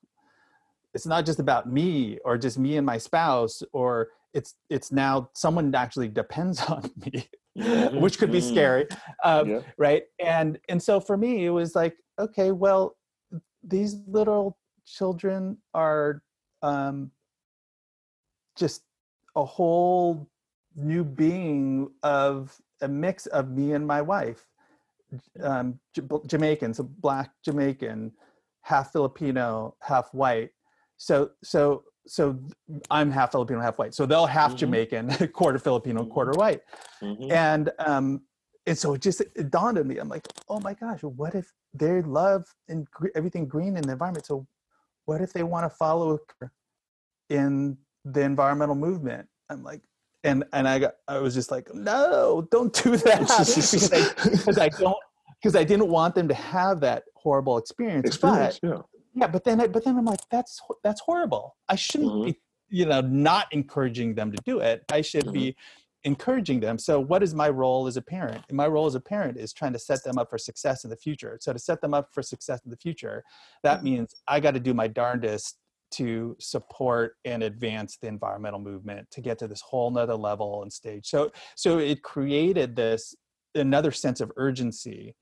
it's 0.94 1.06
not 1.06 1.26
just 1.26 1.40
about 1.40 1.70
me 1.70 2.18
or 2.24 2.38
just 2.38 2.58
me 2.58 2.78
and 2.78 2.86
my 2.86 2.98
spouse 2.98 3.62
or 3.74 4.10
it's 4.34 4.56
it's 4.70 4.92
now 4.92 5.30
someone 5.34 5.74
actually 5.76 6.08
depends 6.08 6.62
on 6.70 6.84
me 6.98 7.12
mm-hmm. 7.12 7.41
which 7.94 8.18
could 8.18 8.32
be 8.32 8.40
mm-hmm. 8.40 8.54
scary 8.54 8.88
um, 9.26 9.50
yeah. 9.50 9.60
right 9.78 10.04
and 10.24 10.58
and 10.70 10.82
so 10.82 11.02
for 11.02 11.18
me 11.18 11.46
it 11.46 11.50
was 11.50 11.76
like 11.76 11.98
okay 12.18 12.52
well 12.52 12.96
these 13.64 13.98
little 14.08 14.58
children 14.86 15.58
are 15.74 16.22
um, 16.62 17.12
just 18.58 18.84
a 19.36 19.44
whole 19.44 20.28
new 20.76 21.04
being 21.04 21.90
of 22.04 22.58
a 22.82 22.88
mix 22.88 23.26
of 23.28 23.50
me 23.50 23.74
and 23.74 23.86
my 23.86 24.02
wife 24.02 24.48
um, 25.44 25.78
J- 25.94 26.04
jamaican 26.28 26.74
so 26.74 26.84
black 26.84 27.32
jamaican 27.44 28.14
half 28.62 28.94
filipino 28.94 29.76
half 29.82 30.14
white 30.14 30.52
so 30.96 31.32
so 31.44 31.84
so 32.08 32.40
i'm 32.90 33.12
half 33.12 33.32
filipino 33.32 33.60
half 33.60 33.78
white 33.78 33.94
so 33.94 34.06
they'll 34.06 34.26
half 34.26 34.52
mm-hmm. 34.52 34.58
jamaican 34.58 35.28
quarter 35.34 35.60
filipino 35.60 36.02
mm-hmm. 36.02 36.12
quarter 36.12 36.32
white 36.34 36.62
mm-hmm. 37.02 37.32
and 37.32 37.72
um 37.80 38.22
and 38.66 38.78
so 38.78 38.94
it 38.94 39.02
just 39.02 39.22
it 39.22 39.52
dawned 39.52 39.78
on 39.78 39.88
me 39.88 39.98
i'm 39.98 40.10
like 40.10 40.28
oh 40.50 40.60
my 40.60 40.74
gosh 40.74 41.02
what 41.04 41.36
if 41.36 41.52
they 41.74 42.02
love 42.02 42.46
and 42.70 42.88
everything 43.16 43.48
green 43.48 43.78
in 43.78 43.84
the 43.84 43.92
environment 43.92 44.26
so 44.26 44.46
what 45.06 45.22
if 45.22 45.32
they 45.34 45.44
want 45.44 45.70
to 45.70 45.76
follow 45.76 46.20
in 47.30 47.78
the 48.06 48.22
environmental 48.22 48.76
movement 48.76 49.28
i'm 49.50 49.64
like 49.64 49.82
and 50.24 50.44
and 50.54 50.68
I 50.68 50.80
got 50.80 50.96
I 51.08 51.20
was 51.20 51.34
just 51.34 51.52
like, 51.52 51.74
no, 51.74 52.48
don't 52.52 52.74
do 52.74 52.98
that 52.98 53.22
because, 54.32 54.58
I, 54.58 54.66
I 54.66 54.70
don't 54.70 54.96
because 55.42 55.56
I 55.56 55.64
didn't 55.64 55.88
want 55.88 56.16
them 56.16 56.28
to 56.28 56.34
have 56.34 56.80
that 56.82 57.04
horrible 57.16 57.58
experience. 57.58 58.08
experience 58.08 58.60
but, 58.62 58.70
yeah. 58.70 58.82
Yeah, 59.14 59.28
but 59.28 59.44
then 59.44 59.62
I, 59.62 59.68
but 59.68 59.84
then 59.84 59.98
I'm 59.98 60.06
like, 60.06 60.22
that's 60.30 60.62
that's 60.84 61.02
horrible. 61.02 61.56
I 61.68 61.76
shouldn't 61.76 62.12
mm-hmm. 62.12 62.26
be 62.32 62.40
you 62.70 62.86
know 62.86 63.02
not 63.02 63.48
encouraging 63.52 64.16
them 64.16 64.32
to 64.32 64.38
do 64.46 64.60
it. 64.60 64.84
I 64.92 65.02
should 65.02 65.26
mm-hmm. 65.26 65.34
be 65.34 65.56
encouraging 66.04 66.60
them. 66.60 66.78
So 66.78 67.00
what 67.00 67.22
is 67.22 67.36
my 67.36 67.50
role 67.50 67.88
as 67.88 67.98
a 67.98 68.02
parent? 68.02 68.44
And 68.50 68.58
my 68.58 68.68
role 68.68 68.88
as 68.88 68.96
a 68.96 69.00
parent 69.00 69.38
is 69.38 69.54
trying 69.54 69.74
to 69.74 69.80
set 69.80 70.04
them 70.04 70.18
up 70.18 70.30
for 70.30 70.38
success 70.38 70.84
in 70.84 70.90
the 70.90 70.96
future. 70.96 71.38
So 71.42 71.54
to 71.54 71.60
set 71.60 71.80
them 71.82 71.94
up 71.94 72.10
for 72.12 72.24
success 72.24 72.62
in 72.66 72.72
the 72.72 72.78
future, 72.78 73.24
that 73.64 73.78
mm-hmm. 73.78 73.86
means 73.86 74.16
I 74.28 74.40
got 74.40 74.56
to 74.56 74.60
do 74.60 74.74
my 74.74 74.88
darndest 74.88 75.58
to 75.92 76.36
support 76.40 77.18
and 77.26 77.44
advance 77.44 77.98
the 77.98 78.08
environmental 78.08 78.60
movement 78.60 79.12
to 79.12 79.22
get 79.22 79.38
to 79.40 79.48
this 79.48 79.62
whole 79.62 79.92
nother 79.92 80.16
level 80.16 80.64
and 80.64 80.72
stage. 80.72 81.08
So 81.08 81.32
so 81.56 81.78
it 81.78 82.02
created 82.02 82.76
this 82.76 83.14
another 83.56 83.92
sense 83.92 84.22
of 84.22 84.32
urgency. 84.38 85.16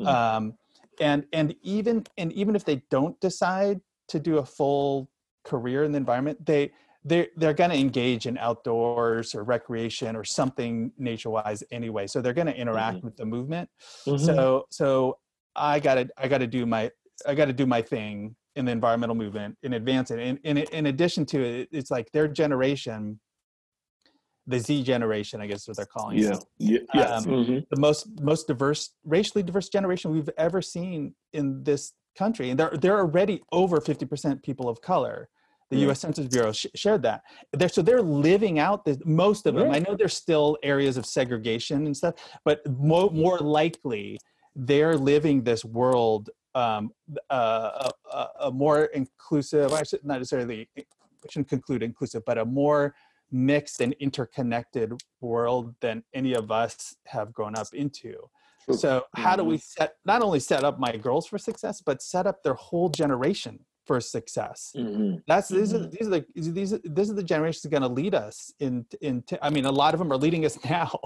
Mm-hmm. 0.00 0.08
Um, 0.08 0.54
and 1.00 1.24
and 1.32 1.54
even 1.62 2.04
and 2.16 2.32
even 2.32 2.56
if 2.56 2.64
they 2.64 2.82
don't 2.90 3.18
decide 3.20 3.80
to 4.08 4.20
do 4.20 4.38
a 4.38 4.44
full 4.44 5.10
career 5.44 5.84
in 5.84 5.92
the 5.92 5.98
environment, 5.98 6.44
they 6.44 6.72
they're 7.04 7.28
they're 7.36 7.54
going 7.54 7.70
to 7.70 7.76
engage 7.76 8.26
in 8.26 8.36
outdoors 8.38 9.34
or 9.34 9.44
recreation 9.44 10.16
or 10.16 10.24
something 10.24 10.92
nature 10.98 11.30
wise 11.30 11.62
anyway. 11.70 12.06
So 12.06 12.20
they're 12.20 12.32
going 12.32 12.48
to 12.48 12.56
interact 12.56 12.98
mm-hmm. 12.98 13.06
with 13.06 13.16
the 13.16 13.24
movement. 13.24 13.70
Mm-hmm. 14.06 14.24
So 14.24 14.66
so 14.70 15.18
I 15.54 15.80
got 15.80 15.94
to 15.94 16.08
I 16.18 16.28
got 16.28 16.38
to 16.38 16.46
do 16.46 16.66
my 16.66 16.90
I 17.26 17.34
got 17.34 17.46
to 17.46 17.52
do 17.52 17.66
my 17.66 17.80
thing 17.82 18.34
in 18.56 18.64
the 18.64 18.72
environmental 18.72 19.14
movement 19.14 19.56
in 19.62 19.74
advance 19.74 20.10
and 20.10 20.20
in, 20.20 20.38
in, 20.44 20.58
in 20.58 20.86
addition 20.86 21.26
to 21.26 21.42
it 21.42 21.68
it's 21.72 21.90
like 21.90 22.10
their 22.12 22.26
generation 22.26 23.20
the 24.46 24.58
z 24.58 24.82
generation 24.82 25.40
i 25.40 25.46
guess 25.46 25.62
is 25.62 25.68
what 25.68 25.76
they're 25.76 25.86
calling 25.86 26.18
yeah 26.18 26.34
it 26.34 26.44
yeah 26.58 26.78
yes. 26.94 27.26
um, 27.26 27.32
mm-hmm. 27.32 27.58
the 27.70 27.80
most 27.80 28.08
most 28.20 28.46
diverse 28.46 28.94
racially 29.04 29.42
diverse 29.42 29.68
generation 29.68 30.10
we've 30.10 30.30
ever 30.38 30.62
seen 30.62 31.14
in 31.32 31.62
this 31.64 31.92
country 32.16 32.50
and 32.50 32.58
they're 32.58 32.76
they're 32.80 32.98
already 32.98 33.42
over 33.52 33.78
50% 33.78 34.42
people 34.42 34.68
of 34.68 34.80
color 34.80 35.28
the 35.70 35.78
U.S. 35.78 36.00
Census 36.00 36.28
Bureau 36.28 36.52
sh- 36.52 36.66
shared 36.76 37.02
that. 37.02 37.22
They're, 37.52 37.68
so 37.68 37.82
they're 37.82 38.00
living 38.00 38.60
out 38.60 38.84
the, 38.84 39.00
most 39.04 39.46
of 39.46 39.56
them. 39.56 39.72
I 39.72 39.80
know 39.80 39.96
there's 39.96 40.16
still 40.16 40.56
areas 40.62 40.96
of 40.96 41.04
segregation 41.04 41.86
and 41.86 41.96
stuff, 41.96 42.14
but 42.44 42.60
mo- 42.78 43.10
more 43.10 43.38
likely 43.38 44.18
they're 44.54 44.96
living 44.96 45.42
this 45.42 45.64
world 45.64 46.30
um, 46.56 46.90
a, 47.28 47.90
a, 48.40 48.50
more 48.50 48.86
inclusive, 48.86 49.74
I 49.74 49.82
should 49.82 50.02
not 50.04 50.18
necessarily, 50.18 50.68
I 50.78 50.84
shouldn't 51.28 51.50
conclude 51.50 51.82
inclusive, 51.82 52.22
but 52.24 52.38
a 52.38 52.46
more 52.46 52.94
mixed 53.30 53.80
and 53.80 53.94
interconnected 54.00 54.92
world 55.20 55.74
than 55.80 56.02
any 56.14 56.34
of 56.34 56.50
us 56.50 56.96
have 57.06 57.32
grown 57.32 57.56
up 57.56 57.68
into. 57.72 58.14
So 58.72 59.04
how 59.14 59.36
do 59.36 59.44
we 59.44 59.56
mm-hmm. 59.56 59.82
set 59.82 59.94
not 60.04 60.22
only 60.22 60.40
set 60.40 60.64
up 60.64 60.80
my 60.80 60.96
girls 60.96 61.26
for 61.26 61.38
success, 61.38 61.80
but 61.80 62.02
set 62.02 62.26
up 62.26 62.42
their 62.42 62.54
whole 62.54 62.88
generation 62.88 63.60
for 63.84 64.00
success? 64.00 64.72
Mm-hmm. 64.76 65.18
That's 65.28 65.48
these 65.48 65.72
are 65.72 65.78
mm-hmm. 65.78 65.90
these 65.90 66.08
are 66.08 66.10
the 66.10 66.26
these 66.34 66.72
are, 66.72 66.80
this 66.82 67.08
is 67.08 67.14
the 67.14 67.22
generation 67.22 67.60
that's 67.62 67.70
going 67.70 67.88
to 67.88 67.94
lead 67.94 68.14
us 68.14 68.52
in 68.58 68.84
in. 69.00 69.22
I 69.40 69.50
mean, 69.50 69.66
a 69.66 69.70
lot 69.70 69.94
of 69.94 70.00
them 70.00 70.12
are 70.12 70.16
leading 70.16 70.44
us 70.44 70.58
now, 70.68 70.98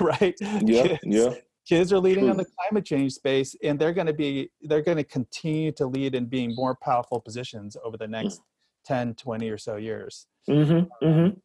right? 0.00 0.34
Yeah, 0.62 0.96
yeah 1.02 1.34
kids 1.66 1.92
are 1.92 1.98
leading 1.98 2.24
True. 2.24 2.30
on 2.30 2.36
the 2.36 2.44
climate 2.44 2.84
change 2.84 3.12
space 3.12 3.56
and 3.62 3.78
they're 3.78 3.92
going 3.92 4.06
to 4.06 4.12
be 4.12 4.50
they're 4.62 4.82
going 4.82 4.96
to 4.96 5.04
continue 5.04 5.72
to 5.72 5.86
lead 5.86 6.14
in 6.14 6.26
being 6.26 6.54
more 6.54 6.76
powerful 6.82 7.20
positions 7.20 7.76
over 7.84 7.96
the 7.96 8.06
next 8.06 8.40
mm-hmm. 8.88 8.94
10 8.94 9.14
20 9.14 9.50
or 9.50 9.58
so 9.58 9.76
years 9.76 10.26
mm-hmm. 10.48 11.06
Mm-hmm. 11.06 11.38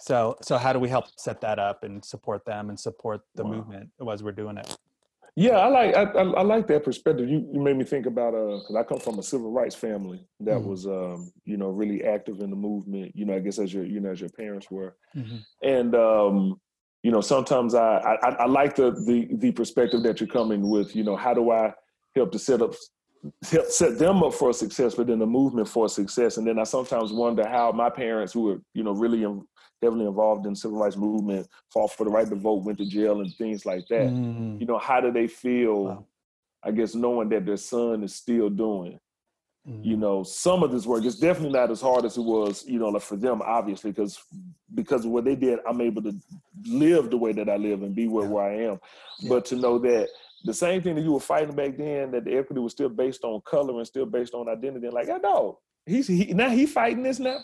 So 0.00 0.36
so 0.42 0.56
how 0.56 0.72
do 0.72 0.78
we 0.78 0.88
help 0.88 1.06
set 1.16 1.40
that 1.40 1.58
up 1.58 1.84
and 1.84 2.04
support 2.04 2.44
them 2.44 2.68
and 2.70 2.78
support 2.78 3.20
the 3.34 3.44
wow. 3.44 3.50
movement 3.50 3.90
as 4.10 4.22
we're 4.22 4.32
doing 4.32 4.56
it 4.56 4.76
yeah 5.36 5.58
i 5.58 5.68
like 5.68 5.94
i, 5.94 6.02
I 6.02 6.42
like 6.42 6.66
that 6.68 6.84
perspective 6.84 7.28
you, 7.28 7.48
you 7.52 7.60
made 7.60 7.76
me 7.76 7.84
think 7.84 8.06
about 8.06 8.34
uh 8.34 8.58
because 8.58 8.76
i 8.76 8.82
come 8.82 8.98
from 8.98 9.18
a 9.18 9.22
civil 9.22 9.52
rights 9.52 9.74
family 9.74 10.26
that 10.40 10.56
mm-hmm. 10.56 10.68
was 10.68 10.86
um 10.86 11.30
you 11.44 11.56
know 11.56 11.68
really 11.68 12.04
active 12.04 12.40
in 12.40 12.50
the 12.50 12.56
movement 12.56 13.12
you 13.14 13.24
know 13.24 13.34
i 13.34 13.38
guess 13.38 13.58
as 13.58 13.72
your 13.72 13.84
you 13.84 14.00
know 14.00 14.10
as 14.10 14.20
your 14.20 14.30
parents 14.30 14.70
were 14.70 14.96
mm-hmm. 15.16 15.36
and 15.62 15.94
um 15.94 16.60
you 17.02 17.10
know, 17.10 17.20
sometimes 17.20 17.74
I, 17.74 18.18
I, 18.22 18.28
I 18.30 18.46
like 18.46 18.76
the, 18.76 18.90
the 18.90 19.28
the 19.36 19.52
perspective 19.52 20.02
that 20.02 20.20
you're 20.20 20.28
coming 20.28 20.68
with. 20.68 20.94
You 20.94 21.04
know, 21.04 21.16
how 21.16 21.32
do 21.32 21.50
I 21.50 21.72
help 22.14 22.32
to 22.32 22.38
set 22.38 22.60
up 22.60 22.74
help 23.50 23.66
set 23.66 23.98
them 23.98 24.22
up 24.22 24.34
for 24.34 24.52
success, 24.52 24.94
but 24.94 25.06
then 25.06 25.18
the 25.18 25.26
movement 25.26 25.68
for 25.68 25.88
success. 25.88 26.36
And 26.36 26.46
then 26.46 26.58
I 26.58 26.64
sometimes 26.64 27.12
wonder 27.12 27.48
how 27.48 27.72
my 27.72 27.88
parents, 27.88 28.32
who 28.32 28.42
were 28.42 28.60
you 28.74 28.82
know 28.82 28.92
really 28.92 29.24
heavily 29.82 30.06
involved 30.06 30.46
in 30.46 30.54
civil 30.54 30.78
rights 30.78 30.96
movement, 30.96 31.46
fought 31.72 31.92
for 31.92 32.04
the 32.04 32.10
right 32.10 32.28
to 32.28 32.36
vote, 32.36 32.64
went 32.64 32.78
to 32.78 32.86
jail, 32.88 33.20
and 33.20 33.34
things 33.34 33.64
like 33.66 33.86
that. 33.88 34.08
Mm. 34.08 34.60
You 34.60 34.66
know, 34.66 34.78
how 34.78 35.00
do 35.00 35.12
they 35.12 35.26
feel? 35.26 35.84
Wow. 35.84 36.06
I 36.62 36.72
guess 36.72 36.94
knowing 36.94 37.30
that 37.30 37.46
their 37.46 37.56
son 37.56 38.04
is 38.04 38.14
still 38.14 38.50
doing 38.50 39.00
Mm-hmm. 39.68 39.84
You 39.84 39.96
know, 39.98 40.22
some 40.22 40.62
of 40.62 40.72
this 40.72 40.86
work 40.86 41.04
It's 41.04 41.18
definitely 41.18 41.52
not 41.52 41.70
as 41.70 41.82
hard 41.82 42.06
as 42.06 42.16
it 42.16 42.22
was, 42.22 42.64
you 42.66 42.78
know, 42.78 42.88
like 42.88 43.02
for 43.02 43.16
them, 43.16 43.42
obviously, 43.44 43.90
because 43.90 44.18
because 44.74 45.04
of 45.04 45.10
what 45.10 45.24
they 45.26 45.36
did, 45.36 45.58
I'm 45.68 45.80
able 45.82 46.02
to 46.02 46.14
live 46.64 47.10
the 47.10 47.18
way 47.18 47.32
that 47.32 47.48
I 47.48 47.56
live 47.56 47.82
and 47.82 47.94
be 47.94 48.08
where, 48.08 48.24
yeah. 48.24 48.30
where 48.30 48.44
I 48.44 48.54
am. 48.54 48.80
Yeah. 49.18 49.28
But 49.28 49.44
to 49.46 49.56
know 49.56 49.78
that 49.80 50.08
the 50.44 50.54
same 50.54 50.80
thing 50.80 50.94
that 50.94 51.02
you 51.02 51.12
were 51.12 51.20
fighting 51.20 51.54
back 51.54 51.76
then, 51.76 52.10
that 52.12 52.24
the 52.24 52.38
equity 52.38 52.60
was 52.60 52.72
still 52.72 52.88
based 52.88 53.22
on 53.22 53.42
color 53.42 53.76
and 53.76 53.86
still 53.86 54.06
based 54.06 54.32
on 54.32 54.48
identity, 54.48 54.86
and 54.86 54.94
like, 54.94 55.10
I 55.10 55.18
know 55.18 55.58
he's 55.84 56.06
he, 56.06 56.32
now 56.32 56.48
he 56.48 56.64
fighting 56.64 57.02
this 57.02 57.18
now, 57.18 57.40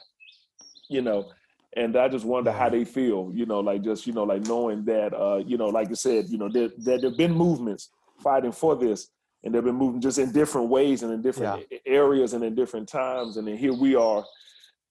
you 0.88 1.02
know. 1.02 1.30
And 1.76 1.94
I 1.94 2.08
just 2.08 2.24
wonder 2.24 2.50
how 2.50 2.70
they 2.70 2.84
feel, 2.86 3.30
you 3.34 3.44
know, 3.44 3.60
like 3.60 3.82
just 3.82 4.06
you 4.06 4.14
know, 4.14 4.24
like 4.24 4.46
knowing 4.46 4.84
that, 4.86 5.12
uh, 5.12 5.42
you 5.46 5.58
know, 5.58 5.68
like 5.68 5.90
I 5.90 5.94
said, 5.94 6.28
you 6.28 6.38
know, 6.38 6.48
there, 6.48 6.70
there 6.78 6.98
have 7.00 7.18
been 7.18 7.32
movements 7.32 7.90
fighting 8.22 8.52
for 8.52 8.74
this, 8.74 9.10
and 9.44 9.54
they've 9.54 9.62
been 9.62 9.74
moving 9.74 10.00
just 10.00 10.18
in 10.18 10.32
different 10.32 10.70
ways 10.70 11.02
and 11.02 11.12
in 11.12 11.20
different 11.20 11.66
yeah. 11.70 11.78
areas 11.84 12.32
and 12.32 12.42
in 12.42 12.54
different 12.54 12.88
times. 12.88 13.36
And 13.36 13.46
then 13.46 13.58
here 13.58 13.74
we 13.74 13.94
are, 13.94 14.24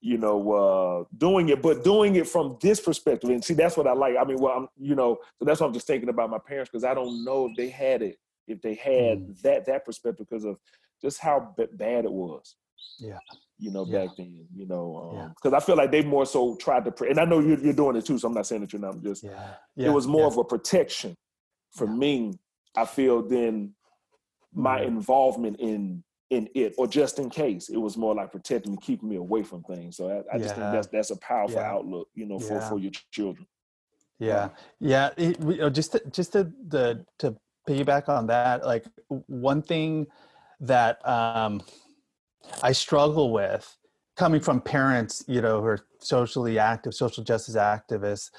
you 0.00 0.16
know, 0.16 0.52
uh, 0.52 1.04
doing 1.18 1.48
it, 1.48 1.60
but 1.60 1.82
doing 1.82 2.14
it 2.14 2.28
from 2.28 2.56
this 2.62 2.80
perspective. 2.80 3.30
And 3.30 3.44
see, 3.44 3.54
that's 3.54 3.76
what 3.76 3.88
I 3.88 3.92
like. 3.92 4.14
I 4.16 4.22
mean, 4.22 4.38
well, 4.38 4.56
I'm, 4.56 4.68
you 4.78 4.94
know, 4.94 5.18
so 5.40 5.44
that's 5.44 5.60
what 5.60 5.66
I'm 5.66 5.74
just 5.74 5.88
thinking 5.88 6.08
about 6.08 6.30
my 6.30 6.38
parents 6.38 6.70
because 6.70 6.84
I 6.84 6.94
don't 6.94 7.24
know 7.24 7.46
if 7.46 7.56
they 7.56 7.68
had 7.68 8.02
it, 8.02 8.16
if 8.46 8.62
they 8.62 8.74
had 8.74 9.18
mm. 9.18 9.40
that 9.42 9.66
that 9.66 9.84
perspective 9.84 10.26
because 10.30 10.44
of 10.44 10.58
just 11.02 11.20
how 11.20 11.52
b- 11.56 11.66
bad 11.72 12.04
it 12.04 12.12
was. 12.12 12.54
Yeah. 13.00 13.18
You 13.58 13.70
know, 13.70 13.86
yeah. 13.86 14.04
back 14.04 14.16
then, 14.18 14.46
you 14.54 14.66
know, 14.66 15.32
because 15.34 15.48
um, 15.48 15.52
yeah. 15.52 15.56
I 15.56 15.60
feel 15.60 15.76
like 15.76 15.90
they 15.90 16.02
more 16.02 16.26
so 16.26 16.56
tried 16.56 16.84
to, 16.84 16.92
pre- 16.92 17.08
and 17.08 17.18
I 17.18 17.24
know 17.24 17.40
you're, 17.40 17.58
you're 17.58 17.72
doing 17.72 17.96
it 17.96 18.04
too, 18.04 18.18
so 18.18 18.28
I'm 18.28 18.34
not 18.34 18.46
saying 18.46 18.60
that 18.60 18.72
you're 18.72 18.82
not. 18.82 18.96
I'm 18.96 19.02
just, 19.02 19.24
yeah. 19.24 19.54
it 19.76 19.88
was 19.88 20.06
more 20.06 20.26
of 20.26 20.36
a 20.36 20.44
protection 20.44 21.14
for 21.74 21.86
me. 21.86 22.34
I 22.76 22.84
feel 22.84 23.26
than 23.26 23.74
my 24.52 24.82
involvement 24.82 25.60
in 25.60 26.02
in 26.30 26.48
it 26.54 26.74
or 26.76 26.88
just 26.88 27.18
in 27.18 27.30
case 27.30 27.68
it 27.68 27.76
was 27.76 27.96
more 27.96 28.14
like 28.14 28.32
protecting 28.32 28.72
me 28.72 28.78
keeping 28.82 29.08
me 29.08 29.16
away 29.16 29.42
from 29.42 29.62
things 29.62 29.96
so 29.96 30.08
i, 30.08 30.34
I 30.34 30.38
just 30.38 30.56
think 30.56 30.72
that's 30.72 30.88
that's 30.88 31.10
a 31.10 31.16
powerful 31.18 31.60
outlook 31.60 32.08
you 32.14 32.26
know 32.26 32.40
for 32.40 32.60
for 32.62 32.78
your 32.78 32.90
children 33.12 33.46
yeah 34.18 34.48
yeah 34.80 35.10
it, 35.16 35.38
you 35.40 35.58
know, 35.58 35.70
just 35.70 35.92
to, 35.92 36.02
just 36.10 36.32
to 36.32 36.50
the 36.66 37.04
to 37.18 37.36
piggyback 37.68 38.08
on 38.08 38.26
that 38.26 38.64
like 38.64 38.86
one 39.26 39.62
thing 39.62 40.06
that 40.60 41.06
um 41.06 41.60
i 42.62 42.72
struggle 42.72 43.32
with 43.32 43.76
coming 44.16 44.40
from 44.40 44.60
parents 44.60 45.24
you 45.28 45.40
know 45.40 45.60
who 45.60 45.66
are 45.66 45.80
socially 45.98 46.58
active 46.58 46.94
social 46.94 47.22
justice 47.22 47.56
activists 47.56 48.30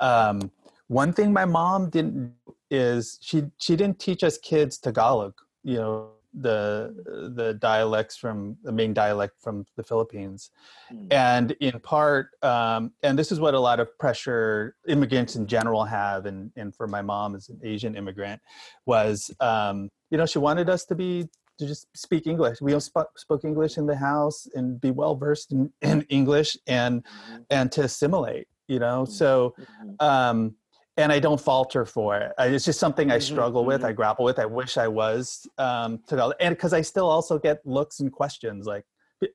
um 0.00 0.50
one 0.88 1.12
thing 1.12 1.32
my 1.32 1.44
mom 1.44 1.90
didn't 1.90 2.32
is 2.70 3.18
she 3.20 3.44
she 3.58 3.76
didn't 3.76 3.98
teach 3.98 4.22
us 4.24 4.38
kids 4.38 4.78
Tagalog. 4.78 5.34
You 5.62 5.76
know 5.76 6.08
the 6.38 7.32
the 7.34 7.54
dialects 7.54 8.16
from 8.16 8.56
the 8.62 8.72
main 8.72 8.92
dialect 8.92 9.40
from 9.40 9.64
the 9.76 9.82
Philippines, 9.82 10.50
mm. 10.92 11.06
and 11.10 11.52
in 11.60 11.80
part, 11.80 12.30
um, 12.42 12.92
and 13.02 13.18
this 13.18 13.32
is 13.32 13.40
what 13.40 13.54
a 13.54 13.60
lot 13.60 13.80
of 13.80 13.96
pressure 13.98 14.76
immigrants 14.86 15.36
in 15.36 15.46
general 15.46 15.84
have, 15.84 16.26
and 16.26 16.50
and 16.56 16.74
for 16.74 16.86
my 16.86 17.02
mom 17.02 17.34
as 17.34 17.48
an 17.48 17.58
Asian 17.64 17.96
immigrant, 17.96 18.40
was 18.84 19.30
um, 19.40 19.88
you 20.10 20.18
know 20.18 20.26
she 20.26 20.38
wanted 20.38 20.68
us 20.68 20.84
to 20.84 20.94
be 20.94 21.28
to 21.58 21.66
just 21.66 21.86
speak 21.96 22.26
English. 22.26 22.60
We 22.60 22.74
all 22.74 22.80
sp- 22.80 23.14
spoke 23.16 23.44
English 23.44 23.78
in 23.78 23.86
the 23.86 23.96
house 23.96 24.46
and 24.54 24.80
be 24.80 24.90
well 24.90 25.14
versed 25.14 25.52
in, 25.52 25.72
in 25.82 26.02
English 26.02 26.56
and 26.66 27.04
mm-hmm. 27.04 27.42
and 27.50 27.72
to 27.72 27.82
assimilate. 27.82 28.48
You 28.68 28.78
know, 28.78 29.02
mm-hmm. 29.02 29.12
so. 29.12 29.54
Mm-hmm. 29.58 30.06
Um, 30.06 30.56
and 30.98 31.12
I 31.12 31.18
don't 31.18 31.38
falter 31.38 31.84
for 31.84 32.16
it. 32.16 32.32
It's 32.38 32.64
just 32.64 32.80
something 32.80 33.10
I 33.10 33.18
mm-hmm, 33.18 33.34
struggle 33.34 33.60
mm-hmm. 33.60 33.68
with, 33.68 33.84
I 33.84 33.92
grapple 33.92 34.24
with. 34.24 34.38
I 34.38 34.46
wish 34.46 34.78
I 34.78 34.88
was 34.88 35.46
um, 35.58 36.00
to 36.08 36.34
and 36.40 36.56
because 36.56 36.72
I 36.72 36.80
still 36.80 37.06
also 37.06 37.38
get 37.38 37.58
looks 37.66 38.00
and 38.00 38.10
questions 38.10 38.66
like 38.66 38.86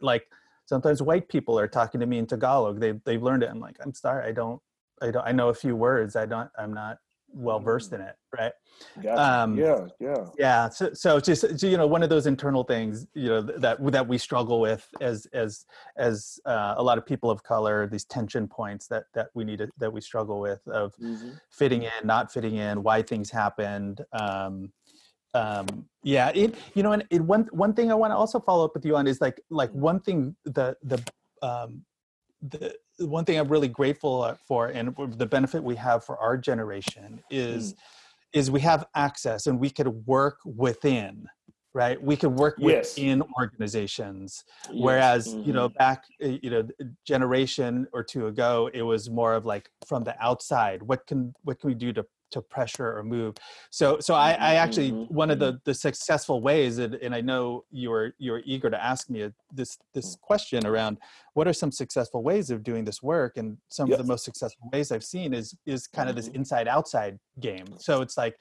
like 0.02 0.24
sometimes 0.66 1.02
white 1.02 1.28
people 1.28 1.60
are 1.60 1.68
talking 1.68 2.00
to 2.00 2.08
me 2.08 2.18
in 2.18 2.26
Tagalog. 2.26 2.80
They 2.80 2.94
they've 3.06 3.22
learned 3.22 3.44
it. 3.44 3.50
I'm 3.50 3.60
like, 3.60 3.78
I'm 3.84 3.94
sorry, 3.94 4.28
I 4.28 4.32
don't 4.32 4.60
I 5.02 5.12
don't 5.12 5.28
I 5.28 5.32
know 5.32 5.50
a 5.50 5.54
few 5.54 5.76
words. 5.76 6.16
I 6.16 6.26
don't 6.26 6.50
I'm 6.58 6.74
not 6.74 6.98
well 7.34 7.60
versed 7.60 7.94
in 7.94 8.02
it 8.02 8.16
right 8.38 8.52
gotcha. 9.02 9.22
um 9.22 9.58
yeah 9.58 9.88
yeah 10.00 10.26
yeah 10.38 10.70
so, 10.70 10.94
so 10.94 11.20
just 11.20 11.60
so, 11.60 11.68
you 11.68 11.78
know 11.78 11.88
one 11.88 12.04
of 12.04 12.10
those 12.10 12.26
internal 12.26 12.64
things 12.64 13.08
you 13.14 13.30
know 13.30 13.42
that 13.42 13.78
that 13.92 14.08
we 14.08 14.18
struggle 14.18 14.60
with 14.60 14.88
as 15.00 15.28
as 15.34 15.66
as 15.98 16.40
uh, 16.46 16.76
a 16.78 16.84
lot 16.84 16.98
of 16.98 17.06
people 17.06 17.30
of 17.30 17.44
color 17.44 17.88
these 17.88 18.06
tension 18.06 18.48
points 18.48 18.88
that 18.88 19.04
that 19.14 19.30
we 19.34 19.44
need 19.44 19.60
to, 19.60 19.70
that 19.78 19.92
we 19.92 20.02
struggle 20.02 20.40
with 20.40 20.66
of 20.68 20.94
mm-hmm. 20.98 21.32
fitting 21.52 21.84
in 21.84 21.92
not 22.04 22.32
fitting 22.32 22.56
in 22.56 22.84
why 22.84 23.02
things 23.02 23.30
happened 23.30 24.02
um 24.14 24.72
um 25.34 25.86
yeah 26.04 26.30
it 26.36 26.56
you 26.74 26.84
know 26.84 26.92
and 26.92 27.06
it, 27.10 27.22
one 27.22 27.48
one 27.52 27.74
thing 27.74 27.92
i 27.92 27.96
want 27.96 28.12
to 28.12 28.16
also 28.16 28.40
follow 28.40 28.66
up 28.66 28.72
with 28.74 28.86
you 28.86 28.96
on 28.96 29.08
is 29.08 29.22
like 29.22 29.40
like 29.50 29.70
mm-hmm. 29.70 29.82
one 29.82 30.00
thing 30.00 30.36
the 30.46 30.76
the 30.84 31.02
um 31.42 31.84
the 32.42 32.76
one 33.00 33.26
thing 33.26 33.38
I'm 33.40 33.48
really 33.48 33.68
grateful 33.68 34.24
uh, 34.24 34.36
for, 34.48 34.68
and 34.68 34.96
the 35.18 35.26
benefit 35.26 35.64
we 35.64 35.76
have 35.76 36.04
for 36.04 36.18
our 36.18 36.38
generation 36.38 37.22
is, 37.30 37.74
mm. 37.74 37.78
is 38.34 38.52
we 38.52 38.60
have 38.62 38.86
access 38.96 39.48
and 39.48 39.60
we 39.60 39.70
could 39.70 39.88
work 40.08 40.40
within, 40.46 41.28
right? 41.74 42.02
We 42.02 42.16
could 42.16 42.38
work 42.38 42.56
yes. 42.58 42.96
within 42.96 43.24
organizations, 43.40 44.44
yes. 44.66 44.74
whereas 44.74 45.28
mm-hmm. 45.28 45.48
you 45.48 45.54
know 45.54 45.70
mm-hmm. 45.70 45.78
back 45.78 46.06
uh, 46.24 46.38
you 46.42 46.50
know 46.50 46.68
generation 47.06 47.88
or 47.94 48.04
two 48.04 48.28
ago, 48.28 48.70
it 48.74 48.82
was 48.82 49.10
more 49.10 49.34
of 49.34 49.46
like 49.46 49.70
from 49.88 50.04
the 50.04 50.16
outside. 50.24 50.82
What 50.82 51.06
can 51.08 51.34
what 51.44 51.60
can 51.60 51.70
we 51.70 51.76
do 51.76 51.94
to 51.94 52.06
to 52.32 52.42
pressure 52.42 52.98
or 52.98 53.04
move. 53.04 53.36
So 53.70 54.00
so 54.00 54.14
I, 54.14 54.32
I 54.32 54.56
actually 54.56 54.92
mm-hmm. 54.92 55.14
one 55.14 55.30
of 55.30 55.40
the 55.40 55.54
mm-hmm. 55.54 55.62
the 55.66 55.74
successful 55.74 56.42
ways, 56.42 56.78
and, 56.78 56.96
and 56.96 57.14
I 57.14 57.22
know 57.22 57.66
you're 57.72 58.14
you're 58.18 58.42
eager 58.46 58.70
to 58.70 58.84
ask 58.84 59.10
me 59.10 59.22
a, 59.22 59.34
this 59.52 59.78
this 59.94 60.18
question 60.22 60.66
around 60.66 60.98
what 61.34 61.48
are 61.48 61.54
some 61.54 61.72
successful 61.72 62.24
ways 62.24 62.50
of 62.50 62.64
doing 62.64 62.84
this 62.84 63.02
work, 63.02 63.38
and 63.38 63.58
some 63.70 63.88
yes. 63.90 64.00
of 64.00 64.06
the 64.06 64.12
most 64.12 64.26
successful 64.26 64.70
ways 64.72 64.92
I've 64.92 65.04
seen 65.04 65.34
is 65.34 65.56
is 65.66 65.88
kind 65.88 66.10
of 66.10 66.16
this 66.16 66.28
mm-hmm. 66.28 66.38
inside 66.38 66.68
outside 66.68 67.20
game. 67.40 67.66
So 67.78 68.02
it's 68.02 68.18
like 68.18 68.36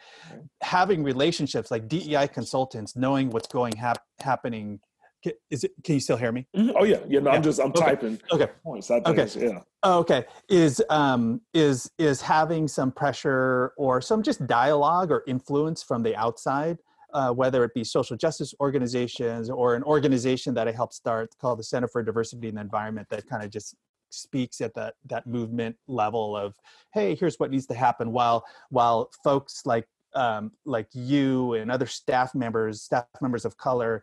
having 0.62 1.02
relationships 1.02 1.70
like 1.70 1.88
DEI 1.88 2.28
consultants, 2.28 2.96
knowing 2.96 3.30
what's 3.30 3.48
going 3.48 3.76
hap- 3.76 4.02
happening 4.20 4.80
is 5.50 5.64
it 5.64 5.72
can 5.84 5.94
you 5.94 6.00
still 6.00 6.16
hear 6.16 6.32
me? 6.32 6.46
Mm-hmm. 6.56 6.76
oh 6.76 6.84
yeah. 6.84 6.98
Yeah 7.08 7.20
no, 7.20 7.30
i'm 7.30 7.42
just 7.42 7.60
i'm 7.60 7.68
okay. 7.68 7.80
typing 7.80 8.20
okay. 8.32 8.48
points. 8.62 8.90
Okay. 8.90 9.28
yeah. 9.36 9.60
Okay. 9.84 10.24
Is 10.48 10.82
um 10.90 11.40
is 11.54 11.90
is 11.98 12.20
having 12.20 12.68
some 12.68 12.90
pressure 12.92 13.72
or 13.76 14.00
some 14.00 14.22
just 14.22 14.46
dialogue 14.46 15.10
or 15.10 15.22
influence 15.26 15.82
from 15.82 16.02
the 16.02 16.16
outside 16.16 16.78
uh, 17.12 17.30
whether 17.30 17.64
it 17.64 17.74
be 17.74 17.84
social 17.84 18.16
justice 18.16 18.54
organizations 18.60 19.50
or 19.50 19.74
an 19.74 19.82
organization 19.82 20.54
that 20.54 20.68
i 20.68 20.72
helped 20.72 20.94
start 20.94 21.30
called 21.40 21.58
the 21.58 21.64
center 21.64 21.88
for 21.88 22.02
diversity 22.02 22.48
and 22.48 22.56
the 22.56 22.60
environment 22.60 23.06
that 23.10 23.26
kind 23.26 23.42
of 23.42 23.50
just 23.50 23.74
speaks 24.10 24.60
at 24.60 24.74
that 24.74 24.94
that 25.06 25.26
movement 25.26 25.76
level 25.86 26.36
of 26.36 26.56
hey 26.92 27.14
here's 27.14 27.38
what 27.38 27.50
needs 27.50 27.66
to 27.66 27.74
happen 27.74 28.12
while 28.12 28.44
while 28.70 29.10
folks 29.22 29.62
like 29.64 29.86
um, 30.16 30.50
like 30.64 30.88
you 30.92 31.54
and 31.54 31.70
other 31.70 31.86
staff 31.86 32.34
members 32.34 32.82
staff 32.82 33.04
members 33.20 33.44
of 33.44 33.56
color 33.56 34.02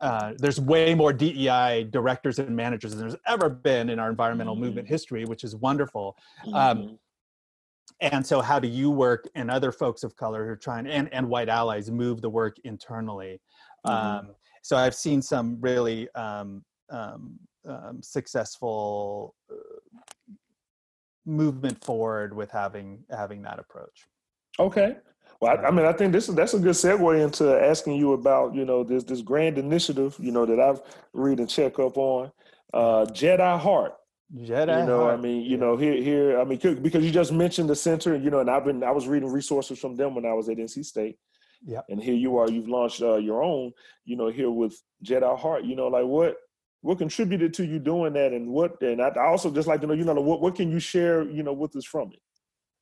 uh, 0.00 0.34
there's 0.38 0.60
way 0.60 0.94
more 0.94 1.12
DEI 1.12 1.88
directors 1.90 2.38
and 2.38 2.54
managers 2.54 2.92
than 2.92 3.00
there's 3.00 3.16
ever 3.26 3.48
been 3.48 3.88
in 3.88 3.98
our 3.98 4.10
environmental 4.10 4.54
mm-hmm. 4.54 4.64
movement 4.64 4.88
history, 4.88 5.24
which 5.24 5.44
is 5.44 5.56
wonderful. 5.56 6.16
Um, 6.46 6.52
mm-hmm. 6.52 6.56
Um, 6.56 6.98
and 8.00 8.26
so, 8.26 8.40
how 8.42 8.58
do 8.58 8.68
you 8.68 8.90
work 8.90 9.26
and 9.34 9.50
other 9.50 9.72
folks 9.72 10.02
of 10.02 10.16
color 10.16 10.44
who 10.44 10.50
are 10.50 10.56
trying 10.56 10.86
and, 10.86 11.12
and 11.14 11.28
white 11.28 11.48
allies 11.48 11.90
move 11.90 12.20
the 12.20 12.28
work 12.28 12.56
internally? 12.64 13.40
Mm-hmm. 13.86 14.28
Um, 14.28 14.34
so, 14.62 14.76
I've 14.76 14.94
seen 14.94 15.22
some 15.22 15.58
really 15.60 16.08
um, 16.14 16.62
um, 16.90 17.38
um 17.66 18.00
successful 18.02 19.34
uh, 19.50 19.54
movement 21.24 21.82
forward 21.82 22.34
with 22.34 22.50
having 22.50 23.02
having 23.10 23.42
that 23.42 23.58
approach. 23.58 24.04
Okay. 24.58 24.96
Well, 25.40 25.56
I, 25.56 25.68
I, 25.68 25.70
mean, 25.70 25.86
I 25.86 25.92
think 25.92 26.12
this 26.12 26.28
is 26.28 26.34
that's 26.34 26.54
a 26.54 26.58
good 26.58 26.74
segue 26.74 27.22
into 27.22 27.60
asking 27.62 27.96
you 27.96 28.12
about 28.12 28.54
you 28.54 28.64
know 28.64 28.82
this 28.82 29.04
this 29.04 29.20
grand 29.20 29.58
initiative 29.58 30.16
you 30.18 30.32
know 30.32 30.46
that 30.46 30.58
I've 30.58 30.80
read 31.12 31.40
and 31.40 31.48
check 31.48 31.78
up 31.78 31.96
on, 31.96 32.32
uh, 32.72 33.06
Jedi 33.06 33.58
Heart. 33.58 33.94
Jedi 34.34 34.80
you 34.80 34.86
know, 34.86 35.00
Heart. 35.00 35.18
I 35.18 35.22
mean, 35.22 35.42
you 35.42 35.50
yeah. 35.50 35.56
know, 35.56 35.76
here 35.76 35.94
here 35.94 36.40
I 36.40 36.44
mean, 36.44 36.58
because 36.58 37.04
you 37.04 37.10
just 37.10 37.32
mentioned 37.32 37.68
the 37.68 37.76
center, 37.76 38.16
you 38.16 38.30
know, 38.30 38.40
and 38.40 38.50
I've 38.50 38.64
been 38.64 38.82
I 38.82 38.90
was 38.90 39.06
reading 39.06 39.30
resources 39.30 39.78
from 39.78 39.96
them 39.96 40.14
when 40.14 40.24
I 40.24 40.32
was 40.32 40.48
at 40.48 40.56
NC 40.56 40.84
State. 40.84 41.18
Yeah. 41.64 41.80
And 41.88 42.02
here 42.02 42.14
you 42.14 42.36
are, 42.36 42.50
you've 42.50 42.68
launched 42.68 43.02
uh, 43.02 43.16
your 43.16 43.42
own, 43.42 43.72
you 44.04 44.16
know, 44.16 44.28
here 44.28 44.50
with 44.50 44.80
Jedi 45.04 45.38
Heart. 45.38 45.64
You 45.64 45.76
know, 45.76 45.88
like 45.88 46.04
what 46.04 46.36
what 46.82 46.98
contributed 46.98 47.52
to 47.54 47.66
you 47.66 47.78
doing 47.78 48.12
that, 48.12 48.32
and 48.32 48.48
what, 48.48 48.80
and 48.80 49.02
I, 49.02 49.10
also 49.16 49.50
just 49.50 49.66
like 49.66 49.80
to 49.80 49.86
know, 49.86 49.94
you 49.94 50.04
know, 50.04 50.14
what 50.14 50.40
what 50.40 50.54
can 50.54 50.70
you 50.70 50.78
share, 50.78 51.28
you 51.28 51.42
know, 51.42 51.52
with 51.52 51.74
us 51.76 51.84
from 51.84 52.12
it. 52.12 52.20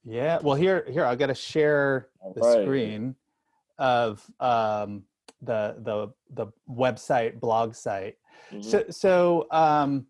Yeah. 0.04 0.38
Well, 0.42 0.56
here, 0.56 0.84
here, 0.90 1.04
I've 1.04 1.18
got 1.18 1.28
to 1.28 1.34
share 1.34 2.08
the 2.34 2.40
right. 2.40 2.62
screen 2.62 3.14
of 3.78 4.24
um, 4.40 5.02
the 5.42 5.76
the 5.78 6.12
the 6.30 6.52
website 6.70 7.40
blog 7.40 7.74
site. 7.74 8.16
Mm-hmm. 8.52 8.62
So, 8.62 8.84
so 8.90 9.46
um, 9.50 10.06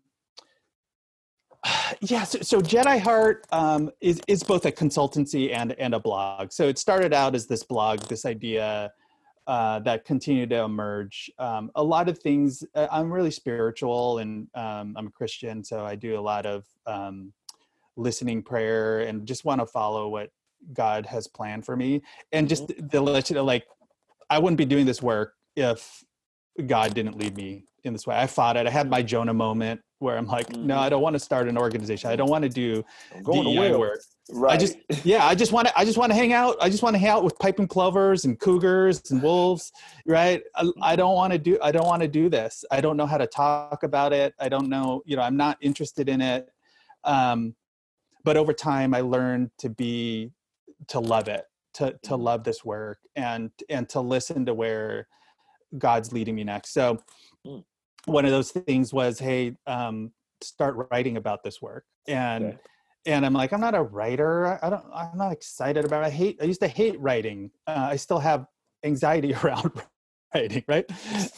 yeah. 2.01 2.23
So, 2.23 2.39
so 2.41 2.61
Jedi 2.61 2.99
Heart 2.99 3.45
um, 3.51 3.89
is 4.01 4.21
is 4.27 4.43
both 4.43 4.65
a 4.65 4.71
consultancy 4.71 5.55
and 5.55 5.71
and 5.73 5.95
a 5.95 5.99
blog. 5.99 6.51
So 6.51 6.67
it 6.67 6.77
started 6.77 7.13
out 7.13 7.35
as 7.35 7.47
this 7.47 7.63
blog, 7.63 7.99
this 8.01 8.25
idea. 8.25 8.91
Uh, 9.47 9.77
that 9.77 10.05
continued 10.05 10.49
to 10.49 10.63
emerge. 10.63 11.29
Um, 11.37 11.69
a 11.75 11.83
lot 11.83 12.09
of 12.09 12.17
things. 12.17 12.63
Uh, 12.73 12.87
I'm 12.91 13.13
really 13.13 13.29
spiritual, 13.29 14.17
and 14.17 14.47
um, 14.55 14.95
I'm 14.97 15.05
a 15.05 15.11
Christian, 15.11 15.63
so 15.63 15.85
I 15.85 15.93
do 15.93 16.17
a 16.17 16.19
lot 16.19 16.47
of 16.47 16.65
um, 16.87 17.31
listening 17.97 18.43
prayer 18.43 19.01
and 19.01 19.25
just 19.25 19.45
want 19.45 19.61
to 19.61 19.65
follow 19.65 20.09
what 20.09 20.29
God 20.73 21.05
has 21.05 21.27
planned 21.27 21.65
for 21.65 21.75
me. 21.75 22.01
And 22.31 22.49
just 22.49 22.67
mm-hmm. 22.67 23.03
let 23.03 23.29
you 23.29 23.35
know, 23.35 23.43
like, 23.43 23.65
I 24.29 24.39
wouldn't 24.39 24.57
be 24.57 24.65
doing 24.65 24.85
this 24.85 25.01
work 25.01 25.33
if 25.55 26.03
God 26.65 26.93
didn't 26.93 27.17
lead 27.17 27.35
me 27.35 27.65
in 27.83 27.93
this 27.93 28.07
way. 28.07 28.15
I 28.15 28.27
fought 28.27 28.57
it. 28.57 28.65
I 28.65 28.69
had 28.69 28.89
my 28.89 29.01
Jonah 29.01 29.33
moment 29.33 29.81
where 29.99 30.17
I'm 30.17 30.27
like, 30.27 30.49
mm-hmm. 30.49 30.67
no, 30.67 30.77
I 30.77 30.89
don't 30.89 31.01
want 31.01 31.13
to 31.13 31.19
start 31.19 31.47
an 31.47 31.57
organization. 31.57 32.09
I 32.09 32.15
don't 32.15 32.29
want 32.29 32.43
to 32.43 32.49
do 32.49 32.83
DEI 33.23 33.75
work. 33.75 34.01
Right. 34.31 34.53
I 34.53 34.57
just, 34.57 34.77
yeah, 35.05 35.25
I 35.25 35.35
just 35.35 35.51
want 35.51 35.67
to, 35.67 35.79
I 35.79 35.85
just 35.85 35.97
want 35.97 36.11
to 36.11 36.15
hang 36.15 36.33
out. 36.33 36.57
I 36.59 36.69
just 36.69 36.83
want 36.83 36.95
to 36.95 36.97
hang 36.97 37.09
out 37.09 37.23
with 37.23 37.37
piping 37.39 37.67
plovers 37.67 38.25
and 38.25 38.39
cougars 38.39 39.01
and 39.11 39.21
wolves. 39.21 39.71
Right. 40.05 40.43
I, 40.55 40.61
I 40.61 40.63
mm-hmm. 40.63 40.95
don't 40.97 41.15
want 41.15 41.33
to 41.33 41.39
do, 41.39 41.57
I 41.61 41.71
don't 41.71 41.85
want 41.85 42.01
to 42.01 42.07
do 42.07 42.29
this. 42.29 42.65
I 42.71 42.81
don't 42.81 42.97
know 42.97 43.05
how 43.05 43.17
to 43.17 43.27
talk 43.27 43.83
about 43.83 44.13
it. 44.13 44.33
I 44.39 44.49
don't 44.49 44.69
know, 44.69 45.01
you 45.05 45.15
know, 45.15 45.21
I'm 45.21 45.37
not 45.37 45.57
interested 45.61 46.09
in 46.09 46.21
it. 46.21 46.49
Um, 47.03 47.55
but 48.25 48.35
over 48.35 48.51
time 48.51 48.93
i 48.93 48.99
learned 48.99 49.49
to 49.57 49.69
be 49.69 50.31
to 50.87 50.99
love 50.99 51.27
it 51.29 51.45
to 51.73 51.91
to 52.03 52.09
mm-hmm. 52.11 52.23
love 52.23 52.43
this 52.43 52.65
work 52.65 52.99
and 53.15 53.51
and 53.69 53.87
to 53.87 54.01
listen 54.01 54.45
to 54.45 54.53
where 54.53 55.07
god's 55.77 56.11
leading 56.11 56.35
me 56.35 56.43
next 56.43 56.73
so 56.73 56.97
mm. 57.45 57.63
one 58.05 58.25
of 58.25 58.31
those 58.31 58.51
things 58.51 58.93
was 58.93 59.19
hey 59.19 59.55
um, 59.67 60.11
start 60.41 60.89
writing 60.91 61.15
about 61.17 61.43
this 61.43 61.61
work 61.61 61.85
and 62.07 62.45
okay. 62.45 62.57
and 63.05 63.25
i'm 63.25 63.33
like 63.33 63.53
i'm 63.53 63.61
not 63.61 63.75
a 63.75 63.81
writer 63.81 64.59
i 64.63 64.69
don't 64.69 64.83
i'm 64.93 65.17
not 65.17 65.31
excited 65.31 65.85
about 65.85 66.03
it 66.03 66.07
i 66.07 66.09
hate 66.09 66.37
i 66.41 66.45
used 66.45 66.59
to 66.61 66.67
hate 66.67 66.99
writing 66.99 67.49
uh, 67.67 67.87
i 67.91 67.95
still 67.95 68.19
have 68.19 68.45
anxiety 68.83 69.33
around 69.43 69.71
writing, 70.35 70.63
right? 70.67 70.85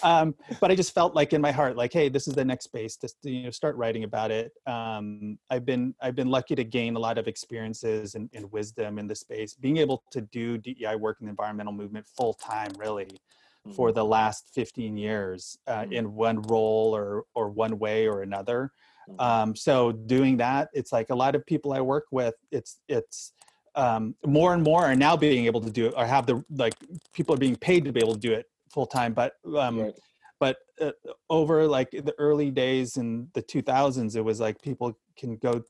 Um, 0.03 0.35
but 0.59 0.71
I 0.71 0.75
just 0.75 0.93
felt 0.93 1.15
like 1.15 1.33
in 1.33 1.41
my 1.41 1.51
heart, 1.51 1.75
like, 1.75 1.93
hey, 1.93 2.09
this 2.09 2.27
is 2.27 2.33
the 2.33 2.45
next 2.45 2.65
space 2.65 2.97
to 2.97 3.09
you 3.23 3.43
know 3.43 3.51
start 3.51 3.75
writing 3.75 4.03
about 4.03 4.31
it. 4.31 4.51
Um, 4.65 5.37
I've 5.49 5.65
been 5.65 5.93
I've 6.01 6.15
been 6.15 6.29
lucky 6.29 6.55
to 6.55 6.63
gain 6.63 6.95
a 6.95 6.99
lot 6.99 7.17
of 7.17 7.27
experiences 7.27 8.15
and, 8.15 8.29
and 8.33 8.51
wisdom 8.51 8.99
in 8.99 9.07
the 9.07 9.15
space. 9.15 9.53
Being 9.53 9.77
able 9.77 10.03
to 10.11 10.21
do 10.21 10.57
DEI 10.57 10.95
work 10.95 11.17
in 11.19 11.27
the 11.27 11.31
environmental 11.31 11.73
movement 11.73 12.05
full 12.05 12.33
time, 12.33 12.71
really, 12.77 13.05
mm-hmm. 13.05 13.71
for 13.71 13.91
the 13.91 14.03
last 14.03 14.49
15 14.53 14.97
years 14.97 15.57
uh, 15.67 15.81
mm-hmm. 15.81 15.93
in 15.93 16.13
one 16.13 16.41
role 16.43 16.95
or 16.95 17.23
or 17.35 17.49
one 17.49 17.79
way 17.79 18.07
or 18.07 18.21
another. 18.21 18.71
Mm-hmm. 19.09 19.21
Um, 19.21 19.55
so 19.55 19.93
doing 19.93 20.37
that, 20.37 20.69
it's 20.73 20.91
like 20.91 21.09
a 21.11 21.15
lot 21.15 21.35
of 21.35 21.45
people 21.45 21.73
I 21.73 21.81
work 21.81 22.05
with. 22.11 22.35
It's 22.51 22.79
it's 22.87 23.33
um, 23.75 24.15
more 24.25 24.55
and 24.55 24.63
more 24.63 24.83
are 24.85 24.95
now 24.95 25.15
being 25.15 25.45
able 25.45 25.61
to 25.61 25.69
do 25.69 25.85
it 25.85 25.93
or 25.95 26.03
have 26.03 26.25
the 26.25 26.43
like 26.49 26.73
people 27.13 27.35
are 27.35 27.37
being 27.37 27.55
paid 27.55 27.85
to 27.85 27.91
be 27.91 27.99
able 27.99 28.15
to 28.15 28.19
do 28.19 28.33
it 28.33 28.47
full 28.77 28.85
time 28.85 29.11
but 29.11 29.33
um, 29.57 29.79
right. 29.79 29.93
but 30.39 30.57
uh, 30.79 30.91
over 31.31 31.65
like 31.65 31.89
the 31.89 32.13
early 32.19 32.51
days 32.51 32.97
in 32.97 33.27
the 33.33 33.41
2000s 33.41 34.15
it 34.15 34.21
was 34.21 34.39
like 34.39 34.61
people 34.61 34.95
can 35.17 35.35
go 35.37 35.63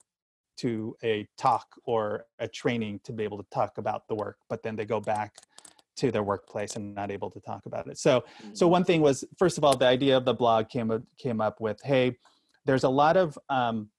to 0.57 0.93
a 1.05 1.25
talk 1.37 1.67
or 1.85 2.25
a 2.39 2.49
training 2.49 2.99
to 3.05 3.13
be 3.13 3.23
able 3.23 3.37
to 3.37 3.45
talk 3.49 3.77
about 3.77 4.05
the 4.09 4.15
work 4.15 4.35
but 4.49 4.61
then 4.61 4.75
they 4.75 4.83
go 4.83 4.99
back 4.99 5.35
to 5.95 6.11
their 6.11 6.21
workplace 6.21 6.75
and 6.75 6.93
not 6.93 7.09
able 7.09 7.31
to 7.31 7.39
talk 7.39 7.65
about 7.65 7.87
it 7.87 7.97
so 7.97 8.25
so 8.51 8.65
mm-hmm. 8.65 8.73
one 8.73 8.83
thing 8.83 8.99
was 8.99 9.23
first 9.37 9.57
of 9.57 9.63
all 9.63 9.77
the 9.77 9.87
idea 9.87 10.17
of 10.17 10.25
the 10.25 10.33
blog 10.33 10.67
came 10.67 10.91
came 11.17 11.39
up 11.39 11.61
with 11.61 11.79
hey 11.85 12.13
there's 12.65 12.83
a 12.83 12.89
lot 12.89 13.15
of 13.15 13.39
um, 13.47 13.89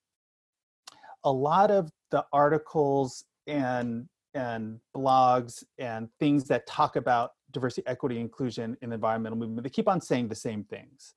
a 1.25 1.33
lot 1.33 1.71
of 1.71 1.91
the 2.11 2.23
articles 2.31 3.25
and 3.47 4.07
and 4.35 4.79
blogs 4.95 5.65
and 5.79 6.11
things 6.21 6.45
that 6.45 6.67
talk 6.67 6.97
about 6.97 7.31
diversity 7.53 7.86
equity 7.86 8.18
inclusion 8.18 8.76
in 8.82 8.90
the 8.90 8.94
environmental 8.94 9.38
movement 9.38 9.62
they 9.62 9.70
keep 9.70 9.88
on 9.88 10.01
saying 10.01 10.28
the 10.28 10.34
same 10.34 10.64
things. 10.64 11.14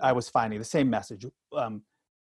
I 0.00 0.08
mm-hmm. 0.08 0.16
was 0.16 0.28
finding 0.28 0.58
the 0.58 0.64
same 0.64 0.90
message 0.90 1.26
um, 1.56 1.82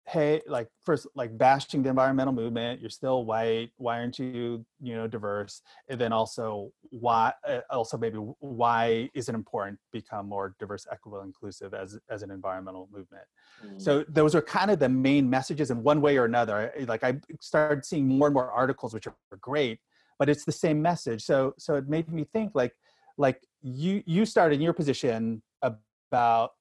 hey 0.07 0.41
like 0.47 0.69
first 0.85 1.05
like 1.15 1.37
bashing 1.37 1.83
the 1.83 1.89
environmental 1.89 2.33
movement 2.33 2.79
you're 2.79 2.89
still 2.89 3.25
white 3.25 3.71
why 3.75 3.99
aren't 3.99 4.17
you 4.17 4.65
you 4.81 4.95
know 4.95 5.07
diverse? 5.07 5.61
And 5.89 5.99
then 5.99 6.13
also 6.13 6.71
why 6.89 7.33
uh, 7.47 7.59
also 7.69 7.97
maybe 7.97 8.17
why 8.39 9.09
is 9.13 9.27
it 9.27 9.35
important 9.35 9.79
to 9.79 9.99
become 9.99 10.29
more 10.29 10.55
diverse 10.59 10.87
equitable 10.91 11.23
inclusive 11.23 11.73
as 11.73 11.99
as 12.09 12.23
an 12.23 12.31
environmental 12.31 12.89
movement? 12.91 13.25
Mm-hmm. 13.65 13.79
so 13.79 14.05
those 14.07 14.35
are 14.35 14.41
kind 14.41 14.71
of 14.71 14.79
the 14.79 14.89
main 14.89 15.29
messages 15.29 15.71
in 15.71 15.83
one 15.83 15.99
way 15.99 16.17
or 16.17 16.25
another. 16.25 16.71
Like 16.87 17.03
i 17.03 17.19
started 17.41 17.85
seeing 17.85 18.07
more 18.07 18.27
and 18.27 18.33
more 18.33 18.49
articles 18.51 18.93
which 18.93 19.07
are 19.07 19.15
great 19.41 19.79
but 20.19 20.29
it's 20.29 20.45
the 20.45 20.51
same 20.51 20.81
message. 20.81 21.23
So 21.23 21.53
so 21.57 21.75
it 21.75 21.87
made 21.87 22.11
me 22.11 22.25
think 22.33 22.51
like 22.55 22.73
like 23.17 23.41
you 23.61 24.03
you 24.05 24.25
started 24.25 24.55
in 24.55 24.61
your 24.61 24.73
position 24.73 25.41
about 25.61 26.51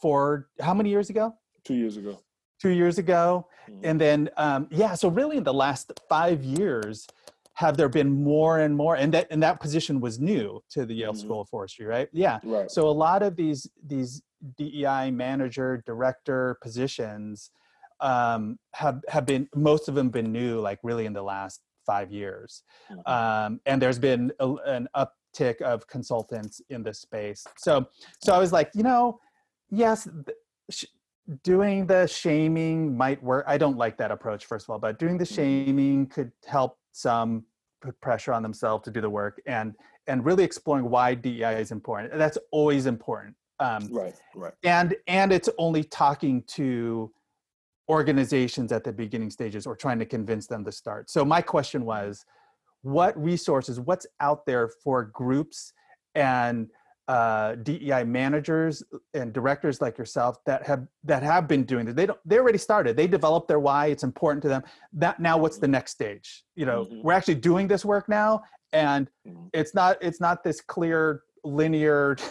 for 0.00 0.48
how 0.60 0.74
many 0.74 0.90
years 0.90 1.10
ago 1.10 1.34
two 1.64 1.74
years 1.74 1.96
ago 1.96 2.18
two 2.62 2.70
years 2.70 2.98
ago. 2.98 3.48
Mm-hmm. 3.68 3.80
And 3.84 4.00
then, 4.00 4.30
um, 4.36 4.68
yeah, 4.70 4.94
so 4.94 5.08
really 5.08 5.36
in 5.36 5.42
the 5.42 5.52
last 5.52 5.92
five 6.08 6.44
years, 6.44 7.08
have 7.54 7.76
there 7.76 7.88
been 7.88 8.10
more 8.10 8.60
and 8.60 8.74
more 8.74 8.96
and 8.96 9.12
that 9.12 9.26
and 9.30 9.42
that 9.42 9.60
position 9.60 10.00
was 10.00 10.18
new 10.18 10.62
to 10.70 10.86
the 10.86 10.94
Yale 10.94 11.12
mm-hmm. 11.12 11.20
School 11.20 11.40
of 11.42 11.48
Forestry, 11.50 11.84
right? 11.84 12.08
Yeah. 12.12 12.38
Right. 12.42 12.70
So 12.70 12.88
a 12.88 12.96
lot 13.06 13.22
of 13.22 13.36
these 13.36 13.68
these 13.86 14.22
DEI 14.56 15.10
manager, 15.10 15.82
director 15.84 16.56
positions 16.62 17.50
um, 18.00 18.58
have 18.74 19.02
have 19.08 19.26
been 19.26 19.48
most 19.54 19.88
of 19.88 19.94
them 19.94 20.08
been 20.08 20.32
new, 20.32 20.60
like 20.60 20.78
really 20.82 21.04
in 21.04 21.12
the 21.12 21.22
last 21.22 21.60
five 21.86 22.10
years, 22.10 22.62
um, 23.06 23.60
and 23.66 23.80
there's 23.80 23.98
been 23.98 24.32
a, 24.40 24.54
an 24.66 24.88
uptick 24.96 25.60
of 25.60 25.86
consultants 25.86 26.60
in 26.70 26.82
this 26.82 27.00
space. 27.00 27.44
So 27.58 27.86
so 28.20 28.34
I 28.34 28.38
was 28.38 28.52
like, 28.52 28.70
you 28.74 28.82
know, 28.82 29.18
yes, 29.70 30.08
doing 31.42 31.86
the 31.86 32.06
shaming 32.06 32.96
might 32.96 33.22
work. 33.22 33.44
I 33.46 33.58
don't 33.58 33.76
like 33.76 33.96
that 33.98 34.10
approach, 34.10 34.46
first 34.46 34.66
of 34.66 34.70
all, 34.70 34.78
but 34.78 34.98
doing 34.98 35.18
the 35.18 35.24
mm-hmm. 35.24 35.34
shaming 35.34 36.06
could 36.06 36.32
help 36.46 36.78
some 36.92 37.44
put 37.80 38.00
pressure 38.00 38.32
on 38.32 38.42
themselves 38.42 38.84
to 38.84 38.90
do 38.90 39.00
the 39.00 39.10
work 39.10 39.40
and 39.46 39.74
and 40.08 40.24
really 40.24 40.42
exploring 40.42 40.90
why 40.90 41.14
DEI 41.14 41.60
is 41.60 41.70
important. 41.70 42.12
That's 42.16 42.38
always 42.50 42.86
important. 42.86 43.36
Um, 43.60 43.88
right, 43.92 44.14
right. 44.34 44.52
And 44.64 44.96
and 45.06 45.32
it's 45.32 45.48
only 45.58 45.84
talking 45.84 46.42
to 46.48 47.12
organizations 47.92 48.72
at 48.72 48.84
the 48.84 48.92
beginning 48.92 49.30
stages 49.30 49.66
or 49.66 49.76
trying 49.76 49.98
to 49.98 50.06
convince 50.06 50.46
them 50.46 50.64
to 50.64 50.72
start. 50.72 51.10
So 51.10 51.24
my 51.24 51.42
question 51.42 51.84
was, 51.84 52.24
what 52.80 53.12
resources, 53.22 53.78
what's 53.78 54.06
out 54.18 54.46
there 54.46 54.68
for 54.82 55.04
groups 55.04 55.72
and 56.14 56.68
uh, 57.06 57.56
DEI 57.56 58.04
managers 58.04 58.82
and 59.12 59.32
directors 59.32 59.82
like 59.82 59.98
yourself 59.98 60.38
that 60.46 60.66
have 60.66 60.86
that 61.04 61.22
have 61.22 61.46
been 61.46 61.64
doing 61.64 61.84
this. 61.84 61.94
They 61.94 62.06
don't. 62.06 62.18
They 62.24 62.38
already 62.38 62.58
started. 62.58 62.96
They 62.96 63.06
developed 63.06 63.48
their 63.48 63.58
why. 63.58 63.86
It's 63.86 64.04
important 64.04 64.42
to 64.42 64.48
them. 64.48 64.62
That 64.94 65.20
now, 65.20 65.36
what's 65.36 65.58
the 65.58 65.68
next 65.68 65.90
stage? 65.90 66.44
You 66.54 66.64
know, 66.64 66.84
mm-hmm. 66.84 67.02
we're 67.02 67.12
actually 67.12 67.34
doing 67.34 67.68
this 67.68 67.84
work 67.84 68.08
now, 68.08 68.42
and 68.72 69.08
mm-hmm. 69.26 69.46
it's 69.52 69.74
not. 69.74 69.98
It's 70.00 70.20
not 70.20 70.42
this 70.42 70.60
clear 70.60 71.22
linear. 71.44 72.16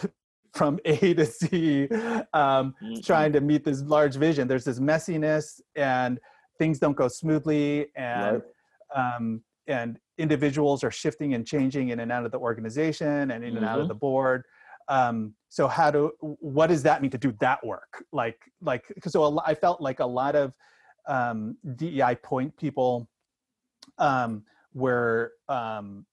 from 0.54 0.78
A 0.84 1.14
to 1.14 1.24
Z, 1.24 1.88
um, 2.32 2.74
mm-hmm. 2.82 3.00
trying 3.02 3.32
to 3.32 3.40
meet 3.40 3.64
this 3.64 3.82
large 3.82 4.16
vision. 4.16 4.48
There's 4.48 4.64
this 4.64 4.78
messiness, 4.78 5.60
and 5.76 6.18
things 6.58 6.78
don't 6.78 6.96
go 6.96 7.08
smoothly, 7.08 7.86
and 7.96 8.42
right. 8.94 9.16
um, 9.16 9.42
and 9.66 9.98
individuals 10.18 10.84
are 10.84 10.90
shifting 10.90 11.34
and 11.34 11.46
changing 11.46 11.88
in 11.88 12.00
and 12.00 12.12
out 12.12 12.24
of 12.24 12.32
the 12.32 12.38
organization 12.38 13.30
and 13.30 13.44
in 13.44 13.56
and 13.56 13.64
out 13.64 13.78
of 13.78 13.84
mm-hmm. 13.84 13.88
the 13.88 13.94
board 13.94 14.44
um, 14.88 15.34
so 15.48 15.66
how 15.68 15.90
do 15.90 16.12
what 16.20 16.68
does 16.68 16.82
that 16.82 17.02
mean 17.02 17.10
to 17.10 17.18
do 17.18 17.32
that 17.40 17.64
work 17.64 18.04
like 18.12 18.38
like 18.60 18.84
so 19.06 19.40
i 19.46 19.54
felt 19.54 19.80
like 19.80 20.00
a 20.00 20.06
lot 20.06 20.34
of 20.34 20.52
um, 21.08 21.56
dei 21.76 22.16
point 22.22 22.56
people 22.56 23.08
um, 23.98 24.42
were 24.74 25.32
um, 25.48 26.06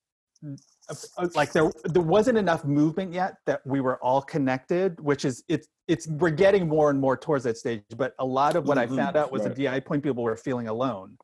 like 1.35 1.51
there 1.51 1.69
there 1.83 2.01
wasn't 2.01 2.37
enough 2.37 2.63
movement 2.63 3.13
yet 3.13 3.35
that 3.45 3.61
we 3.65 3.81
were 3.81 3.97
all 4.03 4.21
connected 4.21 4.99
which 5.01 5.25
is 5.25 5.43
it's 5.49 5.67
it's 5.87 6.07
we're 6.07 6.29
getting 6.29 6.67
more 6.67 6.89
and 6.89 6.99
more 6.99 7.17
towards 7.17 7.43
that 7.43 7.57
stage 7.57 7.81
but 7.97 8.13
a 8.19 8.25
lot 8.25 8.55
of 8.55 8.65
what 8.65 8.77
mm-hmm, 8.77 8.93
i 8.93 8.97
found 8.97 9.17
out 9.17 9.31
was 9.31 9.41
right. 9.41 9.55
the 9.55 9.63
di 9.65 9.79
point 9.81 10.01
people 10.01 10.23
were 10.23 10.37
feeling 10.37 10.69
alone 10.69 11.17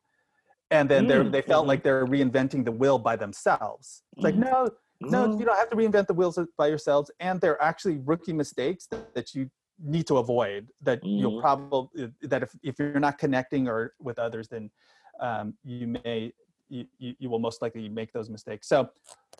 and 0.70 0.88
then 0.88 1.06
mm, 1.06 1.32
they 1.32 1.40
felt 1.40 1.62
mm-hmm. 1.62 1.68
like 1.68 1.82
they're 1.82 2.06
reinventing 2.06 2.64
the 2.64 2.72
wheel 2.72 2.98
by 2.98 3.16
themselves 3.16 4.02
it's 4.12 4.20
mm. 4.20 4.24
like 4.24 4.34
no 4.34 4.68
no, 5.00 5.28
mm. 5.28 5.38
you 5.38 5.44
don't 5.44 5.56
have 5.56 5.68
to 5.70 5.76
reinvent 5.76 6.06
the 6.06 6.14
wheels 6.14 6.38
by 6.56 6.68
yourselves. 6.68 7.10
And 7.20 7.40
they're 7.40 7.60
actually 7.62 7.98
rookie 8.04 8.32
mistakes 8.32 8.86
that, 8.90 9.14
that 9.14 9.34
you 9.34 9.50
need 9.82 10.06
to 10.06 10.18
avoid 10.18 10.68
that 10.82 11.02
mm. 11.02 11.20
you'll 11.20 11.32
mm-hmm. 11.32 11.40
probably 11.40 12.12
that 12.22 12.42
if, 12.42 12.50
if 12.62 12.78
you're 12.78 12.98
not 12.98 13.18
connecting 13.18 13.68
or 13.68 13.92
with 14.00 14.18
others 14.18 14.48
then 14.48 14.70
um, 15.20 15.52
you 15.64 15.98
may 16.04 16.32
you, 16.68 16.86
you 16.98 17.30
will 17.30 17.38
most 17.38 17.62
likely 17.62 17.88
make 17.88 18.12
those 18.12 18.28
mistakes. 18.28 18.68
So 18.68 18.90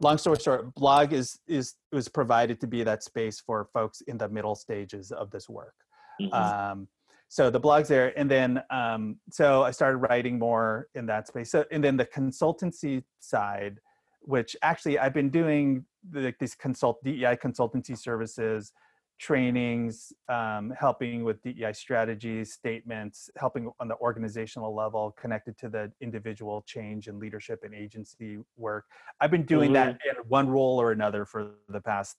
long 0.00 0.18
story 0.18 0.38
short 0.38 0.74
blog 0.74 1.12
is 1.12 1.38
is 1.46 1.74
was 1.92 2.08
provided 2.08 2.60
to 2.60 2.66
be 2.66 2.82
that 2.84 3.02
space 3.02 3.40
for 3.40 3.68
folks 3.72 4.00
in 4.02 4.18
the 4.18 4.28
middle 4.28 4.54
stages 4.54 5.12
of 5.12 5.30
this 5.30 5.48
work. 5.48 5.74
Mm-hmm. 6.20 6.32
um, 6.32 6.88
so 7.28 7.50
the 7.50 7.60
blog's 7.60 7.88
there 7.88 8.18
and 8.18 8.30
then 8.30 8.62
um, 8.70 9.16
so 9.30 9.62
i 9.62 9.70
started 9.70 9.98
writing 9.98 10.38
more 10.38 10.88
in 10.94 11.06
that 11.06 11.26
space. 11.28 11.50
So 11.50 11.64
and 11.70 11.82
then 11.82 11.96
the 11.96 12.06
consultancy 12.06 13.04
side 13.20 13.80
which 14.26 14.56
actually 14.62 14.98
I've 14.98 15.14
been 15.14 15.30
doing 15.30 15.84
like 16.12 16.38
these 16.38 16.54
consult 16.54 17.02
DEI 17.02 17.36
consultancy 17.36 17.96
services, 17.96 18.72
trainings, 19.18 20.12
um, 20.28 20.72
helping 20.78 21.24
with 21.24 21.42
DEI 21.42 21.72
strategies, 21.72 22.52
statements, 22.52 23.30
helping 23.36 23.70
on 23.80 23.88
the 23.88 23.96
organizational 23.96 24.74
level, 24.74 25.14
connected 25.18 25.56
to 25.58 25.68
the 25.68 25.90
individual 26.00 26.62
change 26.66 27.08
and 27.08 27.18
leadership 27.18 27.60
and 27.62 27.74
agency 27.74 28.38
work. 28.56 28.84
I've 29.20 29.30
been 29.30 29.46
doing 29.46 29.72
mm-hmm. 29.72 29.90
that 29.90 29.98
in 30.04 30.16
one 30.28 30.48
role 30.48 30.80
or 30.80 30.92
another 30.92 31.24
for 31.24 31.52
the 31.68 31.80
past 31.80 32.16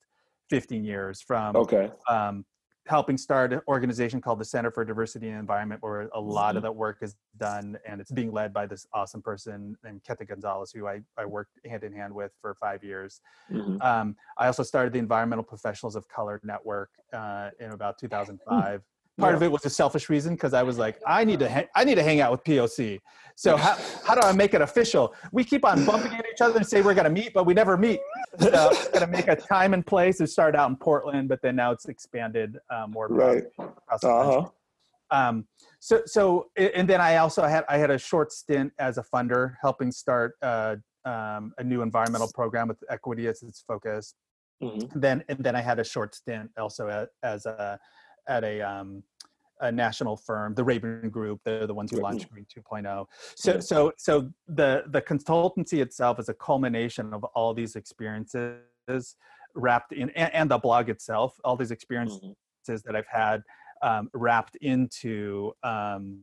15 0.49 0.83
years 0.83 1.21
from 1.21 1.55
okay. 1.55 1.91
um, 2.09 2.45
helping 2.87 3.17
start 3.17 3.53
an 3.53 3.61
organization 3.67 4.21
called 4.21 4.39
the 4.39 4.45
Center 4.45 4.71
for 4.71 4.83
Diversity 4.83 5.29
and 5.29 5.39
Environment, 5.39 5.81
where 5.81 6.09
a 6.13 6.19
lot 6.19 6.49
mm-hmm. 6.49 6.57
of 6.57 6.63
that 6.63 6.75
work 6.75 6.97
is 7.01 7.15
done, 7.37 7.77
and 7.87 8.01
it's 8.01 8.11
being 8.11 8.31
led 8.31 8.53
by 8.53 8.65
this 8.65 8.87
awesome 8.93 9.21
person 9.21 9.75
named 9.83 10.01
Ketha 10.07 10.27
Gonzalez, 10.27 10.71
who 10.71 10.87
I, 10.87 11.01
I 11.17 11.25
worked 11.25 11.59
hand 11.65 11.83
in 11.83 11.93
hand 11.93 12.13
with 12.13 12.31
for 12.41 12.55
five 12.55 12.83
years. 12.83 13.21
Mm-hmm. 13.51 13.81
Um, 13.81 14.15
I 14.37 14.47
also 14.47 14.63
started 14.63 14.93
the 14.93 14.99
Environmental 14.99 15.43
Professionals 15.43 15.95
of 15.95 16.07
Color 16.07 16.41
Network 16.43 16.89
uh, 17.13 17.49
in 17.59 17.71
about 17.71 17.97
2005 17.99 18.81
part 19.17 19.31
yeah. 19.31 19.37
of 19.37 19.43
it 19.43 19.51
was 19.51 19.65
a 19.65 19.69
selfish 19.69 20.09
reason 20.09 20.35
because 20.35 20.53
I 20.53 20.63
was 20.63 20.77
like, 20.77 20.99
I 21.05 21.23
need 21.23 21.39
to, 21.39 21.49
ha- 21.49 21.67
I 21.75 21.83
need 21.83 21.95
to 21.95 22.03
hang 22.03 22.21
out 22.21 22.31
with 22.31 22.43
POC. 22.43 22.99
So 23.35 23.55
how, 23.55 23.77
how 24.03 24.15
do 24.15 24.21
I 24.21 24.31
make 24.31 24.53
it 24.53 24.61
official? 24.61 25.13
We 25.31 25.43
keep 25.43 25.63
on 25.63 25.85
bumping 25.85 26.11
into 26.11 26.27
each 26.27 26.41
other 26.41 26.57
and 26.57 26.65
say 26.65 26.81
we're 26.81 26.95
going 26.95 27.05
to 27.05 27.11
meet, 27.11 27.33
but 27.33 27.45
we 27.45 27.53
never 27.53 27.77
meet. 27.77 27.99
So 28.39 28.49
going 28.93 29.05
to 29.05 29.07
make 29.07 29.27
a 29.27 29.35
time 29.35 29.73
and 29.73 29.85
place. 29.85 30.19
It 30.21 30.27
started 30.27 30.57
out 30.57 30.69
in 30.69 30.75
Portland, 30.75 31.29
but 31.29 31.41
then 31.41 31.55
now 31.55 31.71
it's 31.71 31.85
expanded 31.85 32.57
uh, 32.69 32.87
more 32.87 33.07
right. 33.07 33.43
across 33.59 34.01
the 34.01 34.07
uh-huh. 34.07 34.31
country. 34.31 34.51
Um, 35.09 35.47
so, 35.79 36.01
so, 36.05 36.47
and 36.57 36.87
then 36.87 36.99
I 36.99 37.17
also 37.17 37.43
had, 37.43 37.63
I 37.69 37.77
had 37.77 37.91
a 37.91 37.97
short 37.97 38.31
stint 38.31 38.73
as 38.79 38.97
a 38.97 39.03
funder 39.03 39.55
helping 39.61 39.91
start 39.91 40.35
uh, 40.41 40.77
um, 41.05 41.53
a 41.57 41.63
new 41.63 41.81
environmental 41.81 42.29
program 42.33 42.67
with 42.67 42.83
equity 42.89 43.27
as 43.27 43.41
its 43.43 43.63
focus. 43.67 44.15
Mm-hmm. 44.61 44.99
Then, 44.99 45.23
and 45.29 45.39
then 45.39 45.55
I 45.55 45.61
had 45.61 45.79
a 45.79 45.83
short 45.83 46.15
stint 46.15 46.49
also 46.57 46.87
as, 46.87 47.07
as 47.23 47.45
a, 47.45 47.79
at 48.27 48.43
a 48.43 48.61
um, 48.61 49.03
a 49.61 49.71
national 49.71 50.17
firm, 50.17 50.53
the 50.53 50.63
Raben 50.63 51.09
Group. 51.11 51.41
They're 51.43 51.67
the 51.67 51.73
ones 51.73 51.91
who 51.91 51.97
launched 51.97 52.29
Green 52.29 52.45
2.0. 52.45 53.05
So, 53.35 53.59
so, 53.59 53.91
so 53.97 54.29
the 54.47 54.83
the 54.87 55.01
consultancy 55.01 55.81
itself 55.81 56.19
is 56.19 56.29
a 56.29 56.33
culmination 56.33 57.13
of 57.13 57.23
all 57.23 57.53
these 57.53 57.75
experiences 57.75 59.15
wrapped 59.55 59.93
in, 59.93 60.09
and, 60.11 60.33
and 60.33 60.51
the 60.51 60.57
blog 60.57 60.89
itself, 60.89 61.35
all 61.43 61.55
these 61.55 61.71
experiences 61.71 62.21
mm-hmm. 62.67 62.75
that 62.85 62.95
I've 62.95 63.07
had 63.07 63.43
um, 63.81 64.09
wrapped 64.13 64.55
into 64.57 65.53
um, 65.63 66.21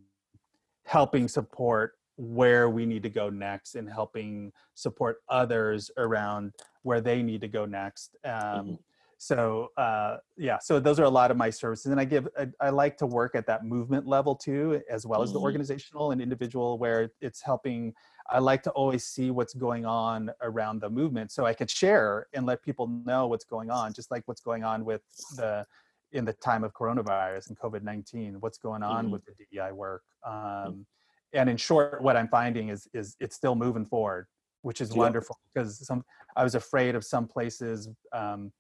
helping 0.87 1.29
support 1.29 1.93
where 2.17 2.71
we 2.71 2.87
need 2.87 3.03
to 3.03 3.11
go 3.11 3.29
next 3.29 3.75
and 3.75 3.91
helping 3.91 4.53
support 4.75 5.17
others 5.29 5.91
around 5.97 6.53
where 6.83 7.01
they 7.01 7.23
need 7.23 7.41
to 7.41 7.49
go 7.49 7.67
next. 7.67 8.17
Um, 8.25 8.33
mm-hmm. 8.33 8.75
So 9.19 9.71
uh, 9.77 10.19
yeah, 10.37 10.59
so 10.59 10.81
those 10.81 10.99
are 11.01 11.05
a 11.05 11.11
lot 11.11 11.31
of 11.31 11.37
my 11.37 11.51
services, 11.51 11.87
and 11.87 12.01
I 12.01 12.05
give 12.05 12.29
I, 12.39 12.49
I 12.61 12.71
like 12.71 12.97
to 12.99 13.07
work 13.07 13.35
at 13.35 13.47
that 13.47 13.65
movement 13.65 14.07
level 14.07 14.35
too, 14.35 14.83
as 14.91 15.07
well 15.07 15.23
as 15.23 15.33
the 15.33 15.39
mm-hmm. 15.39 15.45
organizational 15.45 16.11
and 16.11 16.21
individual, 16.21 16.79
where 16.79 17.11
it's 17.21 17.41
helping. 17.41 17.95
I 18.31 18.39
like 18.39 18.63
to 18.63 18.71
always 18.71 19.05
see 19.05 19.31
what's 19.31 19.53
going 19.53 19.85
on 19.85 20.31
around 20.41 20.81
the 20.81 20.89
movement, 20.89 21.31
so 21.31 21.45
I 21.45 21.53
could 21.53 21.71
share 21.71 22.27
and 22.33 22.47
let 22.47 22.63
people 22.63 22.87
know 22.87 23.27
what's 23.27 23.45
going 23.45 23.71
on, 23.71 23.93
just 23.93 24.11
like 24.11 24.23
what's 24.27 24.41
going 24.41 24.65
on 24.65 24.85
with 24.85 25.03
the 25.37 25.67
in 26.13 26.25
the 26.25 26.33
time 26.33 26.65
of 26.65 26.73
coronavirus 26.73 27.49
and 27.49 27.59
COVID 27.59 27.83
nineteen, 27.83 28.37
what's 28.41 28.59
going 28.59 28.83
on 28.83 29.05
mm-hmm. 29.05 29.13
with 29.13 29.23
the 29.27 29.33
DEI 29.53 29.73
work. 29.73 30.03
Um, 30.27 30.87
and 31.35 31.51
in 31.51 31.57
short, 31.57 32.01
what 32.03 32.17
I'm 32.17 32.29
finding 32.29 32.69
is 32.69 32.89
is 32.95 33.17
it's 33.21 33.37
still 33.37 33.55
moving 33.55 33.85
forward, 33.85 34.27
which 34.63 34.81
is 34.81 34.93
wonderful 34.93 35.39
because 35.53 35.85
some 35.87 36.05
I 36.37 36.45
was 36.45 36.55
afraid 36.55 36.95
of 36.95 37.05
some 37.05 37.27
places 37.27 37.89
um, 38.13 38.53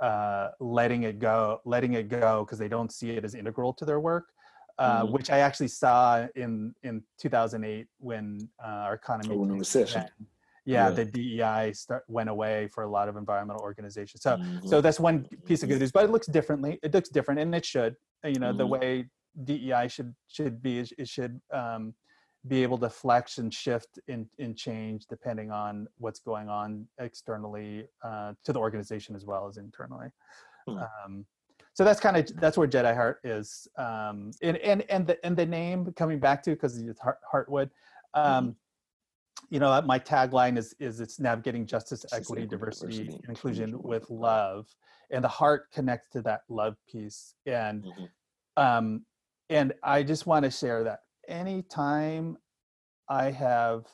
uh, 0.00 0.48
letting 0.60 1.02
it 1.04 1.18
go, 1.18 1.60
letting 1.64 1.94
it 1.94 2.08
go 2.08 2.44
because 2.44 2.58
they 2.58 2.68
don't 2.68 2.92
see 2.92 3.10
it 3.10 3.24
as 3.24 3.34
integral 3.34 3.72
to 3.74 3.84
their 3.84 4.00
work. 4.00 4.26
Uh, 4.78 5.02
mm-hmm. 5.02 5.12
Which 5.12 5.30
I 5.30 5.40
actually 5.40 5.68
saw 5.68 6.26
in 6.36 6.74
in 6.82 7.02
2008 7.18 7.86
when 7.98 8.38
uh, 8.64 8.66
our 8.66 8.94
economy 8.94 9.34
oh, 9.34 9.44
recession. 9.44 10.04
Yeah, 10.64 10.88
yeah, 10.88 10.90
the 10.90 11.04
DEI 11.04 11.72
start, 11.72 12.04
went 12.08 12.30
away 12.30 12.68
for 12.68 12.84
a 12.84 12.88
lot 12.88 13.08
of 13.08 13.16
environmental 13.16 13.62
organizations. 13.62 14.22
So, 14.22 14.36
mm-hmm. 14.36 14.66
so 14.68 14.80
that's 14.80 15.00
one 15.00 15.26
piece 15.44 15.62
of 15.62 15.68
good 15.68 15.80
news. 15.80 15.90
But 15.90 16.04
it 16.04 16.10
looks 16.10 16.26
differently. 16.26 16.78
It 16.82 16.94
looks 16.94 17.08
different, 17.08 17.40
and 17.40 17.54
it 17.54 17.64
should. 17.64 17.96
You 18.24 18.38
know, 18.38 18.48
mm-hmm. 18.48 18.58
the 18.58 18.66
way 18.66 19.04
DEI 19.44 19.88
should 19.88 20.14
should 20.28 20.62
be. 20.62 20.78
It 20.78 21.08
should 21.08 21.40
um, 21.52 21.94
be 22.48 22.62
able 22.62 22.78
to 22.78 22.88
flex 22.88 23.38
and 23.38 23.52
shift 23.52 23.98
and, 24.08 24.26
and 24.38 24.56
change 24.56 25.06
depending 25.06 25.50
on 25.50 25.86
what's 25.98 26.20
going 26.20 26.48
on 26.48 26.86
externally 26.98 27.86
uh, 28.02 28.32
to 28.44 28.52
the 28.52 28.58
organization 28.58 29.14
as 29.14 29.26
well 29.26 29.46
as 29.46 29.58
internally. 29.58 30.08
Hmm. 30.66 30.78
Um, 30.78 31.26
so 31.74 31.84
that's 31.84 32.00
kind 32.00 32.16
of 32.16 32.40
that's 32.40 32.58
where 32.58 32.68
Jedi 32.68 32.94
Heart 32.94 33.20
is, 33.24 33.68
um, 33.78 34.32
and 34.42 34.56
and 34.58 34.82
and 34.90 35.06
the 35.06 35.24
and 35.24 35.36
the 35.36 35.46
name 35.46 35.92
coming 35.96 36.18
back 36.18 36.42
to 36.42 36.50
because 36.50 36.76
it's 36.76 37.00
Heart, 37.00 37.18
Heartwood. 37.32 37.70
Um, 38.12 38.24
mm-hmm. 38.24 38.50
You 39.50 39.60
know, 39.60 39.80
my 39.82 39.98
tagline 39.98 40.58
is 40.58 40.74
is 40.80 41.00
it's 41.00 41.20
navigating 41.20 41.66
justice, 41.66 42.04
equity, 42.12 42.46
diversity, 42.46 42.98
diversity, 42.98 43.16
and 43.16 43.30
inclusion 43.30 43.82
with 43.82 44.10
love, 44.10 44.66
and 45.10 45.22
the 45.22 45.28
heart 45.28 45.70
connects 45.72 46.08
to 46.10 46.22
that 46.22 46.42
love 46.48 46.76
piece, 46.90 47.34
and 47.46 47.84
mm-hmm. 47.84 48.62
um, 48.62 49.06
and 49.48 49.72
I 49.82 50.02
just 50.02 50.26
want 50.26 50.44
to 50.44 50.50
share 50.50 50.84
that 50.84 51.00
anytime 51.30 52.36
I 53.08 53.30
have 53.30 53.86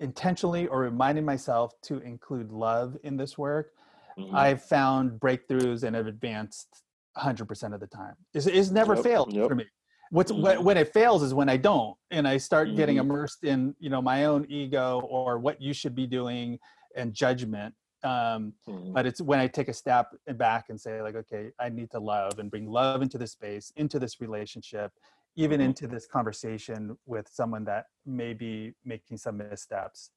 intentionally 0.00 0.66
or 0.66 0.80
reminded 0.80 1.24
myself 1.24 1.72
to 1.82 1.98
include 2.00 2.52
love 2.52 2.96
in 3.02 3.16
this 3.16 3.36
work, 3.38 3.70
mm-hmm. 4.18 4.34
I've 4.34 4.62
found 4.62 5.12
breakthroughs 5.12 5.82
and 5.82 5.96
have 5.96 6.06
advanced 6.06 6.82
100% 7.16 7.74
of 7.74 7.80
the 7.80 7.86
time. 7.86 8.14
It's, 8.34 8.46
it's 8.46 8.70
never 8.70 8.94
yep, 8.94 9.04
failed 9.04 9.32
yep. 9.32 9.48
for 9.48 9.54
me. 9.54 9.64
What's 10.10 10.32
mm-hmm. 10.32 10.64
when 10.64 10.76
it 10.78 10.92
fails 10.92 11.22
is 11.22 11.34
when 11.34 11.50
I 11.50 11.58
don't, 11.58 11.94
and 12.10 12.26
I 12.26 12.38
start 12.38 12.68
mm-hmm. 12.68 12.76
getting 12.78 12.96
immersed 12.96 13.44
in 13.44 13.74
you 13.78 13.90
know 13.90 14.00
my 14.00 14.24
own 14.24 14.46
ego 14.48 15.00
or 15.00 15.38
what 15.38 15.60
you 15.60 15.74
should 15.74 15.94
be 15.94 16.06
doing 16.06 16.58
and 16.96 17.12
judgment. 17.12 17.74
Um, 18.02 18.54
mm-hmm. 18.66 18.94
But 18.94 19.06
it's 19.06 19.20
when 19.20 19.38
I 19.38 19.48
take 19.48 19.68
a 19.68 19.74
step 19.74 20.12
back 20.36 20.66
and 20.70 20.80
say 20.80 21.02
like, 21.02 21.14
okay, 21.14 21.50
I 21.60 21.68
need 21.68 21.90
to 21.90 21.98
love 21.98 22.38
and 22.38 22.50
bring 22.50 22.66
love 22.66 23.02
into 23.02 23.18
this 23.18 23.32
space, 23.32 23.70
into 23.76 23.98
this 23.98 24.18
relationship, 24.20 24.92
even 25.36 25.60
mm-hmm. 25.60 25.68
into 25.68 25.86
this 25.86 26.06
conversation 26.06 26.96
with 27.06 27.28
someone 27.30 27.64
that 27.64 27.86
may 28.06 28.32
be 28.32 28.74
making 28.84 29.16
some 29.16 29.38
missteps 29.38 30.10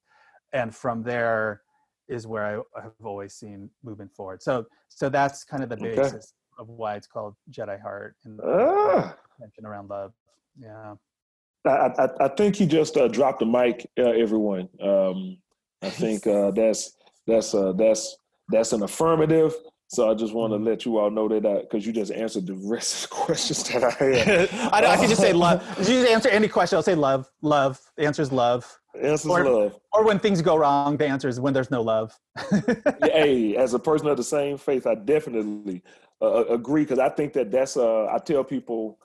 and 0.52 0.74
from 0.74 1.02
there 1.02 1.62
is 2.08 2.26
where 2.26 2.62
I, 2.76 2.80
have 2.82 2.92
always 3.04 3.34
seen 3.34 3.70
moving 3.82 4.08
forward 4.08 4.42
so 4.42 4.66
so 4.88 5.08
that's 5.08 5.44
kind 5.44 5.62
of 5.62 5.68
the 5.68 5.76
basis 5.76 6.34
of 6.58 6.68
why 6.68 6.96
it's 6.96 7.06
called 7.06 7.34
jedi 7.50 7.80
heart 7.80 8.16
and 8.24 8.40
ah. 8.44 9.16
mention 9.40 9.64
around 9.64 9.88
love 9.88 10.12
yeah 10.60 10.94
I, 11.64 11.92
I, 11.98 12.08
I 12.24 12.28
think 12.28 12.56
he 12.56 12.66
just 12.66 12.96
uh, 12.96 13.08
dropped 13.08 13.40
the 13.40 13.46
mic, 13.46 13.88
uh, 13.98 14.10
everyone. 14.10 14.68
Um, 14.80 15.38
I 15.80 15.90
think 15.90 16.26
uh, 16.26 16.50
that's 16.54 16.96
that's 17.26 17.54
uh, 17.54 17.72
that's 17.72 18.16
that's 18.48 18.72
an 18.72 18.82
affirmative. 18.82 19.54
So 19.92 20.10
I 20.10 20.14
just 20.14 20.32
want 20.32 20.54
to 20.54 20.56
mm-hmm. 20.56 20.68
let 20.68 20.86
you 20.86 20.96
all 20.96 21.10
know 21.10 21.28
that 21.28 21.68
because 21.68 21.86
you 21.86 21.92
just 21.92 22.12
answered 22.12 22.46
the 22.46 22.54
rest 22.54 23.04
of 23.04 23.10
the 23.10 23.16
questions 23.24 23.62
that 23.64 23.84
I 23.84 23.90
had. 23.90 24.48
I, 24.72 24.92
I 24.92 24.96
can 24.96 25.06
just 25.06 25.20
say 25.20 25.34
love. 25.34 25.62
you 25.78 25.84
just 25.84 26.10
answer 26.10 26.30
any 26.30 26.48
question, 26.48 26.76
I'll 26.76 26.82
say 26.82 26.94
love. 26.94 27.30
Love. 27.42 27.78
The 27.98 28.06
answer 28.06 28.22
is 28.22 28.32
love. 28.32 28.78
The 28.94 29.10
answer 29.10 29.28
is 29.28 29.34
or, 29.34 29.44
love. 29.44 29.80
Or 29.92 30.04
when 30.04 30.18
things 30.18 30.40
go 30.40 30.56
wrong, 30.56 30.96
the 30.96 31.06
answer 31.06 31.28
is 31.28 31.38
when 31.40 31.52
there's 31.52 31.70
no 31.70 31.82
love. 31.82 32.18
hey, 33.02 33.54
as 33.56 33.74
a 33.74 33.78
person 33.78 34.06
of 34.08 34.16
the 34.16 34.24
same 34.24 34.56
faith, 34.56 34.86
I 34.86 34.94
definitely 34.94 35.82
uh, 36.22 36.40
uh 36.40 36.44
agree 36.44 36.84
because 36.84 36.98
I 36.98 37.10
think 37.10 37.34
that 37.34 37.50
that's. 37.50 37.76
Uh, 37.76 38.06
I 38.06 38.16
tell 38.16 38.44
people 38.44 38.98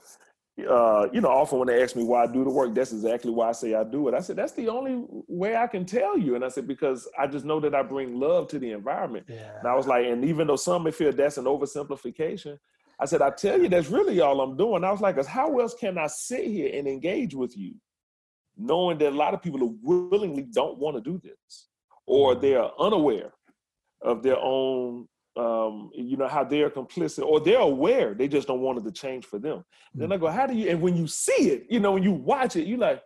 uh, 0.66 1.08
you 1.14 1.22
know, 1.22 1.30
often 1.30 1.60
when 1.60 1.68
they 1.68 1.84
ask 1.84 1.95
me 1.95 2.03
why 2.03 2.24
I 2.24 2.28
do 2.28 2.43
the 2.43 2.49
work, 2.49 2.74
that's 2.74 2.91
exactly 2.91 3.32
why 3.32 3.49
I 3.49 3.51
say 3.51 3.76
I 3.76 3.84
do 3.84 4.08
it. 4.08 4.16
I 4.16 4.22
said, 4.22 4.38
that's 4.38 4.53
the 4.53 4.70
only 4.70 5.05
way 5.28 5.55
I 5.55 5.68
can 5.68 5.86
tell 5.86 6.18
you. 6.18 6.36
And 6.36 6.43
I 6.43 6.49
said, 6.49 6.68
because 6.68 7.08
I 7.18 7.28
just 7.28 7.45
know 7.45 7.60
that 7.60 7.76
I 7.76 7.84
bring 7.84 8.20
love 8.20 8.47
to 8.49 8.60
the 8.60 8.72
environment. 8.72 9.28
Yeah. 9.30 9.60
And 9.60 9.68
I 9.68 9.76
was 9.76 9.86
like, 9.86 10.05
and 10.08 10.26
even 10.26 10.47
though 10.47 10.55
some 10.55 10.84
may 10.84 10.91
feel 10.91 11.12
that's 11.12 11.38
an 11.38 11.45
oversimplification, 11.45 12.58
I 12.99 13.05
said, 13.05 13.22
I 13.22 13.30
tell 13.30 13.62
you, 13.62 13.70
that's 13.70 13.89
really 13.89 14.20
all 14.20 14.41
I'm 14.41 14.58
doing. 14.58 14.84
I 14.84 14.91
was 14.91 15.01
like, 15.01 15.24
how 15.28 15.60
else 15.60 15.76
can 15.76 15.99
I 15.99 16.08
sit 16.08 16.45
here 16.45 16.72
and 16.74 16.88
engage 16.88 17.36
with 17.36 17.55
you, 17.55 17.76
knowing 18.58 18.97
that 18.97 19.14
a 19.14 19.16
lot 19.16 19.36
of 19.36 19.43
people 19.43 19.76
willingly 19.84 20.47
don't 20.51 20.80
want 20.80 20.97
to 20.97 21.01
do 21.01 21.20
this, 21.24 21.68
or 22.08 22.32
mm-hmm. 22.32 22.41
they're 22.41 22.70
unaware 22.80 23.32
of 24.01 24.24
their 24.24 24.39
own 24.39 25.08
um, 25.38 25.91
you 25.93 26.17
know, 26.17 26.27
how 26.27 26.43
they're 26.43 26.69
complicit 26.69 27.23
or 27.23 27.39
they're 27.39 27.59
aware, 27.59 28.13
they 28.13 28.27
just 28.27 28.47
don't 28.47 28.61
want 28.61 28.79
it 28.79 28.83
to 28.85 28.91
change 28.91 29.25
for 29.25 29.39
them. 29.39 29.57
Mm-hmm. 29.59 29.99
Then 29.99 30.11
I 30.11 30.17
go, 30.17 30.27
how 30.27 30.47
do 30.47 30.55
you, 30.55 30.69
and 30.69 30.81
when 30.81 30.97
you 30.97 31.07
see 31.07 31.49
it, 31.51 31.67
you 31.69 31.79
know, 31.79 31.91
when 31.91 32.03
you 32.03 32.11
watch 32.11 32.55
it, 32.55 32.65
you 32.65 32.77
like, 32.77 33.01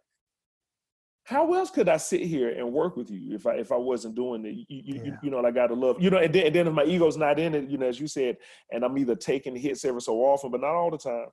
how 1.23 1.53
else 1.53 1.69
could 1.69 1.88
I 1.88 1.97
sit 1.97 2.21
here 2.21 2.49
and 2.49 2.73
work 2.73 2.97
with 2.97 3.09
you 3.09 3.36
if 3.36 3.45
I 3.45 3.53
if 3.55 3.71
I 3.71 3.77
wasn't 3.77 4.15
doing 4.15 4.43
it? 4.45 4.53
You, 4.53 4.65
you, 4.69 5.01
yeah. 5.05 5.11
you 5.21 5.29
know, 5.29 5.45
I 5.45 5.51
gotta 5.51 5.75
love, 5.75 6.01
you 6.01 6.09
know, 6.09 6.17
and 6.17 6.34
then, 6.34 6.47
and 6.47 6.55
then 6.55 6.67
if 6.67 6.73
my 6.73 6.84
ego's 6.84 7.15
not 7.15 7.39
in 7.39 7.53
it, 7.53 7.69
you 7.69 7.77
know, 7.77 7.86
as 7.86 7.99
you 7.99 8.07
said, 8.07 8.38
and 8.71 8.84
I'm 8.84 8.97
either 8.97 9.15
taking 9.15 9.55
hits 9.55 9.86
every 9.86 10.01
so 10.01 10.15
often, 10.17 10.49
but 10.49 10.61
not 10.61 10.71
all 10.73 10.89
the 10.89 10.97
time, 10.97 11.27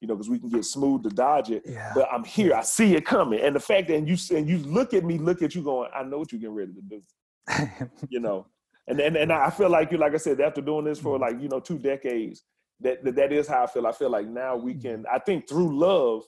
you 0.00 0.08
know, 0.08 0.14
because 0.14 0.30
we 0.30 0.38
can 0.38 0.48
get 0.48 0.64
smooth 0.64 1.02
to 1.02 1.10
dodge 1.10 1.50
it. 1.50 1.62
Yeah. 1.66 1.92
But 1.94 2.08
I'm 2.10 2.24
here, 2.24 2.54
I 2.54 2.62
see 2.62 2.94
it 2.94 3.04
coming, 3.04 3.40
and 3.40 3.54
the 3.54 3.60
fact 3.60 3.88
that 3.88 4.06
you 4.06 4.16
and 4.36 4.48
you 4.48 4.58
look 4.58 4.94
at 4.94 5.04
me, 5.04 5.18
look 5.18 5.42
at 5.42 5.54
you, 5.54 5.62
going, 5.62 5.90
I 5.94 6.04
know 6.04 6.18
what 6.18 6.32
you're 6.32 6.40
getting 6.40 6.54
ready 6.54 6.72
to 6.72 6.80
do. 6.80 7.90
you 8.08 8.20
know, 8.20 8.46
and 8.86 9.00
and 9.00 9.16
and 9.16 9.32
I 9.32 9.50
feel 9.50 9.70
like 9.70 9.90
you, 9.92 9.98
like 9.98 10.14
I 10.14 10.18
said, 10.18 10.40
after 10.40 10.60
doing 10.60 10.84
this 10.84 11.00
for 11.00 11.14
mm-hmm. 11.18 11.22
like 11.22 11.42
you 11.42 11.48
know 11.48 11.60
two 11.60 11.78
decades, 11.78 12.42
that 12.80 13.04
that, 13.04 13.16
that 13.16 13.32
is 13.32 13.48
how 13.48 13.64
I 13.64 13.66
feel. 13.66 13.86
I 13.86 13.92
feel 13.92 14.10
like 14.10 14.26
now 14.26 14.56
we 14.56 14.74
can. 14.74 15.02
Mm-hmm. 15.02 15.14
I 15.14 15.18
think 15.18 15.48
through 15.48 15.78
love, 15.78 16.24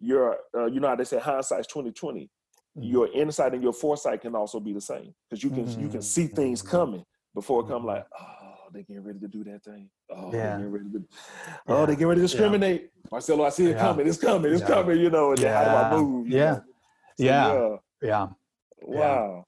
your 0.00 0.38
uh, 0.56 0.66
you 0.66 0.80
know 0.80 0.88
how 0.88 0.96
they 0.96 1.04
say 1.04 1.18
hindsight's 1.18 1.66
twenty 1.66 1.92
twenty. 1.92 2.30
Mm-hmm. 2.76 2.82
Your 2.82 3.08
insight 3.12 3.54
and 3.54 3.62
your 3.62 3.72
foresight 3.72 4.20
can 4.20 4.34
also 4.34 4.60
be 4.60 4.72
the 4.72 4.80
same 4.80 5.14
because 5.28 5.42
you 5.42 5.50
can 5.50 5.64
mm-hmm. 5.64 5.80
you 5.80 5.88
can 5.88 6.02
see 6.02 6.26
things 6.26 6.62
coming 6.62 7.04
before 7.34 7.62
it 7.62 7.68
come 7.68 7.86
like 7.86 8.04
oh 8.20 8.48
they 8.72 8.82
getting 8.82 9.02
ready 9.02 9.18
to 9.18 9.28
do 9.28 9.44
that 9.44 9.62
thing 9.64 9.88
oh 10.10 10.32
yeah. 10.32 10.56
they 10.56 10.62
getting 10.62 10.72
ready 10.72 10.90
to 10.90 11.04
oh 11.68 11.80
yeah. 11.80 11.86
they 11.86 11.92
getting 11.92 12.06
ready 12.08 12.20
to 12.20 12.26
discriminate 12.26 12.82
yeah. 12.82 13.08
Marcelo 13.10 13.44
I 13.44 13.50
see 13.50 13.66
it 13.66 13.70
yeah. 13.70 13.78
coming 13.78 14.06
it's 14.06 14.18
coming 14.18 14.52
it's 14.52 14.62
coming 14.62 14.98
you 14.98 15.10
know 15.10 15.30
and 15.30 15.40
yeah. 15.40 15.64
how 15.64 15.88
do 15.90 15.96
I 15.96 16.00
move 16.00 16.28
yeah 16.28 16.56
so, 16.56 16.62
yeah 17.18 17.76
yeah 18.02 18.26
wow 18.82 19.44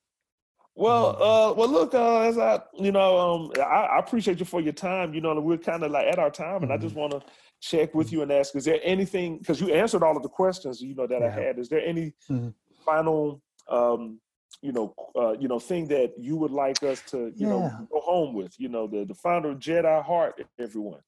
well, 0.81 1.13
mm-hmm. 1.13 1.23
uh, 1.23 1.53
well, 1.53 1.69
look, 1.69 1.95
uh, 1.95 2.21
as 2.21 2.39
I, 2.39 2.59
you 2.73 2.91
know, 2.91 3.19
um, 3.19 3.53
I, 3.59 3.97
I, 3.97 3.99
appreciate 3.99 4.39
you 4.39 4.47
for 4.47 4.63
your 4.63 4.73
time. 4.73 5.13
You 5.13 5.21
know, 5.21 5.39
we're 5.39 5.59
kind 5.59 5.83
of 5.83 5.91
like 5.91 6.07
at 6.07 6.19
our 6.19 6.31
time, 6.31 6.63
and 6.63 6.65
mm-hmm. 6.65 6.73
I 6.73 6.77
just 6.79 6.95
want 6.95 7.13
to 7.13 7.21
check 7.61 7.95
with 7.95 8.07
mm-hmm. 8.07 8.17
you 8.17 8.23
and 8.23 8.33
ask: 8.33 8.57
Is 8.57 8.65
there 8.65 8.81
anything? 8.83 9.39
Because 9.39 9.61
you 9.61 9.75
answered 9.75 10.03
all 10.03 10.17
of 10.17 10.23
the 10.23 10.31
questions, 10.31 10.81
you 10.81 10.95
know, 10.95 11.07
that 11.07 11.21
yeah. 11.21 11.27
I 11.27 11.31
had. 11.31 11.59
Is 11.59 11.69
there 11.69 11.85
any 11.85 12.15
mm-hmm. 12.31 12.49
final, 12.83 13.43
um, 13.69 14.21
you 14.63 14.73
know, 14.73 14.95
uh, 15.15 15.33
you 15.33 15.49
know, 15.49 15.59
thing 15.59 15.87
that 15.89 16.15
you 16.17 16.37
would 16.37 16.51
like 16.51 16.83
us 16.83 17.03
to, 17.09 17.31
you 17.37 17.47
yeah. 17.47 17.49
know, 17.49 17.89
go 17.93 18.01
home 18.01 18.33
with? 18.33 18.59
You 18.59 18.71
know, 18.71 18.87
the 18.87 19.05
the 19.05 19.15
founder 19.15 19.51
of 19.51 19.59
Jedi 19.59 20.03
Heart, 20.03 20.43
everyone, 20.59 21.01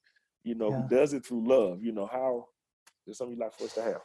you 0.44 0.54
know, 0.54 0.68
yeah. 0.68 0.82
who 0.82 0.88
does 0.88 1.14
it 1.14 1.24
through 1.24 1.48
love. 1.48 1.82
You 1.82 1.92
know, 1.92 2.06
how 2.12 2.48
is 3.06 3.16
something 3.16 3.38
you'd 3.38 3.42
like 3.42 3.54
for 3.54 3.64
us 3.64 3.72
to 3.74 3.82
have? 3.82 4.00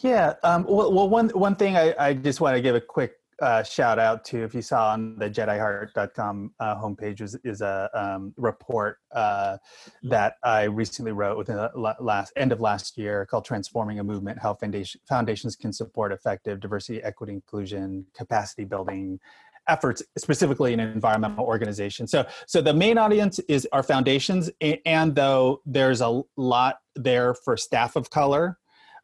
Yeah. 0.00 0.32
Um, 0.42 0.64
well, 0.66 0.90
well, 0.94 1.10
one 1.10 1.28
one 1.30 1.56
thing 1.56 1.76
I, 1.76 1.94
I 1.98 2.14
just 2.14 2.40
want 2.40 2.56
to 2.56 2.62
give 2.62 2.74
a 2.74 2.80
quick 2.80 3.16
uh, 3.40 3.62
shout 3.62 3.98
out 3.98 4.24
to 4.24 4.42
if 4.42 4.54
you 4.54 4.62
saw 4.62 4.92
on 4.92 5.16
the 5.18 5.30
JediHeart.com 5.30 6.52
uh, 6.58 6.74
homepage 6.76 7.20
is, 7.20 7.36
is 7.44 7.60
a 7.60 7.88
um, 7.94 8.34
report 8.36 8.98
uh, 9.12 9.58
that 10.04 10.34
I 10.42 10.64
recently 10.64 11.12
wrote 11.12 11.38
within 11.38 11.56
the 11.56 11.94
last 12.00 12.32
end 12.36 12.52
of 12.52 12.60
last 12.60 12.98
year 12.98 13.26
called 13.26 13.44
"Transforming 13.44 14.00
a 14.00 14.04
Movement: 14.04 14.38
How 14.40 14.54
Foundation, 14.54 15.00
Foundations 15.08 15.54
Can 15.56 15.72
Support 15.72 16.12
Effective 16.12 16.60
Diversity, 16.60 17.02
Equity, 17.02 17.34
Inclusion, 17.34 18.06
Capacity 18.14 18.64
Building." 18.64 19.20
efforts 19.68 20.02
specifically 20.16 20.72
in 20.72 20.80
environmental 20.80 21.44
organizations 21.44 22.10
so 22.10 22.24
so 22.46 22.62
the 22.62 22.72
main 22.72 22.96
audience 22.96 23.38
is 23.50 23.68
our 23.70 23.82
foundations 23.82 24.50
and 24.86 25.14
though 25.14 25.60
there's 25.66 26.00
a 26.00 26.22
lot 26.38 26.78
there 26.96 27.34
for 27.34 27.54
staff 27.54 27.94
of 27.94 28.08
color 28.08 28.56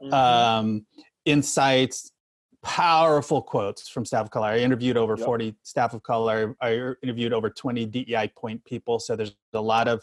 mm-hmm. 0.02 0.14
um, 0.14 0.86
insights 1.26 2.12
powerful 2.64 3.42
quotes 3.42 3.88
from 3.88 4.04
staff 4.04 4.22
of 4.24 4.30
color. 4.30 4.48
I 4.48 4.58
interviewed 4.58 4.96
over 4.96 5.16
Yep. 5.16 5.24
40 5.26 5.54
staff 5.62 5.94
of 5.94 6.02
color. 6.02 6.56
I 6.60 6.94
interviewed 7.02 7.32
over 7.32 7.50
20 7.50 7.84
DEI 7.86 8.28
point 8.34 8.64
people. 8.64 8.98
So 8.98 9.14
there's 9.14 9.36
a 9.52 9.60
lot 9.60 9.86
of 9.86 10.02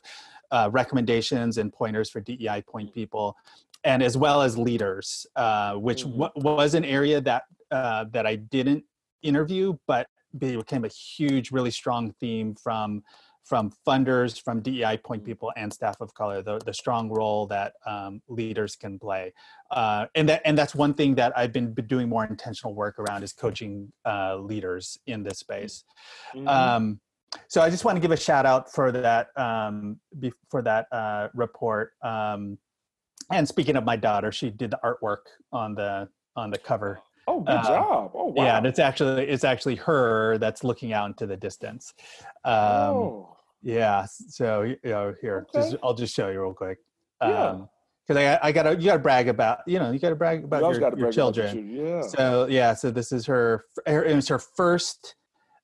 uh, 0.51 0.69
recommendations 0.71 1.57
and 1.57 1.73
pointers 1.73 2.09
for 2.09 2.19
DEI 2.21 2.61
point 2.67 2.93
people, 2.93 3.35
and 3.83 4.03
as 4.03 4.15
well 4.17 4.41
as 4.41 4.57
leaders, 4.57 5.25
uh, 5.35 5.75
which 5.75 6.03
Mhm. 6.05 6.15
wa- 6.15 6.31
was 6.35 6.73
an 6.75 6.85
area 6.85 7.19
that 7.21 7.43
uh, 7.71 8.03
that 8.11 8.27
I 8.27 8.35
didn't 8.35 8.83
interview, 9.21 9.77
but 9.87 10.07
became 10.37 10.83
a 10.83 10.89
huge, 10.89 11.51
really 11.51 11.71
strong 11.71 12.11
theme 12.19 12.53
from 12.53 13.01
from 13.43 13.71
funders, 13.87 14.41
from 14.41 14.61
DEI 14.61 14.97
point 14.97 15.23
people, 15.23 15.51
and 15.57 15.71
staff 15.73 15.99
of 15.99 16.13
color. 16.13 16.41
The, 16.41 16.59
the 16.59 16.73
strong 16.73 17.09
role 17.09 17.47
that 17.47 17.73
um, 17.85 18.21
leaders 18.27 18.75
can 18.75 18.99
play 18.99 19.33
uh, 19.71 20.05
and 20.15 20.27
that 20.27 20.41
and 20.43 20.57
that's 20.57 20.75
one 20.75 20.93
thing 20.93 21.15
that 21.15 21.31
I've 21.37 21.53
been, 21.53 21.73
doing 21.73 22.09
more 22.09 22.25
intentional 22.25 22.75
work 22.75 22.99
around 22.99 23.23
is 23.23 23.33
coaching 23.33 23.91
uh, 24.05 24.37
leaders 24.37 24.97
in 25.07 25.23
this 25.23 25.39
space. 25.39 25.83
Mhm. 26.35 26.47
Um, 26.47 26.99
so 27.47 27.61
I 27.61 27.69
just 27.69 27.85
want 27.85 27.95
to 27.95 28.01
give 28.01 28.11
a 28.11 28.17
shout 28.17 28.45
out 28.45 28.71
for 28.71 28.91
that 28.91 29.27
um, 29.37 29.99
be, 30.19 30.33
for 30.49 30.61
that 30.61 30.87
uh, 30.91 31.29
report. 31.33 31.93
Um, 32.03 32.57
and 33.31 33.47
speaking 33.47 33.77
of 33.77 33.85
my 33.85 33.95
daughter, 33.95 34.31
she 34.31 34.49
did 34.49 34.71
the 34.71 34.79
artwork 34.83 35.23
on 35.53 35.73
the 35.73 36.09
on 36.35 36.51
the 36.51 36.57
cover. 36.57 36.99
Oh, 37.31 37.39
good 37.41 37.51
uh, 37.51 37.63
job. 37.63 38.11
Oh, 38.13 38.25
wow. 38.27 38.43
Yeah, 38.43 38.57
and 38.57 38.65
it's 38.65 38.79
actually 38.79 39.27
it's 39.27 39.43
actually 39.43 39.75
her 39.75 40.37
that's 40.37 40.63
looking 40.63 40.93
out 40.93 41.07
into 41.07 41.25
the 41.25 41.37
distance. 41.37 41.93
Um, 42.43 42.55
oh, 42.55 43.37
yeah. 43.61 44.05
So 44.09 44.61
you 44.63 44.77
know, 44.83 45.13
here, 45.21 45.47
just 45.53 45.75
I'll 45.83 45.93
just 45.93 46.15
show 46.15 46.29
you 46.29 46.41
real 46.41 46.53
quick. 46.53 46.79
Yeah. 47.21 47.45
Um, 47.45 47.69
because 48.07 48.17
I, 48.41 48.47
I 48.47 48.51
gotta 48.51 48.75
you 48.75 48.85
gotta 48.85 48.99
brag 48.99 49.27
about 49.27 49.59
you 49.67 49.79
know 49.79 49.91
you 49.91 49.99
gotta 49.99 50.15
brag 50.15 50.43
about 50.43 50.59
you 50.59 50.63
always 50.63 50.79
your, 50.79 50.89
got 50.89 50.95
to 50.95 51.01
your 51.01 51.11
children. 51.11 51.69
Yeah. 51.69 52.01
So 52.01 52.47
yeah, 52.47 52.73
so 52.73 52.91
this 52.91 53.11
is 53.11 53.25
her. 53.27 53.63
her- 53.85 54.03
It 54.03 54.15
was 54.15 54.27
her 54.27 54.39
first 54.39 55.15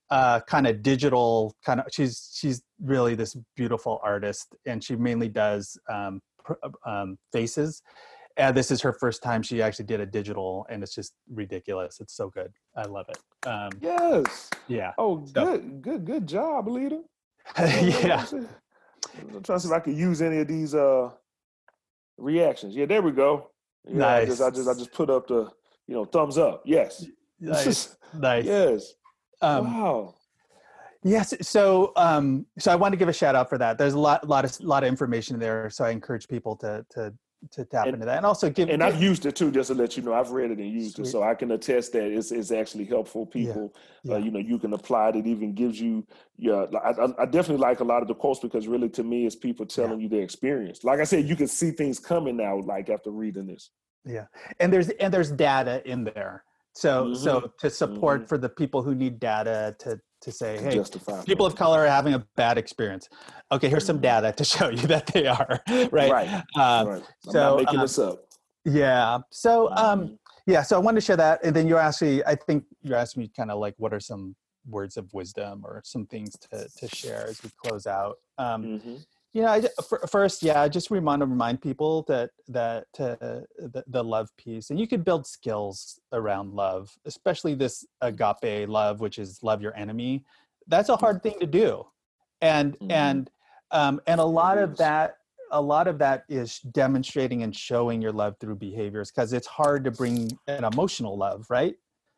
uh, 0.10 0.40
kind 0.42 0.68
of 0.68 0.82
digital 0.82 1.56
kind 1.66 1.80
of. 1.80 1.88
She's 1.92 2.32
she's 2.34 2.62
really 2.82 3.16
this 3.16 3.36
beautiful 3.56 4.00
artist, 4.04 4.56
and 4.66 4.84
she 4.84 4.96
mainly 4.96 5.30
does 5.30 5.78
um, 5.92 6.22
um, 6.86 7.18
faces. 7.34 7.82
And 8.38 8.56
this 8.56 8.70
is 8.70 8.82
her 8.82 8.94
first 8.94 9.24
time 9.24 9.42
she 9.42 9.62
actually 9.62 9.86
did 9.86 10.00
a 10.00 10.06
digital, 10.06 10.66
and 10.70 10.84
it's 10.84 10.94
just 10.94 11.14
ridiculous. 11.32 12.00
It's 12.00 12.14
so 12.16 12.30
good. 12.30 12.52
I 12.76 12.84
love 12.84 13.08
it. 13.10 13.48
Um, 13.48 13.72
yes. 13.82 14.50
yeah, 14.68 14.94
Oh, 14.98 15.26
So- 15.26 15.46
good, 15.46 15.82
good, 15.82 16.06
good 16.06 16.28
job, 16.28 16.68
leader. 16.68 17.02
yeah. 17.58 18.26
I'm 19.20 19.42
trying 19.42 19.42
to 19.44 19.60
see 19.60 19.68
if 19.70 19.74
I 19.74 19.80
can 19.80 19.96
use 19.96 20.22
any 20.22 20.40
of 20.40 20.48
these 20.48 20.76
uh 20.76 21.10
reactions. 22.18 22.76
Yeah, 22.76 22.86
there 22.86 23.02
we 23.02 23.12
go. 23.12 23.52
Yeah, 23.88 24.08
I 24.08 24.26
just 24.26 24.42
I 24.42 24.50
just 24.50 24.68
I 24.70 24.74
just 24.74 24.92
put 24.92 25.10
up 25.10 25.28
the 25.28 25.50
you 25.88 25.96
know 25.96 26.06
thumbs 26.06 26.38
up. 26.38 26.64
Yes. 26.66 27.06
Nice, 27.40 27.96
nice. 28.16 28.46
yes. 28.46 28.94
Um, 29.44 29.72
wow. 29.72 30.16
Yes. 31.04 31.36
So, 31.48 31.94
um, 31.96 32.48
so 32.58 32.72
I 32.72 32.76
want 32.76 32.94
to 32.94 32.98
give 32.98 33.10
a 33.10 33.14
shout 33.14 33.36
out 33.36 33.48
for 33.48 33.60
that. 33.60 33.78
There's 33.78 33.94
a 33.94 34.00
lot, 34.00 34.28
lot 34.28 34.44
of, 34.44 34.60
lot 34.60 34.84
of 34.84 34.88
information 34.90 35.38
there. 35.38 35.70
So 35.70 35.86
I 35.86 35.92
encourage 35.92 36.28
people 36.28 36.56
to, 36.56 36.84
to, 36.96 37.14
to 37.52 37.66
tap 37.66 37.86
And- 37.86 37.96
into 37.96 38.06
that, 38.06 38.18
and 38.18 38.26
also 38.26 38.50
give. 38.50 38.70
And 38.70 38.84
I've 38.84 39.02
used 39.02 39.26
it 39.26 39.36
too, 39.36 39.52
just 39.52 39.68
to 39.68 39.74
let 39.74 39.98
you 39.98 40.04
know. 40.04 40.14
I've 40.14 40.32
read 40.32 40.52
it 40.52 40.60
and 40.60 40.72
used 40.72 41.00
it, 41.00 41.06
so 41.06 41.24
I 41.24 41.36
can 41.36 41.52
attest 41.52 41.94
that 41.94 42.04
it's 42.04 42.32
it's 42.32 42.52
actually 42.52 42.86
helpful. 42.86 43.26
People, 43.26 43.74
yeah. 44.04 44.16
Uh, 44.16 44.18
you 44.18 44.32
know, 44.32 44.40
you 44.40 44.60
can 44.60 44.74
apply 44.74 45.10
it. 45.10 45.16
It 45.18 45.28
even 45.28 45.54
gives 45.54 45.80
you, 45.80 46.06
yeah. 46.38 46.66
I, 46.84 47.08
I, 47.20 47.26
definitely 47.26 47.58
like 47.58 47.80
a 47.80 47.84
lot 47.84 48.02
of 48.02 48.08
the 48.08 48.16
quotes 48.16 48.40
because 48.40 48.68
really, 48.68 48.90
to 48.90 49.04
me, 49.04 49.26
it's 49.26 49.36
people 49.36 49.66
telling 49.66 50.00
you 50.00 50.10
their 50.10 50.24
experience. 50.24 50.84
Like 50.84 51.00
I 51.00 51.04
said, 51.04 51.28
you 51.28 51.36
can 51.36 51.48
see 51.48 51.72
things 51.72 52.00
coming 52.00 52.38
now. 52.38 52.60
Like 52.60 52.90
after 52.90 53.12
reading 53.12 53.48
this. 53.48 53.72
Yeah 54.06 54.26
and 54.60 54.72
there's 54.72 54.90
and 54.90 55.14
there's 55.14 55.32
data 55.32 55.82
in 55.90 56.04
there. 56.04 56.44
So 56.74 57.14
so 57.14 57.52
to 57.60 57.70
support 57.70 58.24
mhm. 58.24 58.30
for 58.30 58.38
the 58.38 58.50
people 58.50 58.84
who 58.84 58.94
need 58.94 59.20
data 59.20 59.76
to 59.80 60.00
to 60.22 60.32
say, 60.32 60.58
to 60.58 60.64
hey, 60.64 60.76
justify 60.76 61.24
people 61.24 61.46
of 61.46 61.56
color 61.56 61.82
are 61.82 61.88
having 61.88 62.14
a 62.14 62.20
bad 62.36 62.58
experience. 62.58 63.10
Okay, 63.52 63.70
here's 63.70 63.86
some 63.86 64.00
data 64.00 64.32
to 64.34 64.44
show 64.56 64.70
you 64.70 64.88
that 64.88 65.08
they 65.08 65.28
are 65.28 65.60
right. 65.92 66.12
Right. 66.12 66.44
Um, 66.56 66.88
right. 66.88 67.04
I'm 67.26 67.32
so, 67.32 67.40
not 67.40 67.58
making 67.58 67.76
um, 67.76 67.82
this 67.82 68.00
up. 68.00 68.26
Yeah. 68.66 69.20
So 69.32 69.70
um, 69.72 70.02
Mhm. 70.02 70.18
yeah. 70.46 70.62
So 70.64 70.76
I 70.76 70.80
wanted 70.80 71.02
to 71.02 71.06
share 71.06 71.18
that, 71.18 71.44
and 71.44 71.56
then 71.56 71.68
you 71.68 71.78
actually, 71.78 72.24
I 72.26 72.36
think 72.36 72.66
you 72.82 72.96
asked 72.96 73.18
me 73.18 73.30
kind 73.36 73.52
of 73.52 73.60
like, 73.60 73.76
what 73.78 73.94
are 73.94 74.00
some 74.00 74.36
words 74.66 74.98
of 74.98 75.14
wisdom 75.14 75.62
or 75.64 75.82
some 75.86 76.06
things 76.06 76.32
to 76.52 76.68
to 76.78 76.88
share 76.94 77.28
as 77.30 77.42
we 77.44 77.50
close 77.64 77.86
out. 77.88 78.18
Um, 78.38 78.64
Mhm. 78.64 79.06
You 79.34 79.42
know, 79.42 79.50
I, 79.50 79.62
first, 80.08 80.42
yeah, 80.42 80.62
I 80.62 80.70
just 80.70 80.90
want 80.90 81.22
to 81.22 81.26
remind 81.26 81.62
people 81.62 82.04
that 82.08 82.32
that 82.48 82.88
uh, 83.00 83.42
the, 83.58 83.84
the 83.88 84.04
love 84.04 84.30
piece, 84.38 84.70
and 84.70 84.80
you 84.80 84.88
can 84.88 85.02
build 85.02 85.28
skills 85.28 86.00
around 86.12 86.54
love, 86.54 86.92
especially 87.06 87.54
this 87.54 87.86
agape 88.02 88.68
love, 88.68 89.00
which 89.00 89.20
is 89.20 89.44
love 89.44 89.62
your 89.62 89.76
enemy. 89.76 90.26
That's 90.68 90.90
a 90.90 90.98
hard 90.98 91.22
thing 91.24 91.40
to 91.40 91.46
do, 91.48 91.86
and 92.42 92.78
Mhm. 92.80 92.92
and 92.92 93.30
um, 93.72 94.02
and 94.08 94.20
a 94.22 94.26
lot 94.26 94.58
of 94.58 94.78
that, 94.78 95.18
a 95.52 95.62
lot 95.62 95.88
of 95.88 95.98
that 96.00 96.24
is 96.30 96.60
demonstrating 96.60 97.44
and 97.44 97.56
showing 97.56 98.02
your 98.02 98.14
love 98.14 98.36
through 98.40 98.56
behaviors, 98.56 99.12
because 99.12 99.34
it's 99.34 99.48
hard 99.48 99.84
to 99.84 99.92
bring 99.92 100.32
an 100.48 100.64
emotional 100.64 101.18
love, 101.18 101.46
right? 101.50 101.76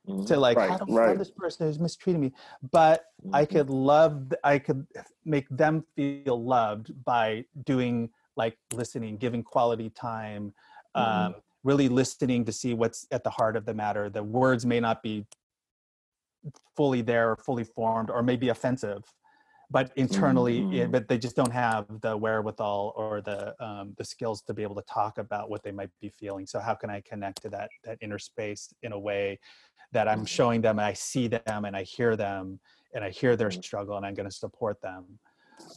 Mhm. 0.08 0.26
To 0.28 0.40
like, 0.40 0.58
right. 0.58 0.72
I 0.72 0.78
don't 0.78 0.90
right. 0.90 1.10
love 1.10 1.18
this 1.20 1.32
person 1.32 1.68
who's 1.68 1.80
mistreating 1.80 2.22
me, 2.22 2.34
but 2.72 3.06
I 3.34 3.46
Mhm. 3.46 3.50
could 3.52 3.70
love, 3.70 4.34
I 4.44 4.60
could 4.60 4.88
make 5.26 5.48
them 5.50 5.84
feel 5.96 6.42
loved 6.44 7.04
by 7.04 7.46
doing 7.66 8.10
like 8.36 8.58
listening, 8.74 9.18
giving 9.18 9.44
quality 9.44 9.90
time, 9.90 10.54
Mhm. 10.96 11.36
um, 11.36 11.36
really 11.64 11.90
listening 11.90 12.46
to 12.46 12.54
see 12.54 12.74
what's 12.74 13.06
at 13.12 13.24
the 13.24 13.30
heart 13.30 13.56
of 13.58 13.66
the 13.66 13.74
matter. 13.74 14.10
The 14.10 14.24
words 14.24 14.66
may 14.66 14.80
not 14.80 15.04
be 15.04 15.28
fully 16.76 17.02
there 17.02 17.32
or 17.32 17.36
fully 17.36 17.66
formed 17.66 18.10
or 18.10 18.24
maybe 18.24 18.50
offensive, 18.50 19.04
but 19.70 19.92
internally, 19.98 20.68
it, 20.72 20.90
Mhm. 20.90 20.92
but 20.92 21.08
they 21.10 21.18
just 21.18 21.36
don't 21.36 21.52
have 21.52 21.86
the 22.02 22.16
wherewithal 22.18 22.94
or 22.96 23.22
the 23.22 23.62
um, 23.64 23.94
the 23.98 24.06
skills 24.06 24.42
to 24.44 24.54
be 24.54 24.64
able 24.64 24.76
to 24.76 24.82
talk 24.84 25.18
about 25.18 25.50
what 25.50 25.62
they 25.64 25.72
might 25.72 25.92
be 26.00 26.10
feeling. 26.10 26.48
So 26.48 26.60
how 26.60 26.76
can 26.76 26.90
I 26.90 27.02
connect 27.02 27.42
to 27.44 27.50
that 27.50 27.70
that 27.84 27.98
inner 28.02 28.20
space 28.20 28.74
in 28.82 28.94
a 28.94 29.00
way 29.00 29.40
that 29.92 30.08
I'm 30.08 30.22
Mhm. 30.22 30.28
showing 30.28 30.62
them 30.62 30.80
and 30.80 30.86
I 30.86 30.94
see 30.94 31.28
them 31.28 31.66
and 31.66 31.76
I 31.76 31.84
hear 31.84 32.16
them 32.16 32.60
and 32.94 33.04
I 33.04 33.10
hear 33.10 33.36
their 33.36 33.50
Mhm. 33.50 33.64
struggle 33.64 33.98
and 33.98 34.06
I'm 34.06 34.14
going 34.14 34.30
to 34.30 34.36
support 34.36 34.82
them. 34.82 35.20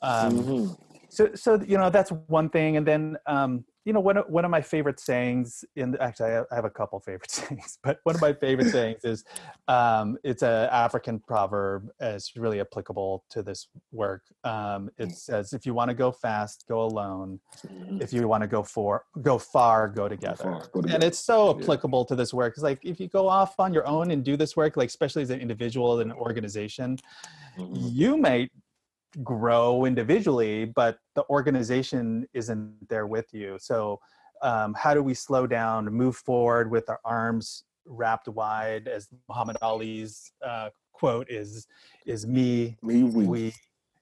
Um, 0.02 0.36
Mhm. 0.44 0.76
So 1.12 1.34
so 1.34 1.60
you 1.66 1.76
know 1.76 1.90
that's 1.90 2.10
one 2.28 2.48
thing. 2.48 2.76
And 2.78 2.86
then 2.86 3.16
um 3.26 3.64
you 3.84 3.92
know 3.92 4.00
one 4.00 4.16
of, 4.16 4.24
one 4.28 4.44
of 4.44 4.50
my 4.50 4.60
favorite 4.62 5.00
sayings 5.00 5.64
in 5.76 5.96
actually 6.00 6.30
I 6.30 6.54
have, 6.54 6.64
a 6.64 6.70
couple 6.70 6.98
favorite 7.10 7.30
sayings 7.30 7.78
but 7.82 7.98
one 8.04 8.14
of 8.14 8.20
my 8.20 8.32
favorite 8.32 8.70
sayings 8.70 9.04
is 9.04 9.24
um 9.68 10.16
it's 10.22 10.42
an 10.42 10.68
african 10.70 11.18
proverb 11.18 11.88
it's 12.00 12.36
really 12.36 12.60
applicable 12.60 13.24
to 13.30 13.42
this 13.42 13.68
work. 13.90 14.22
Um 14.44 14.88
it 14.98 15.10
says 15.12 15.52
if 15.52 15.66
you 15.66 15.74
want 15.74 15.88
to 15.90 15.94
go 15.94 16.12
fast 16.12 16.64
go 16.68 16.82
alone. 16.82 17.40
Mhm. 17.66 18.00
if 18.02 18.12
you 18.12 18.26
want 18.26 18.42
to 18.42 18.48
go 18.56 18.62
for 18.62 19.04
go 19.20 19.36
far 19.38 19.88
go 19.88 20.08
together. 20.08 20.44
far, 20.44 20.68
go 20.72 20.80
and 20.94 21.02
it's 21.04 21.18
so 21.18 21.50
applicable 21.56 22.04
to 22.06 22.14
this 22.16 22.32
work. 22.32 22.54
It's 22.54 22.62
like 22.62 22.80
if 22.84 22.98
you 23.00 23.08
go 23.08 23.28
off 23.28 23.52
on 23.58 23.74
your 23.74 23.86
own 23.86 24.10
and 24.12 24.24
do 24.24 24.36
this 24.36 24.56
work 24.56 24.76
like 24.76 24.88
especially 24.88 25.22
as 25.22 25.30
an 25.30 25.40
individual 25.40 26.00
in 26.00 26.10
an 26.10 26.16
organization 26.16 26.96
Mhm. 27.58 27.90
you 27.98 28.16
may 28.16 28.48
grow 29.22 29.84
individually, 29.84 30.64
but 30.64 30.98
the 31.14 31.24
organization 31.28 32.26
isn't 32.32 32.88
there 32.88 33.06
with 33.06 33.26
you. 33.32 33.58
So, 33.60 34.00
um, 34.42 34.74
how 34.74 34.94
do 34.94 35.02
we 35.02 35.14
slow 35.14 35.46
down, 35.46 35.86
move 35.86 36.16
forward 36.16 36.70
with 36.70 36.88
our 36.90 37.00
arms 37.04 37.64
wrapped 37.86 38.28
wide, 38.28 38.88
as 38.88 39.08
Muhammad 39.28 39.56
Ali's 39.62 40.32
uh, 40.44 40.70
quote 40.92 41.28
is, 41.30 41.66
"Is 42.06 42.26
me, 42.26 42.78
Me, 42.82 43.02
we. 43.04 43.26
we." 43.26 43.52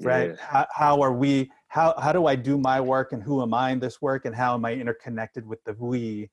Right? 0.02 0.30
Yeah. 0.30 0.36
How, 0.38 0.66
how 0.74 1.02
are 1.02 1.12
we? 1.12 1.50
How 1.68 1.94
how 2.00 2.12
do 2.12 2.26
I 2.26 2.34
do 2.36 2.56
my 2.58 2.80
work, 2.80 3.12
and 3.12 3.22
who 3.22 3.42
am 3.42 3.52
I 3.54 3.70
in 3.70 3.80
this 3.80 4.00
work, 4.00 4.24
and 4.24 4.34
how 4.34 4.54
am 4.54 4.64
I 4.64 4.72
interconnected 4.74 5.46
with 5.46 5.62
the 5.64 5.74
we, 5.74 6.30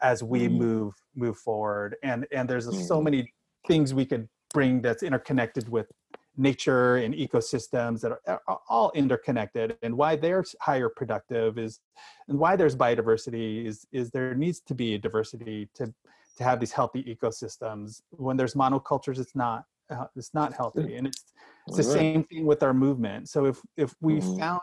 as 0.00 0.22
we 0.22 0.48
Mhm. 0.48 0.58
move 0.58 0.94
move 1.14 1.36
forward? 1.38 1.96
And 2.02 2.26
and 2.32 2.48
there's 2.48 2.64
so 2.78 3.00
Mhm. 3.00 3.04
many 3.04 3.32
things 3.66 3.92
we 3.92 4.06
could 4.06 4.28
bring 4.54 4.80
that's 4.82 5.02
interconnected 5.02 5.68
with 5.68 5.92
nature 6.36 6.96
and 6.96 7.14
ecosystems 7.14 8.00
that 8.00 8.12
are, 8.26 8.40
are 8.46 8.60
all 8.68 8.90
interconnected 8.94 9.76
and 9.82 9.96
why 9.96 10.16
they're 10.16 10.44
higher 10.60 10.88
productive 10.88 11.58
is 11.58 11.80
and 12.28 12.38
why 12.38 12.56
there's 12.56 12.76
biodiversity 12.76 13.66
is 13.66 13.86
is 13.92 14.10
there 14.10 14.34
needs 14.34 14.60
to 14.60 14.74
be 14.74 14.94
a 14.94 14.98
diversity 14.98 15.68
to 15.74 15.92
to 16.36 16.44
have 16.44 16.60
these 16.60 16.72
healthy 16.72 17.02
ecosystems 17.04 18.00
when 18.10 18.36
there's 18.36 18.54
monocultures 18.54 19.18
it's 19.18 19.34
not 19.34 19.64
uh, 19.90 20.06
it's 20.16 20.32
not 20.32 20.52
healthy 20.54 20.96
and 20.96 21.06
it's 21.06 21.24
it's 21.66 21.76
the 21.76 21.82
Right. 21.82 21.92
same 21.98 22.24
thing 22.24 22.46
with 22.46 22.62
our 22.62 22.72
movement 22.72 23.28
so 23.28 23.44
if 23.46 23.60
if 23.76 23.94
we 24.00 24.20
Mhm. 24.20 24.38
found 24.38 24.60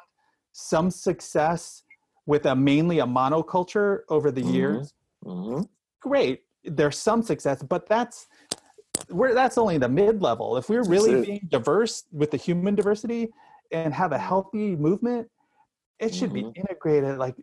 some 0.53 0.89
success 0.89 1.83
with 2.25 2.45
a 2.45 2.55
mainly 2.55 2.99
a 2.99 3.05
monoculture 3.05 3.99
over 4.09 4.31
the 4.31 4.41
Mhm. 4.41 4.53
years 4.53 4.93
Mhm. 5.25 5.69
great 6.01 6.43
there's 6.63 6.97
some 6.97 7.21
success 7.21 7.61
but 7.61 7.87
that's 7.87 8.27
we're 9.09 9.33
that's 9.33 9.57
only 9.57 9.77
the 9.77 9.89
mid 9.89 10.21
level 10.21 10.57
if 10.57 10.69
we're 10.69 10.83
really 10.83 11.21
being 11.25 11.47
diverse 11.49 12.03
with 12.11 12.31
the 12.31 12.37
human 12.37 12.75
diversity 12.75 13.29
and 13.71 13.93
have 13.93 14.11
a 14.11 14.17
healthy 14.17 14.75
movement 14.75 15.29
it 15.99 16.13
should 16.13 16.29
Mhm. 16.31 16.53
be 16.53 16.59
integrated 16.59 17.17
like 17.17 17.35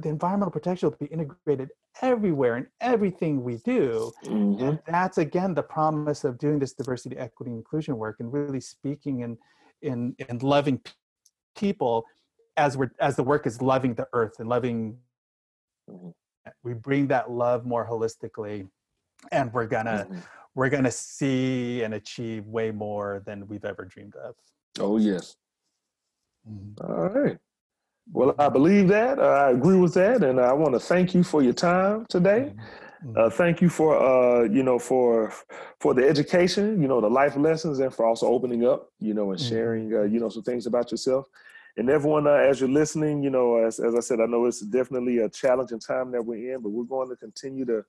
the 0.00 0.08
environmental 0.08 0.50
protection 0.50 0.88
will 0.88 0.96
be 0.96 1.06
integrated 1.06 1.70
everywhere 2.00 2.56
in 2.56 2.66
everything 2.80 3.42
we 3.42 3.56
do. 3.58 4.12
Mm-hmm. 4.24 4.64
And 4.64 4.78
that's 4.86 5.18
again 5.18 5.54
the 5.54 5.62
promise 5.62 6.24
of 6.24 6.38
doing 6.38 6.58
this 6.58 6.72
diversity, 6.72 7.16
equity, 7.16 7.50
inclusion 7.50 7.98
work 7.98 8.16
and 8.20 8.32
really 8.32 8.60
speaking 8.60 9.22
and 9.22 9.36
in 9.82 10.14
in 10.28 10.38
loving 10.38 10.80
people 11.56 12.04
as 12.56 12.76
we're 12.76 12.92
as 13.00 13.16
the 13.16 13.22
work 13.22 13.46
is 13.46 13.60
loving 13.60 13.94
the 13.94 14.06
earth 14.12 14.36
and 14.38 14.48
loving 14.48 14.96
mm-hmm. 15.90 16.10
we 16.62 16.72
bring 16.72 17.08
that 17.08 17.30
love 17.30 17.66
more 17.66 17.86
holistically 17.86 18.68
and 19.32 19.52
we're 19.52 19.66
gonna 19.66 20.06
mm-hmm. 20.52 20.60
we're 20.60 20.68
gonna 20.68 20.90
see 20.90 21.82
and 21.82 21.94
achieve 21.94 22.46
way 22.46 22.70
more 22.70 23.22
than 23.26 23.46
we've 23.48 23.64
ever 23.64 23.84
dreamed 23.84 24.14
of 24.16 24.34
oh 24.80 24.96
yes 24.98 25.36
mm-hmm. 26.48 26.84
All 26.84 27.08
right 27.08 27.38
well 28.12 28.34
i 28.38 28.48
believe 28.48 28.88
that 28.88 29.20
i 29.20 29.50
agree 29.50 29.76
with 29.76 29.94
that 29.94 30.24
and 30.24 30.40
i 30.40 30.52
want 30.52 30.74
to 30.74 30.80
thank 30.80 31.14
you 31.14 31.22
for 31.22 31.42
your 31.42 31.52
time 31.52 32.04
today 32.08 32.52
mm-hmm. 33.04 33.16
uh, 33.16 33.30
thank 33.30 33.60
you 33.60 33.68
for 33.68 33.96
uh, 33.96 34.42
you 34.44 34.62
know 34.62 34.78
for 34.78 35.32
for 35.80 35.94
the 35.94 36.06
education 36.06 36.80
you 36.82 36.88
know 36.88 37.00
the 37.00 37.08
life 37.08 37.36
lessons 37.36 37.78
and 37.78 37.94
for 37.94 38.04
also 38.06 38.26
opening 38.26 38.66
up 38.66 38.90
you 38.98 39.14
know 39.14 39.30
and 39.30 39.40
mm-hmm. 39.40 39.48
sharing 39.48 39.94
uh, 39.94 40.02
you 40.02 40.18
know 40.18 40.28
some 40.28 40.42
things 40.42 40.66
about 40.66 40.90
yourself 40.90 41.26
and 41.76 41.88
everyone 41.88 42.26
uh, 42.26 42.32
as 42.32 42.60
you're 42.60 42.68
listening 42.68 43.22
you 43.22 43.30
know 43.30 43.56
as, 43.56 43.78
as 43.78 43.94
i 43.94 44.00
said 44.00 44.20
i 44.20 44.26
know 44.26 44.46
it's 44.46 44.60
definitely 44.60 45.18
a 45.18 45.28
challenging 45.28 45.80
time 45.80 46.10
that 46.10 46.24
we're 46.24 46.54
in 46.54 46.60
but 46.60 46.70
we're 46.70 46.84
going 46.84 47.08
to 47.08 47.16
continue 47.16 47.64
to 47.64 47.84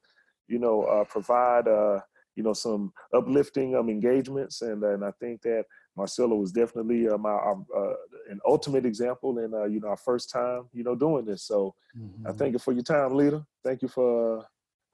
you 0.47 0.59
know 0.59 0.83
uh, 0.83 1.03
provide 1.05 1.67
uh, 1.67 1.99
you 2.35 2.43
know 2.43 2.53
some 2.53 2.91
uplifting 3.13 3.75
um, 3.75 3.89
engagements 3.89 4.61
and 4.61 4.83
and 4.83 5.03
i 5.03 5.11
think 5.19 5.41
that 5.41 5.65
marcelo 5.95 6.35
was 6.35 6.51
definitely 6.51 7.07
uh, 7.07 7.17
my 7.17 7.33
uh, 7.33 7.93
an 8.29 8.39
ultimate 8.47 8.85
example 8.85 9.39
in 9.39 9.53
uh, 9.53 9.65
you 9.65 9.79
know 9.79 9.89
our 9.89 9.97
first 9.97 10.29
time 10.29 10.63
you 10.73 10.83
know 10.83 10.95
doing 10.95 11.25
this 11.25 11.43
so 11.43 11.73
mm-hmm. 11.97 12.27
i 12.27 12.31
thank 12.31 12.53
you 12.53 12.59
for 12.59 12.73
your 12.73 12.83
time 12.83 13.13
leader 13.15 13.43
thank 13.63 13.81
you 13.81 13.87
for 13.87 14.45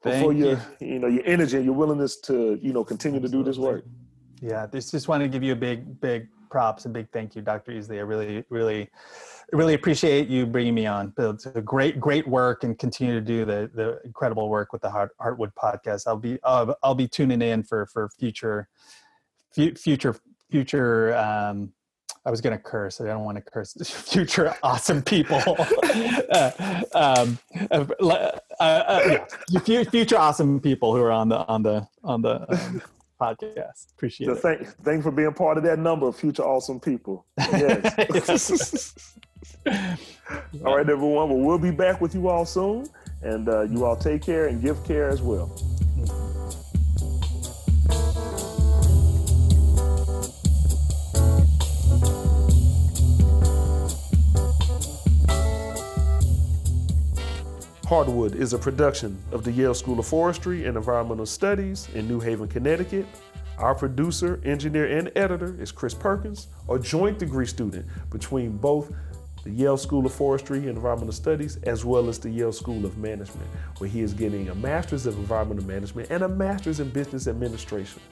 Thank 0.01 0.23
for 0.23 0.31
your 0.31 0.57
you. 0.79 0.87
you 0.87 0.99
know 0.99 1.07
your 1.07 1.23
energy 1.25 1.57
and 1.57 1.65
your 1.65 1.73
willingness 1.75 2.21
to 2.21 2.57
you 2.61 2.71
know 2.71 2.85
continue 2.85 3.19
to 3.19 3.27
do 3.27 3.43
this 3.43 3.57
work 3.57 3.83
yeah 4.41 4.65
this 4.65 4.91
just 4.91 5.09
want 5.09 5.21
to 5.21 5.27
give 5.27 5.43
you 5.43 5.51
a 5.51 5.57
big 5.57 5.99
big 5.99 6.29
props 6.49 6.85
and 6.85 6.93
big 6.93 7.09
thank 7.11 7.35
you, 7.35 7.41
Dr. 7.41 7.71
Easley. 7.71 7.97
I 7.97 8.01
really, 8.01 8.43
really, 8.49 8.89
really 9.51 9.73
appreciate 9.73 10.27
you 10.27 10.45
bringing 10.45 10.75
me 10.75 10.85
on. 10.85 11.13
It's 11.17 11.45
a 11.45 11.61
great, 11.61 11.99
great 11.99 12.27
work, 12.27 12.63
and 12.63 12.77
continue 12.77 13.13
to 13.13 13.21
do 13.21 13.45
the 13.45 13.69
the 13.73 13.99
incredible 14.03 14.49
work 14.49 14.73
with 14.73 14.81
the 14.81 14.89
Heart, 14.89 15.11
Heartwood 15.19 15.53
podcast. 15.53 16.07
I'll 16.07 16.17
be 16.17 16.39
I'll, 16.43 16.75
I'll 16.83 16.95
be 16.95 17.07
tuning 17.07 17.41
in 17.41 17.63
for 17.63 17.85
for 17.87 18.09
future 18.19 18.67
future 19.53 20.15
future. 20.49 21.15
Um, 21.15 21.73
I 22.25 22.31
was 22.31 22.41
going 22.41 22.55
to 22.55 22.61
curse. 22.61 22.99
I 22.99 23.05
don't 23.05 23.23
want 23.23 23.37
to 23.37 23.41
curse. 23.41 23.73
Future 24.11 24.53
awesome 24.61 25.01
people. 25.01 25.41
uh, 26.31 26.81
um, 26.93 27.39
uh, 27.71 27.85
uh, 28.01 28.39
uh, 28.59 29.25
yeah. 29.65 29.83
future 29.85 30.17
awesome 30.17 30.59
people 30.59 30.93
who 30.93 31.01
are 31.01 31.11
on 31.11 31.29
the 31.29 31.37
on 31.47 31.63
the 31.63 31.87
on 32.03 32.21
the 32.21 32.51
um, 32.51 32.81
podcast. 33.19 33.91
Appreciate 33.93 34.27
so 34.27 34.33
it. 34.33 34.39
Thank, 34.39 34.67
thanks 34.83 35.03
for 35.03 35.11
being 35.11 35.33
part 35.33 35.57
of 35.57 35.63
that 35.63 35.79
number 35.79 36.07
of 36.07 36.15
future 36.15 36.43
awesome 36.43 36.79
people. 36.79 37.25
Yes. 37.37 39.13
all 40.65 40.77
right, 40.77 40.89
everyone. 40.89 41.29
Well, 41.29 41.37
we'll 41.37 41.57
be 41.57 41.71
back 41.71 42.01
with 42.01 42.13
you 42.13 42.29
all 42.29 42.45
soon. 42.45 42.87
And 43.21 43.49
uh, 43.49 43.63
you 43.63 43.83
all 43.83 43.97
take 43.97 44.21
care 44.21 44.47
and 44.47 44.61
give 44.61 44.83
care 44.85 45.09
as 45.09 45.21
well. 45.21 45.51
Heartwood 57.89 58.35
is 58.35 58.53
a 58.53 58.59
production 58.59 59.17
of 59.31 59.43
the 59.43 59.51
Yale 59.51 59.73
School 59.73 59.99
of 59.99 60.05
Forestry 60.05 60.67
and 60.67 60.77
Environmental 60.77 61.25
Studies 61.25 61.89
in 61.95 62.07
New 62.07 62.19
Haven, 62.19 62.47
Connecticut. 62.47 63.07
Our 63.57 63.73
producer, 63.73 64.39
engineer, 64.45 64.95
and 64.95 65.11
editor 65.15 65.59
is 65.59 65.71
Chris 65.71 65.95
Perkins, 65.95 66.49
a 66.69 66.77
joint 66.77 67.17
degree 67.17 67.47
student 67.47 67.87
between 68.11 68.55
both 68.57 68.93
the 69.43 69.49
Yale 69.49 69.75
School 69.75 70.05
of 70.05 70.13
Forestry 70.13 70.59
and 70.59 70.77
Environmental 70.77 71.11
Studies 71.11 71.57
as 71.63 71.83
well 71.83 72.09
as 72.09 72.19
the 72.19 72.29
Yale 72.29 72.51
School 72.51 72.85
of 72.85 72.95
Management, 72.99 73.49
where 73.79 73.89
he 73.89 74.01
is 74.01 74.13
getting 74.13 74.49
a 74.49 74.55
Master's 74.55 75.07
of 75.07 75.17
Environmental 75.17 75.65
Management 75.65 76.11
and 76.11 76.21
a 76.21 76.29
Master's 76.29 76.79
in 76.79 76.91
Business 76.91 77.25
Administration. 77.27 78.03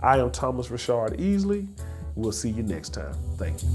I 0.00 0.18
am 0.18 0.32
Thomas 0.32 0.72
Richard 0.72 1.18
Easley. 1.18 1.68
We'll 2.16 2.32
see 2.32 2.50
you 2.50 2.64
next 2.64 2.94
time. 2.94 3.14
Thank 3.36 3.62
you. 3.62 3.68